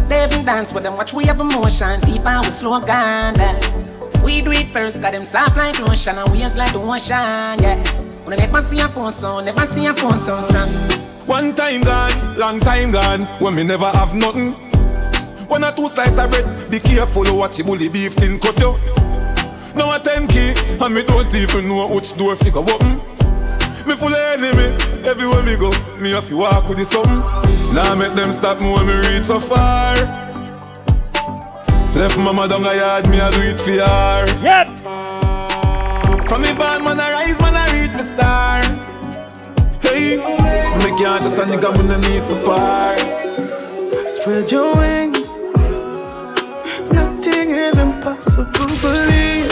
[0.09, 4.21] They even dance with them, watch we have emotion, deep and we slow down, yeah.
[4.21, 7.77] We do it first, got them soft like lotion, and waves like the ocean, yeah.
[8.25, 10.67] When I never see a phone sound, never see a phone sound strong.
[11.25, 14.51] One time gone, long time gone, when me never have nothing.
[15.47, 18.75] One or two slices of bread, be careful what you bully beef tin cut you.
[19.73, 23.20] Now a 10 key, and me don't even know which door figure open.
[23.87, 24.75] Me full of enemy,
[25.05, 27.17] everywhere me go, me have to walk with the something.
[27.73, 29.95] Now make them stop me when me reach so far.
[31.95, 34.25] Left mama down a yard, me a do it for her.
[34.41, 34.69] Yep.
[36.27, 38.61] From me born, man, I rise, man, I reach me star.
[39.83, 40.19] leave.
[40.83, 42.99] Me can't just a nigga when I need for part.
[44.09, 45.37] Spread your wings.
[46.91, 49.51] Nothing is impossible, believe.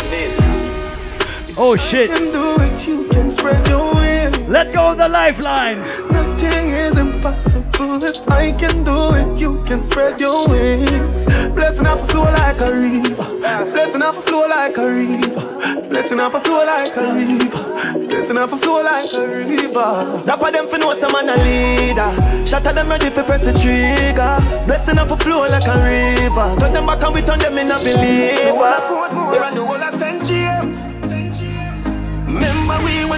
[1.57, 2.09] Oh shit.
[2.09, 4.08] You can do it, you can spread your wings.
[4.49, 5.77] Let go of the lifeline.
[6.09, 8.03] Nothing is impossible.
[8.03, 11.25] If I can do it, you can spread your wings.
[11.53, 13.29] Blessing off a flow like a river.
[13.71, 15.87] Blessing off a flow like a river.
[15.87, 18.07] Blessing off a flow like a river.
[18.07, 20.23] Blessing off a flow like a river.
[20.25, 22.47] That for them for know some man a leader.
[22.47, 24.65] Shot at them ready for press the trigger.
[24.65, 26.55] Blessing off a flow like a river.
[26.59, 28.49] Turn them back and we turn them in a believer.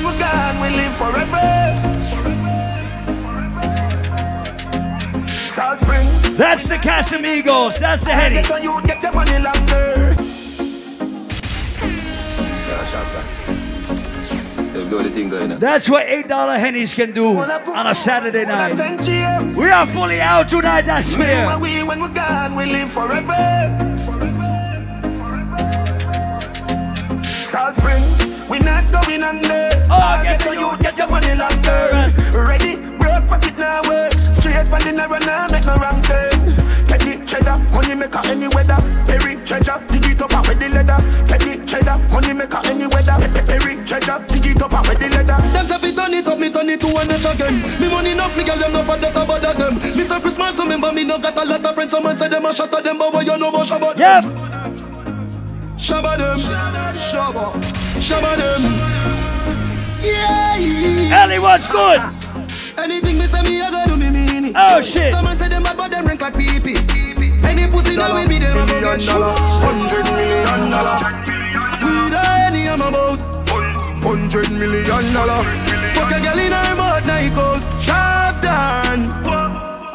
[0.02, 1.48] Remember we when we're gone, we live forever.
[5.28, 6.08] Salt Spring.
[6.36, 7.78] That's the Casamigos.
[7.80, 8.36] That's the Henny.
[8.36, 10.16] Get on you, get your money longer.
[12.68, 13.26] Yeah, shotgun.
[14.74, 15.60] They'll do the thing going on.
[15.60, 18.74] That's what $8 Hennies can do on a Saturday night.
[19.58, 21.60] We are fully out tonight, I Remember swear.
[21.60, 23.68] we when we're gone, we live forever.
[27.44, 28.04] Salt Spring,
[28.52, 29.72] we not going under.
[29.88, 32.12] Oh, get on you, get your money longer.
[32.36, 34.12] Ready, broke pocket now, work.
[34.12, 36.52] Straight from the narrow now, make no wrong turn.
[36.84, 38.76] Get the cheddar, money maker any weather.
[39.08, 41.00] Perry treasure, dig it up and with the leather.
[41.32, 43.16] Get the cheddar, money maker any weather.
[43.48, 45.40] Perry treasure, dig it up and with the leather.
[45.56, 47.56] Them say fi turn it up, me turn it to a notch again.
[47.80, 49.76] Me money enough, me girl them no for that about them.
[49.96, 51.92] Me say Christmas, remember me no got a lot of friends.
[51.92, 54.91] Someone say them a shot at them, but what you know about Shabba?
[55.82, 57.54] Shabba them, Shabba,
[57.98, 58.62] Shabba them.
[60.04, 61.24] Yeah.
[61.24, 62.00] Ellie, what's good?
[62.78, 64.54] Anything me say me, I gotta do me mean.
[64.56, 65.12] Oh, shit.
[65.12, 66.78] Someone say them bad, but them rank like pee pee.
[67.44, 69.40] Any pussy now with me, them a go get shot.
[69.40, 70.98] Hundred million dollar.
[71.82, 73.20] We the any I'm about.
[74.04, 75.44] Hundred million dollar.
[75.98, 79.10] Fuck a girl in her mouth, now he goes sharp down.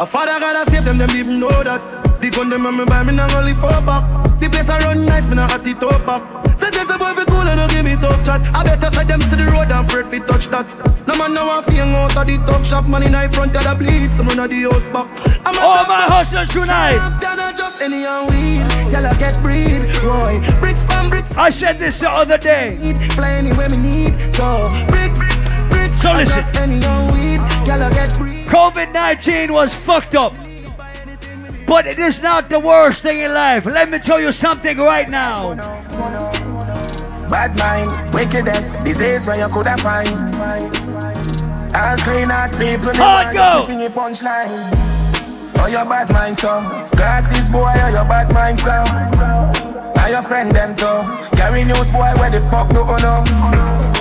[0.01, 1.81] A father gotta save them, them even know that.
[2.27, 4.03] The gun them on me buy me now only four back.
[4.41, 6.59] The place I run nice, me now hot it up back.
[6.59, 8.43] Say there's a boy fi cool and no give me tough chat.
[8.51, 10.67] I better say them see the road and afraid fi touch that.
[11.07, 13.75] No man now a fing out of the talk shop, man in front of the
[13.79, 15.07] bleed, some run of the house back.
[15.47, 16.99] I'm a All my up, hustlers tonight.
[16.99, 18.59] sharp down and just any weed.
[18.91, 20.43] Y'all get breed, Roy.
[20.59, 21.31] Bricks from bricks.
[21.39, 22.75] I said this the other day.
[23.15, 24.67] Fly anywhere me need, go.
[24.91, 25.23] Bricks,
[25.71, 26.03] bricks.
[26.03, 26.43] So listen.
[26.59, 27.39] Any and weed.
[27.71, 28.51] Y'all get breed.
[28.51, 30.35] COVID 19 was fucked up.
[31.67, 33.67] But it is not the worst thing in life.
[33.67, 35.55] Let me tell you something right now.
[37.29, 40.21] Bad mind, wickedness, disease where you coulda find.
[41.75, 43.67] All clean out people, Hard go.
[43.67, 44.87] just a punchline.
[45.59, 46.61] Oh, your bad mind, so
[46.93, 48.85] Glasses, boy, oh, your bad mind, so
[49.95, 53.96] Now your friend, them, too Carry news, boy, where the fuck do you know?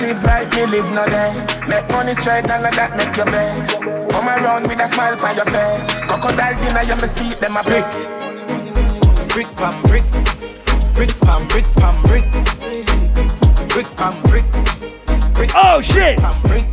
[0.00, 1.28] Can't live like me, live no day
[1.68, 5.36] Make money straight and let that make you vex Come around with a smile on
[5.36, 7.84] your face Crocodile dinner, you me see them a brick
[9.28, 10.00] Brick pam brick,
[10.96, 12.24] brick pam brick pam brick,
[13.68, 14.44] brick pam brick,
[15.34, 15.50] brick.
[15.54, 16.18] Oh shit!
[16.18, 16.64] Pam brick.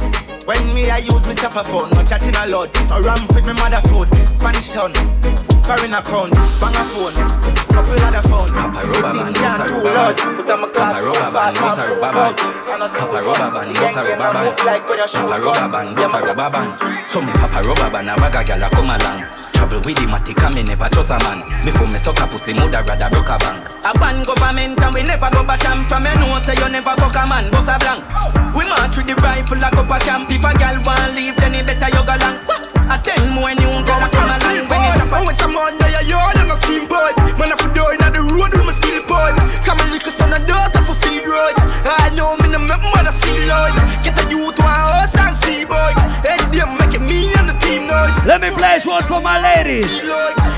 [0.48, 2.74] When me I use me chopper phone, no chatting a lot.
[2.90, 4.91] No ram with me mother food, Spanish town,
[5.68, 6.31] foreign account,
[6.64, 7.14] bang a phone,
[7.68, 8.52] couple other phone.
[8.56, 11.84] Papa rubber band, can bossa too loud, but I'm a Papa go fast band, bossa
[11.84, 12.39] and move rubber band.
[12.72, 14.60] A Papa rubber band, bossa gang, rubber band.
[14.64, 16.23] like where you shoot Papa rubber band, bossa man.
[16.23, 16.72] rubber band.
[17.11, 19.19] So me papa rubber band, a bag gyal a come along.
[19.52, 21.44] Travel with the matic and me never trust a man.
[21.68, 23.68] Before me suck a pussy, mother rather broke a bank.
[23.84, 25.89] A ban government and we never go back camp.
[25.91, 28.07] From you know say you never fuck a man, bust a blank.
[28.56, 30.31] We march with the rifle like up a camp.
[30.31, 33.84] If a gal want leave then it better you go long A ten more new
[33.84, 36.88] girl a come along When it I went to Monday, a yard and a steam
[36.88, 37.20] pipe.
[37.36, 39.36] Man, I for door in the road with my steel pipe.
[39.68, 41.52] Come and lick a son and daughter for feed right.
[41.84, 43.76] I know me no make mother see life.
[44.08, 45.92] Get a youth to a house and see boy.
[46.24, 48.16] And them making me and the team noise.
[48.24, 49.92] Let me place one for my ladies.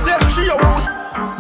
[0.06, 0.86] Them she a house.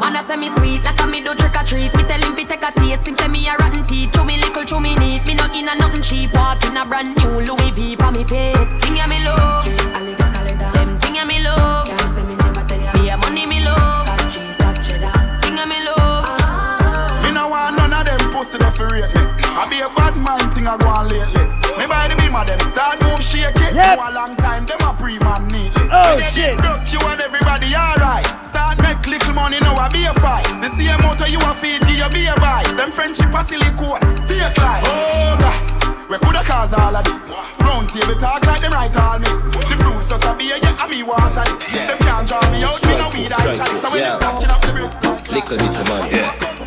[0.01, 1.93] Man a say me sweet like a me do trick or treat.
[1.93, 3.05] Me tell him fi take a taste.
[3.05, 4.09] Him say me a rotten teeth.
[4.09, 5.21] Chew me little, chew me neat.
[5.29, 6.33] Me not in a nothing cheap.
[6.33, 8.57] Walk in a brand new Louis V pa me feet.
[8.81, 10.18] Thing ya me love.
[18.39, 19.23] Pussy that fi rate me.
[19.51, 21.43] I be a bad mind thing I go on lately.
[21.75, 23.75] Me buy the beam of them start move shake it.
[23.75, 23.99] Yep.
[23.99, 25.91] For a long time them a pre man neatly.
[25.91, 26.55] Oh, when you shit.
[26.55, 28.23] get broke you and everybody alright.
[28.39, 30.47] Start make little money now I be a fight.
[30.63, 32.63] The same motor you a feed give you be a buy.
[32.79, 34.87] Them friendship a silicone fake life.
[34.87, 35.88] Oh God.
[36.09, 37.29] We coulda cause all of this.
[37.59, 39.51] Round table talk like them right all mates.
[39.51, 41.69] The fruits just a beer, yeah, and me water this.
[41.71, 43.81] Them can't draw me out, me no weed and chalice.
[43.81, 44.17] So when they Yeah.
[44.17, 46.59] stacking up the bricks like Little bit of money, yeah.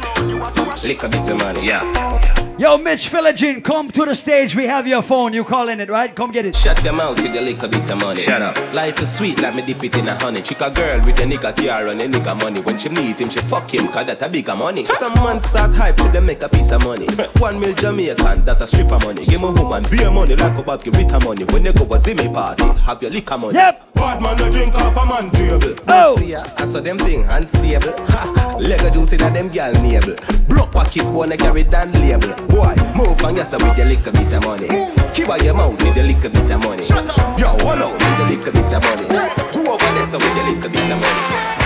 [0.85, 2.29] Little bit of money, yeah.
[2.59, 4.55] Yo, Mitch Philogene, come to the stage.
[4.55, 5.33] We have your phone.
[5.33, 6.15] You calling it, right?
[6.15, 6.55] Come get it.
[6.55, 8.21] Shut your mouth with a little bit of money.
[8.21, 8.57] Shut up.
[8.73, 10.43] Life is sweet, let me dip it in a honey.
[10.43, 12.61] Chick a girl with a nigga tiara and a nigga money.
[12.61, 14.85] When she meet him, she fuck him, cause that a bigger money.
[14.87, 17.07] Some man start hype to them make a piece of money.
[17.39, 19.23] One mil Jamaican, that a stripper money.
[19.33, 21.45] Give me a woman beer money like a bag with her money.
[21.45, 23.55] When you go a Zimmy party, have your liquor money.
[23.55, 23.95] Yep.
[23.95, 25.75] Bad man no drink off a man table.
[25.89, 26.17] Oh.
[26.19, 27.95] See ya, I saw them thing unstable.
[28.09, 30.17] Ha, Lego juice in a them gal navel.
[30.49, 32.29] Block pocket wanna carry down label.
[32.49, 34.69] Boy, move on yourself with your little bit of money.
[35.15, 36.85] Keep out your mouth with your little bit of money.
[36.85, 37.39] Shut up.
[37.41, 39.09] Yo, hold out with your little bit of money.
[39.51, 41.62] Go over there so with your little bit of money.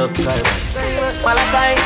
[0.00, 0.40] Yo, Sky.
[1.20, 1.76] Malachi.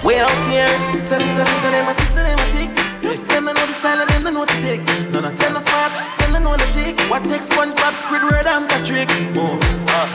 [0.00, 0.72] Way out here.
[1.04, 2.80] Send, send, send them a six, send them a ticks.
[3.28, 4.88] Them they know the style of them, they know the ticks.
[5.12, 7.04] Them the smart, them they know the ticks.
[7.12, 9.12] What takes SpongeBob, Squidward, and Patrick?
[9.36, 9.60] Oh,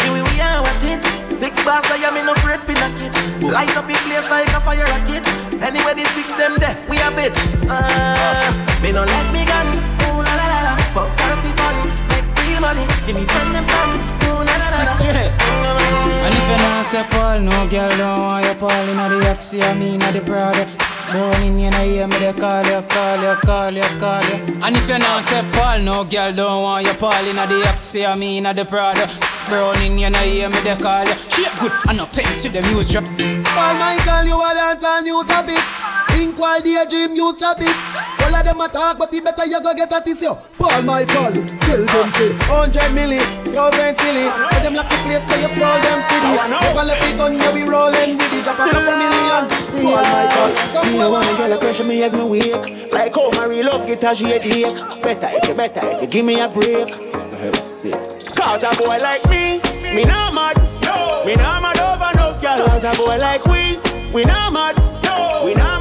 [0.02, 0.98] here we, we are watching.
[1.30, 3.14] Six bars, I am in afraid for knock it.
[3.46, 5.22] Light up in place like a fire rocket.
[5.62, 7.38] Anyway, the six them there, we have it.
[7.70, 8.50] Uh,
[8.82, 9.70] me no let me gun.
[10.10, 10.74] Ooh la la la la.
[10.90, 11.78] Fuck healthy fun.
[12.10, 12.90] Make real money.
[13.06, 14.25] Give me friend them some.
[14.78, 15.32] Six straight.
[16.26, 19.62] And if you not say Paul, no girl don't want you Paul inna the Oxy,
[19.62, 20.22] I mean the.
[21.12, 24.58] Born in you know hear me they call you, call you, call you, call you.
[24.64, 28.06] And if you not say Paul, no girl don't want you Paul inna the Oxy,
[28.06, 29.08] I mean the Prada.
[29.48, 31.14] Brown in you know hear me they call you.
[31.30, 33.06] Shape good and no pens to them use drop.
[33.06, 35.95] Paul Michael, you a dance and you a bit.
[36.16, 37.76] Think while daydream, you a bit.
[38.24, 40.36] All of them a talk, but it better you go get a this yo.
[40.58, 43.20] Paul Michael, tell them say, hundred milli,
[43.52, 44.24] yours ain't silly.
[44.24, 46.32] So them like the place where you stole them city.
[46.48, 48.44] Never left it on you, we rolling with it.
[48.46, 49.44] Drop a couple million.
[49.76, 53.30] Paul Michael, Me no want a girl to pressure me as me wake Like how
[53.32, 56.48] my real love she a ache Better if you better if you give me a
[56.48, 56.88] break
[58.36, 59.60] Cause a boy like me,
[59.94, 61.26] me not mad no.
[61.26, 63.78] Me not mad over no girl Cause a boy like we,
[64.14, 65.44] we not mad no.
[65.44, 65.75] We not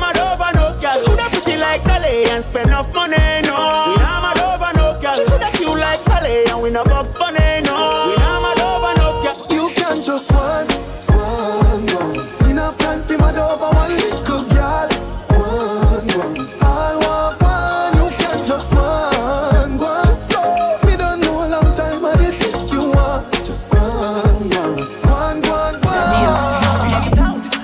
[1.85, 3.57] pretty like Calais and spend enough money no.
[3.89, 7.61] We not mad over no girl Coulda cute like Calais and we no box bunny
[7.63, 8.09] no.
[8.09, 10.67] We not mad over no girl You can just one,
[11.09, 12.51] one, one.
[12.51, 14.89] Enough time for mad over one little girl.
[15.31, 16.49] One, one.
[16.63, 17.97] I'll walk one.
[17.97, 20.87] You can just one, one.
[20.87, 23.31] Me don't know a long time, but it is you want.
[23.45, 24.79] Just one, one.
[25.03, 26.05] One, one, one.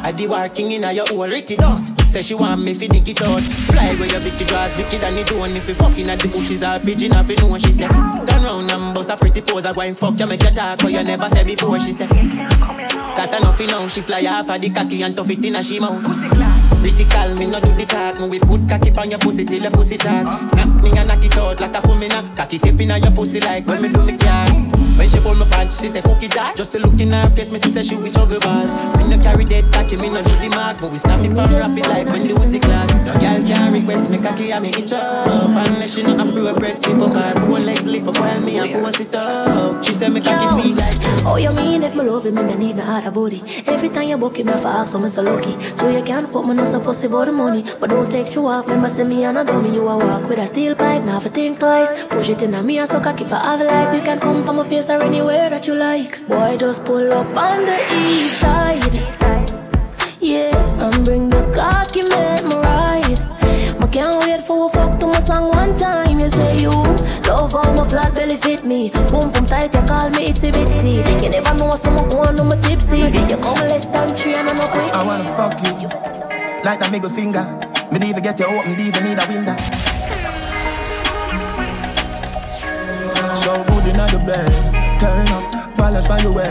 [0.03, 2.00] I the working in a your old Ricky down.
[2.11, 3.41] Say she want me fi dig it out.
[3.41, 5.43] Fly where your Vicky draws, Vicky than do.
[5.45, 7.89] And if you fucking at the bushes or pigeon off, you know she said.
[7.89, 9.65] Turn round and bust a pretty pose.
[9.65, 11.79] I go and fuck you, make you talk, but you never said before.
[11.79, 12.09] She said.
[12.09, 15.79] Got enough now, she fly off of the cocky and tough it in a she
[15.79, 16.03] mouth.
[16.03, 16.60] Pretty
[17.11, 18.21] call me, no do the talk.
[18.21, 20.25] Me we put cocky on your pussy till your pussy talk.
[20.55, 22.37] Knock me and knock it out like a kumina.
[22.37, 24.51] Cocky tip in on your pussy like when me do me class.
[24.97, 26.55] When she pull my pants, she say cookie jar.
[26.55, 28.73] Just to look in her face, me she say she with juggle bars.
[28.97, 31.37] Me no carry that cocky, me no do the mark, but we stop it and
[31.37, 32.89] rap it like when the pussy clad.
[33.07, 35.27] No girl can request me cocky and me itch up.
[35.27, 37.33] Unless she know I'm a bread free for car.
[37.49, 39.85] One legs lift up while me and force it up.
[39.85, 40.97] She say me cocky sweet like.
[41.25, 43.43] Oh, you mean if me love him, me I need no other body.
[43.67, 45.59] Every time you book him, I ask, so me so lucky.
[45.79, 47.65] So you can't fuck me, no so fussy about the money.
[47.79, 49.75] But don't take you off, remember say me and a dummy.
[49.75, 51.93] You a walk with a steel pipe, now think twice.
[52.05, 53.95] Push it in a me and so cocky for have life.
[53.95, 56.27] You can come from my face or anywhere that you like.
[56.29, 58.97] Boy, just pull up on the east side.
[60.21, 60.55] Yeah,
[60.85, 63.21] and bring the cocky, make me ride.
[63.83, 66.21] I can't wait for a fuck to my song one time.
[66.21, 66.71] You say you
[67.27, 68.91] love how my flat belly fit me.
[69.11, 71.23] Boom boom tight, you call me itsy bitsy.
[71.23, 72.99] You never know someone go on, I'm tipsy.
[72.99, 74.93] You come less than three and I'm not quick.
[74.93, 76.10] I wanna fuck you
[76.65, 77.45] like that middle finger.
[77.93, 79.57] Me to get you open, these need a window.
[83.35, 86.45] So good in the bed, turn up, balance by your way.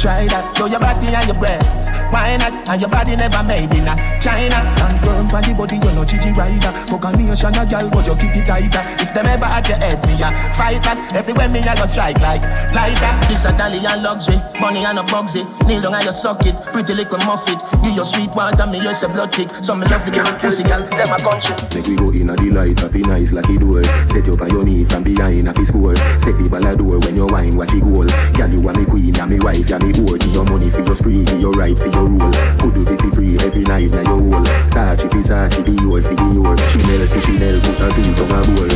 [0.00, 1.92] Try that, show your body and your breasts.
[2.08, 2.56] Why not?
[2.72, 4.64] And your body never made in a China.
[4.72, 6.72] Stand firm on the body, you know Gigi rider.
[6.88, 8.82] Fuck a nation, a girl, but you keep it tighter.
[8.96, 10.98] If them ever at your head, me a fight that.
[11.12, 12.42] Everywhere me a go strike like
[12.72, 13.12] lighter.
[13.28, 15.44] This a dolly and luxury, money and a bugsy.
[15.68, 17.60] Kneel down and you suck it, pretty little muffet.
[17.84, 19.52] Give your sweet water, me use a blood tick.
[19.60, 21.54] So me love the girl pussy, girl, them a country.
[21.76, 23.84] Make we go in a delight, happy nice like it door.
[24.08, 25.94] Set you on your knee from behind a fi score.
[26.18, 28.08] Set people a door when you wine, watch it goal.
[28.34, 30.18] Girl, you a me queen, and me wife, ya me whore.
[30.18, 32.32] Give your money for your spree, give your right for your rule.
[32.60, 34.46] Could do be fi free every night na your hole.
[34.70, 36.56] Sachi fi Sachi, be your fi be your.
[36.70, 38.72] Chanel fi Chanel, put a two tongue a bowl.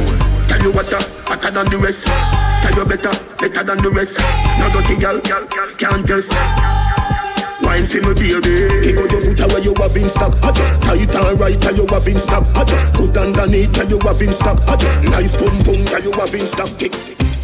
[0.46, 2.06] Tell you what, uh, hotter than the rest.
[2.62, 4.18] Tell you better, better than the rest.
[4.58, 5.20] No dirty girl,
[5.78, 6.34] can't test.
[7.62, 8.68] Wine for me baby.
[8.84, 10.34] Kick out your foot away you have in stock.
[10.42, 12.44] I just tight and right and you have in stock.
[12.54, 14.60] I just good underneath and you have in stock.
[14.68, 16.68] I just nice pum pum and you have in stock.
[16.78, 17.35] Kick.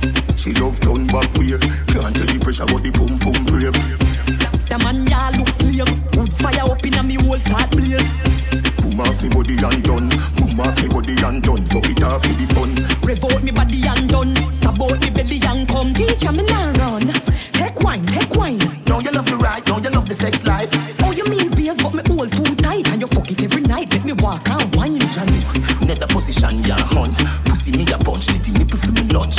[0.42, 1.54] She love turn back way.
[1.86, 3.78] Can't tell the pressure but the pum pum brave.
[4.66, 5.86] The man ya look slave.
[6.18, 8.02] Wood fire up in a me whole start blaze.
[8.82, 10.10] Boom off me body and done.
[10.34, 11.62] Boom off me body and done.
[11.70, 12.74] Buck it off for the fun.
[13.06, 14.34] Rev out me body and done.
[14.50, 15.94] Stab out me belly and come.
[15.94, 17.06] Teacher me now run.
[17.54, 18.58] Take wine, take wine.
[18.90, 19.62] Now you love the ride.
[19.70, 20.74] Now you love the sex life.
[21.06, 23.94] Oh you mean beers but me hold too tight and you fuck it every night.
[23.94, 25.06] Make me walk and wine.
[25.14, 25.38] Johnny,
[25.86, 27.14] nether position ya hunt.
[27.46, 28.26] Pussy me a punch.
[28.26, 29.38] Titty nipple for me lunch.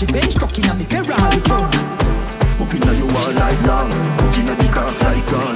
[0.00, 1.74] crash it bench truck in a me Ferrari front.
[2.60, 3.90] Up inna you all night long.
[4.14, 5.54] Fucking at the dark like gun.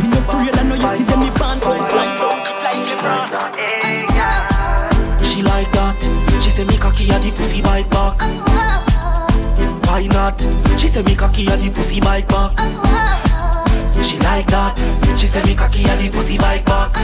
[0.00, 2.84] Me no afraid I know you see them me band come slide down it like
[2.90, 3.30] LeBron.
[5.24, 5.96] She like that.
[6.42, 8.20] She say me cocky and the pussy bite back.
[9.86, 10.40] Why not?
[10.78, 12.58] She say me cocky and the pussy bite back.
[14.04, 14.78] She like that.
[15.18, 16.96] She say me cocky and the pussy bite back.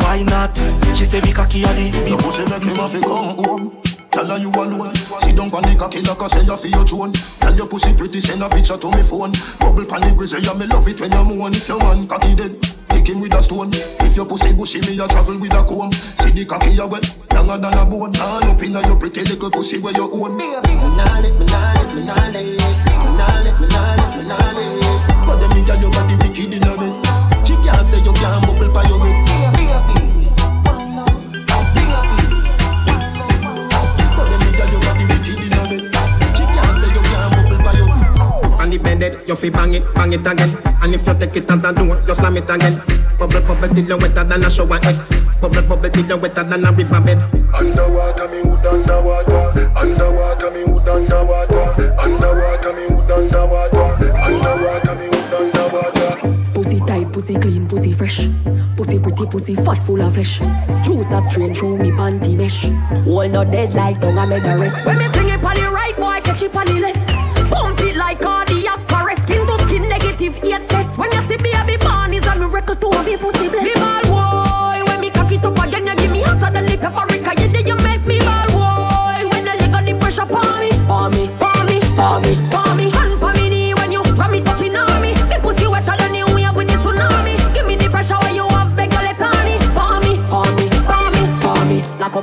[0.00, 0.56] Why not?
[0.96, 3.85] She say me cocky and the Your pussy make him have to come home.
[4.26, 4.90] Tell her you alone.
[5.22, 7.14] Sit down pon the cocky like I say you for your drone.
[7.38, 9.30] Tell your pussy pretty, send a picture to me phone.
[9.62, 11.54] Bubble pon the grizzly, yeah me love it when you moan.
[11.54, 12.58] If your man cocky dead,
[12.90, 13.70] kick him with a stone.
[13.70, 15.94] If your pussy bushy, me a travel with a comb.
[15.94, 18.18] See the cocky you wet, younger than a bone.
[18.18, 20.34] All up inna your pretty little pussy where you own.
[20.34, 24.14] Me nah lift, me nah lift, me nah lift Me nah lift, me nah lift,
[24.18, 27.46] me nah lift But them me girl your body wicked inna bed.
[27.46, 29.55] She can't say you can't bubble pa your head.
[38.78, 38.92] Head.
[38.92, 40.56] On the bed, you fi bang it, bang it again.
[40.82, 42.82] And if you take it as a door, you slam it again.
[43.18, 44.96] Bubble, bubble till you wetter than a shower head.
[45.40, 47.18] Bubble, bubble till you wetter than a river bed.
[47.54, 49.70] Underwater, me wood underwater.
[49.76, 51.94] Underwater, me wood underwater.
[51.98, 54.08] Underwater, me wood underwater.
[54.16, 56.52] Underwater, me wood underwater.
[56.54, 58.28] Pussy tight, pussy clean, pussy fresh.
[58.76, 60.40] Pussy pretty, pussy fat, full of flesh.
[60.84, 62.66] Juice a strain through me panty mesh.
[63.06, 64.86] All not dead like dung, I made the rest.
[64.86, 67.08] When me fling it on the right, boy, catch it on the left.
[67.50, 68.65] Pump it like cardiac
[72.68, 73.55] is a miracle to a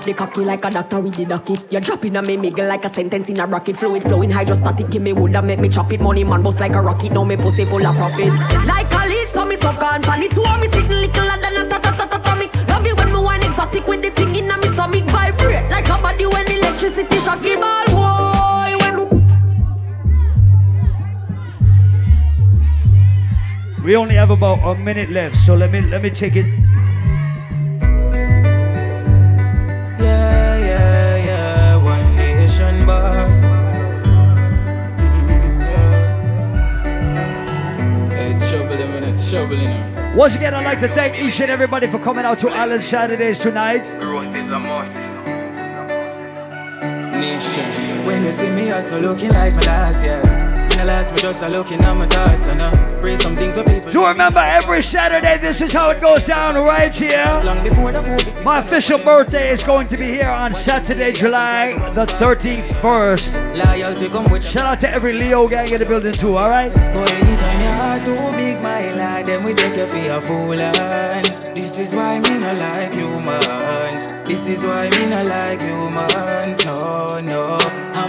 [0.03, 1.55] up the cocky like a doctor with the ducky.
[1.69, 3.77] You drop in a me miggle like a sentence in a rocket.
[3.77, 4.89] Fluid flowing hydrostatic.
[4.89, 6.01] Give me wood and make me chop it.
[6.01, 7.11] Money man bust like a rocket.
[7.11, 8.33] Now me pussy full of profit.
[8.65, 10.31] Like a leech, so me suck on pan it.
[10.31, 12.53] Two me sitting little than a ta ta ta ta atomic.
[12.67, 15.05] Love you when me wine exotic with the thing in a me stomach.
[15.05, 17.85] Vibrate like a body when electricity shock the ball.
[17.87, 19.19] Boy,
[23.83, 26.45] We only have about a minute left, so let me let me take it.
[39.33, 43.39] Once again, I'd like to thank each and everybody for coming out to Island Saturdays
[43.39, 43.83] tonight.
[47.19, 48.05] Nation.
[48.05, 50.52] When you see me, also looking like my last year.
[50.73, 50.85] In the
[51.21, 53.91] just a looking at my thoughts and uh, pray some things so people.
[53.91, 57.23] Do remember every Saturday, this is how it goes down right here.
[58.43, 64.41] My official birthday is going to be here on Saturday, July the 31st.
[64.41, 66.73] Shout out to every Leo gang in the building too, alright?
[66.73, 70.59] Boy, anytime your heart too big, my lad, then we take you for a fool
[70.59, 71.25] and
[71.55, 74.13] This is why me not like humans.
[74.27, 76.65] This is why me not like humans.
[76.65, 77.59] No, no.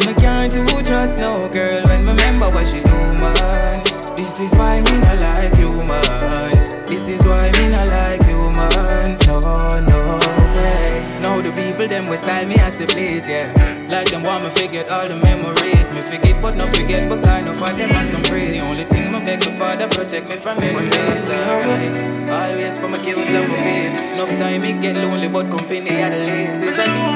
[0.06, 3.82] Me can't do trust no girl when me remember what she do, man.
[4.16, 6.76] This is why me not like humans.
[6.84, 9.26] This is why me not like humans.
[9.26, 10.18] No, no
[10.56, 11.00] way.
[11.20, 13.48] Now the people them will style me as they please, yeah.
[13.88, 15.94] Like them want me forget all the memories.
[15.94, 18.60] Me forget but not forget, but kind of for them as some praise.
[18.60, 21.30] The only thing me beg my father protect me from enemies.
[21.30, 22.28] alright.
[22.28, 23.94] Always for my kills and my bees.
[24.12, 26.62] Enough time it get lonely, but company at the least.
[26.62, 27.14] It's a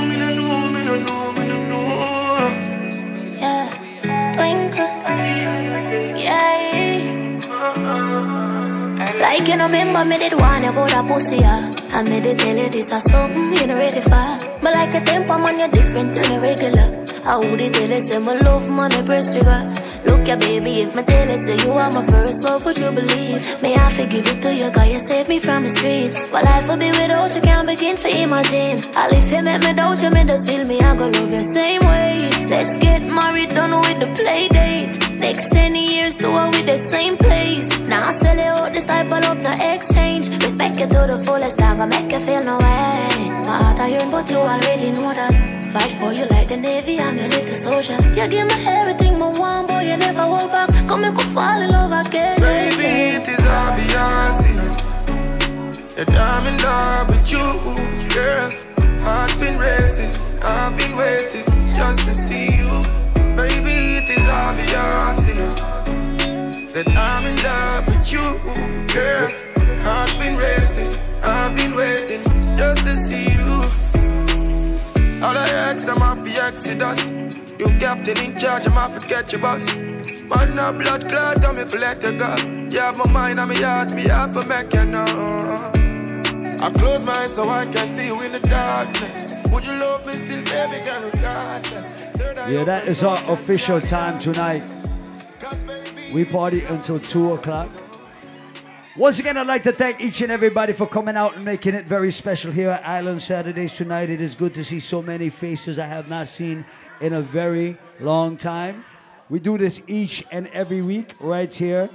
[0.89, 1.28] Yeah,
[9.39, 11.71] Like you know, remember me did one about a pussy, yeah.
[11.93, 14.59] I made it tell you this is something you not ready for.
[14.61, 17.07] But like a temper man, you're different than a regular.
[17.25, 19.73] I would tell you say my love a breast trigger.
[20.09, 23.41] Look ya baby, if my you say you are my first love, would you believe?
[23.63, 26.27] May I forgive it to you, cause you saved me from the streets.
[26.29, 28.77] But life will be without you, can't begin to imagine.
[28.97, 31.43] All if you make me doubt you, me just feel me, I go love you
[31.43, 32.31] same way.
[32.49, 34.99] Let's get married, done with the play dates.
[35.21, 37.79] Next 10 years to her with the same place.
[37.81, 40.29] Now I sell you out this type of love, no exchange.
[40.43, 43.31] Respect you to the fullest, I'm gonna make you feel no way.
[43.47, 45.58] My heart I yearn, but you already know that.
[45.73, 47.93] Fight for you like the Navy, I'm your little soldier.
[48.17, 50.71] You give me everything, my one boy, you never hold back.
[50.89, 52.41] Come make me fall in love again.
[52.41, 54.47] Baby, it is obvious,
[55.95, 57.43] that I'm in love with you,
[58.15, 58.51] girl.
[59.03, 60.13] Heart's been racing,
[60.43, 61.45] I've been waiting
[61.77, 62.83] just to see you.
[63.37, 65.27] Baby, it is obvious,
[66.73, 68.25] that I'm in love with you,
[68.95, 69.31] girl.
[69.83, 72.25] Heart's been racing, I've been waiting
[72.57, 73.98] just to see you.
[75.21, 77.11] All I ask them off the exodus.
[77.59, 79.67] You captain in charge, I'm off to catch your bus.
[79.77, 82.37] Man, no blood clot, me if let you go.
[82.71, 85.73] You have my mind my heart, me have to make you know.
[86.61, 89.35] I close my eyes so I can see you in the darkness.
[89.51, 91.91] Would you love me still, baby, girl, regardless?
[92.49, 94.63] Yeah, that is our official time tonight.
[96.15, 97.71] We party until 2 o'clock.
[98.99, 101.85] Once again, I'd like to thank each and everybody for coming out and making it
[101.85, 104.11] very special here at Island Saturdays tonight.
[104.11, 106.67] It is good to see so many faces I have not seen
[107.01, 108.85] in a very long time.
[109.31, 111.89] We do this each and every week right here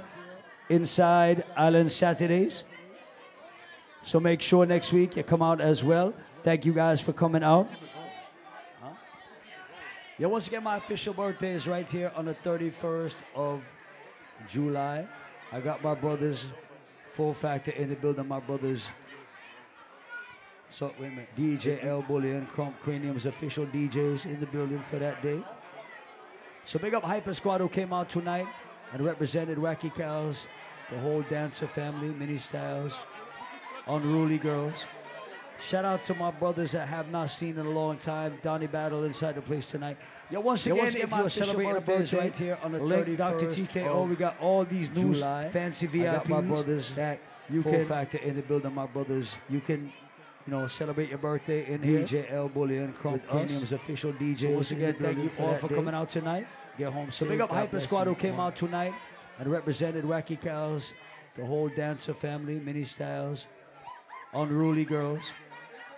[0.70, 2.64] inside Island Saturdays.
[4.02, 6.14] So make sure next week you come out as well.
[6.42, 7.68] Thank you guys for coming out.
[10.16, 13.60] Yeah, once again, my official birthday is right here on the 31st of
[14.48, 15.06] July.
[15.52, 16.46] I got my brothers,
[17.14, 18.26] Full Factor in the building.
[18.26, 18.88] My brothers,
[20.68, 24.82] so wait a minute, DJ L Bully and Crump Cranium's official DJs in the building
[24.90, 25.42] for that day.
[26.64, 28.46] So big up Hyper Squad who came out tonight
[28.92, 30.46] and represented Wacky Cows,
[30.90, 32.98] the whole dancer family, Mini Styles,
[33.86, 34.86] Unruly Girls.
[35.60, 38.38] Shout out to my brothers that have not seen in a long time.
[38.42, 39.98] Donnie Battle inside the place tonight.
[40.34, 42.72] Yeah, once Yeah, again, once again, if you're celebrating a birthday birthday right here on
[42.72, 43.46] the link Dr.
[43.46, 44.02] 31st TKO.
[44.02, 45.48] of We got all these new July.
[45.50, 46.28] fancy VIPs.
[46.28, 48.74] my brothers that you can Factor in the building.
[48.74, 49.92] My brothers, you can.
[50.46, 52.00] You know, celebrate your birthday in here.
[52.00, 53.72] DJ L Bully and Crump with us.
[53.72, 54.40] Official DJ.
[54.40, 56.46] So once again, thank you all that for coming out tonight.
[56.76, 57.14] Get home safe.
[57.14, 58.92] So big up Hyper Squad who came out tonight
[59.38, 60.92] and represented Wacky Cows,
[61.36, 63.46] the whole dancer family, Mini Styles,
[64.34, 65.32] Unruly Girls.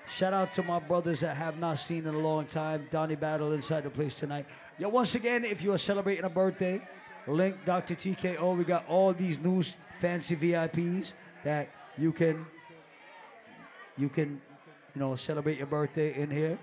[0.09, 2.87] Shout out to my brothers that have not seen in a long time.
[2.91, 4.47] Donnie Battle inside the place tonight.
[4.79, 6.81] Yeah, once again, if you are celebrating a birthday,
[7.27, 7.95] link Dr.
[7.95, 8.57] TKO.
[8.57, 9.63] We got all these new
[10.01, 11.13] fancy VIPs
[11.45, 11.69] that
[11.99, 12.47] you can
[13.97, 14.41] you can
[14.95, 16.59] you know celebrate your birthday in here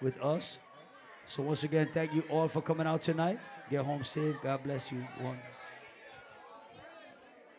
[0.00, 0.58] with us.
[1.26, 3.38] So once again, thank you all for coming out tonight.
[3.70, 4.36] Get home safe.
[4.42, 5.06] God bless you.
[5.20, 5.38] One.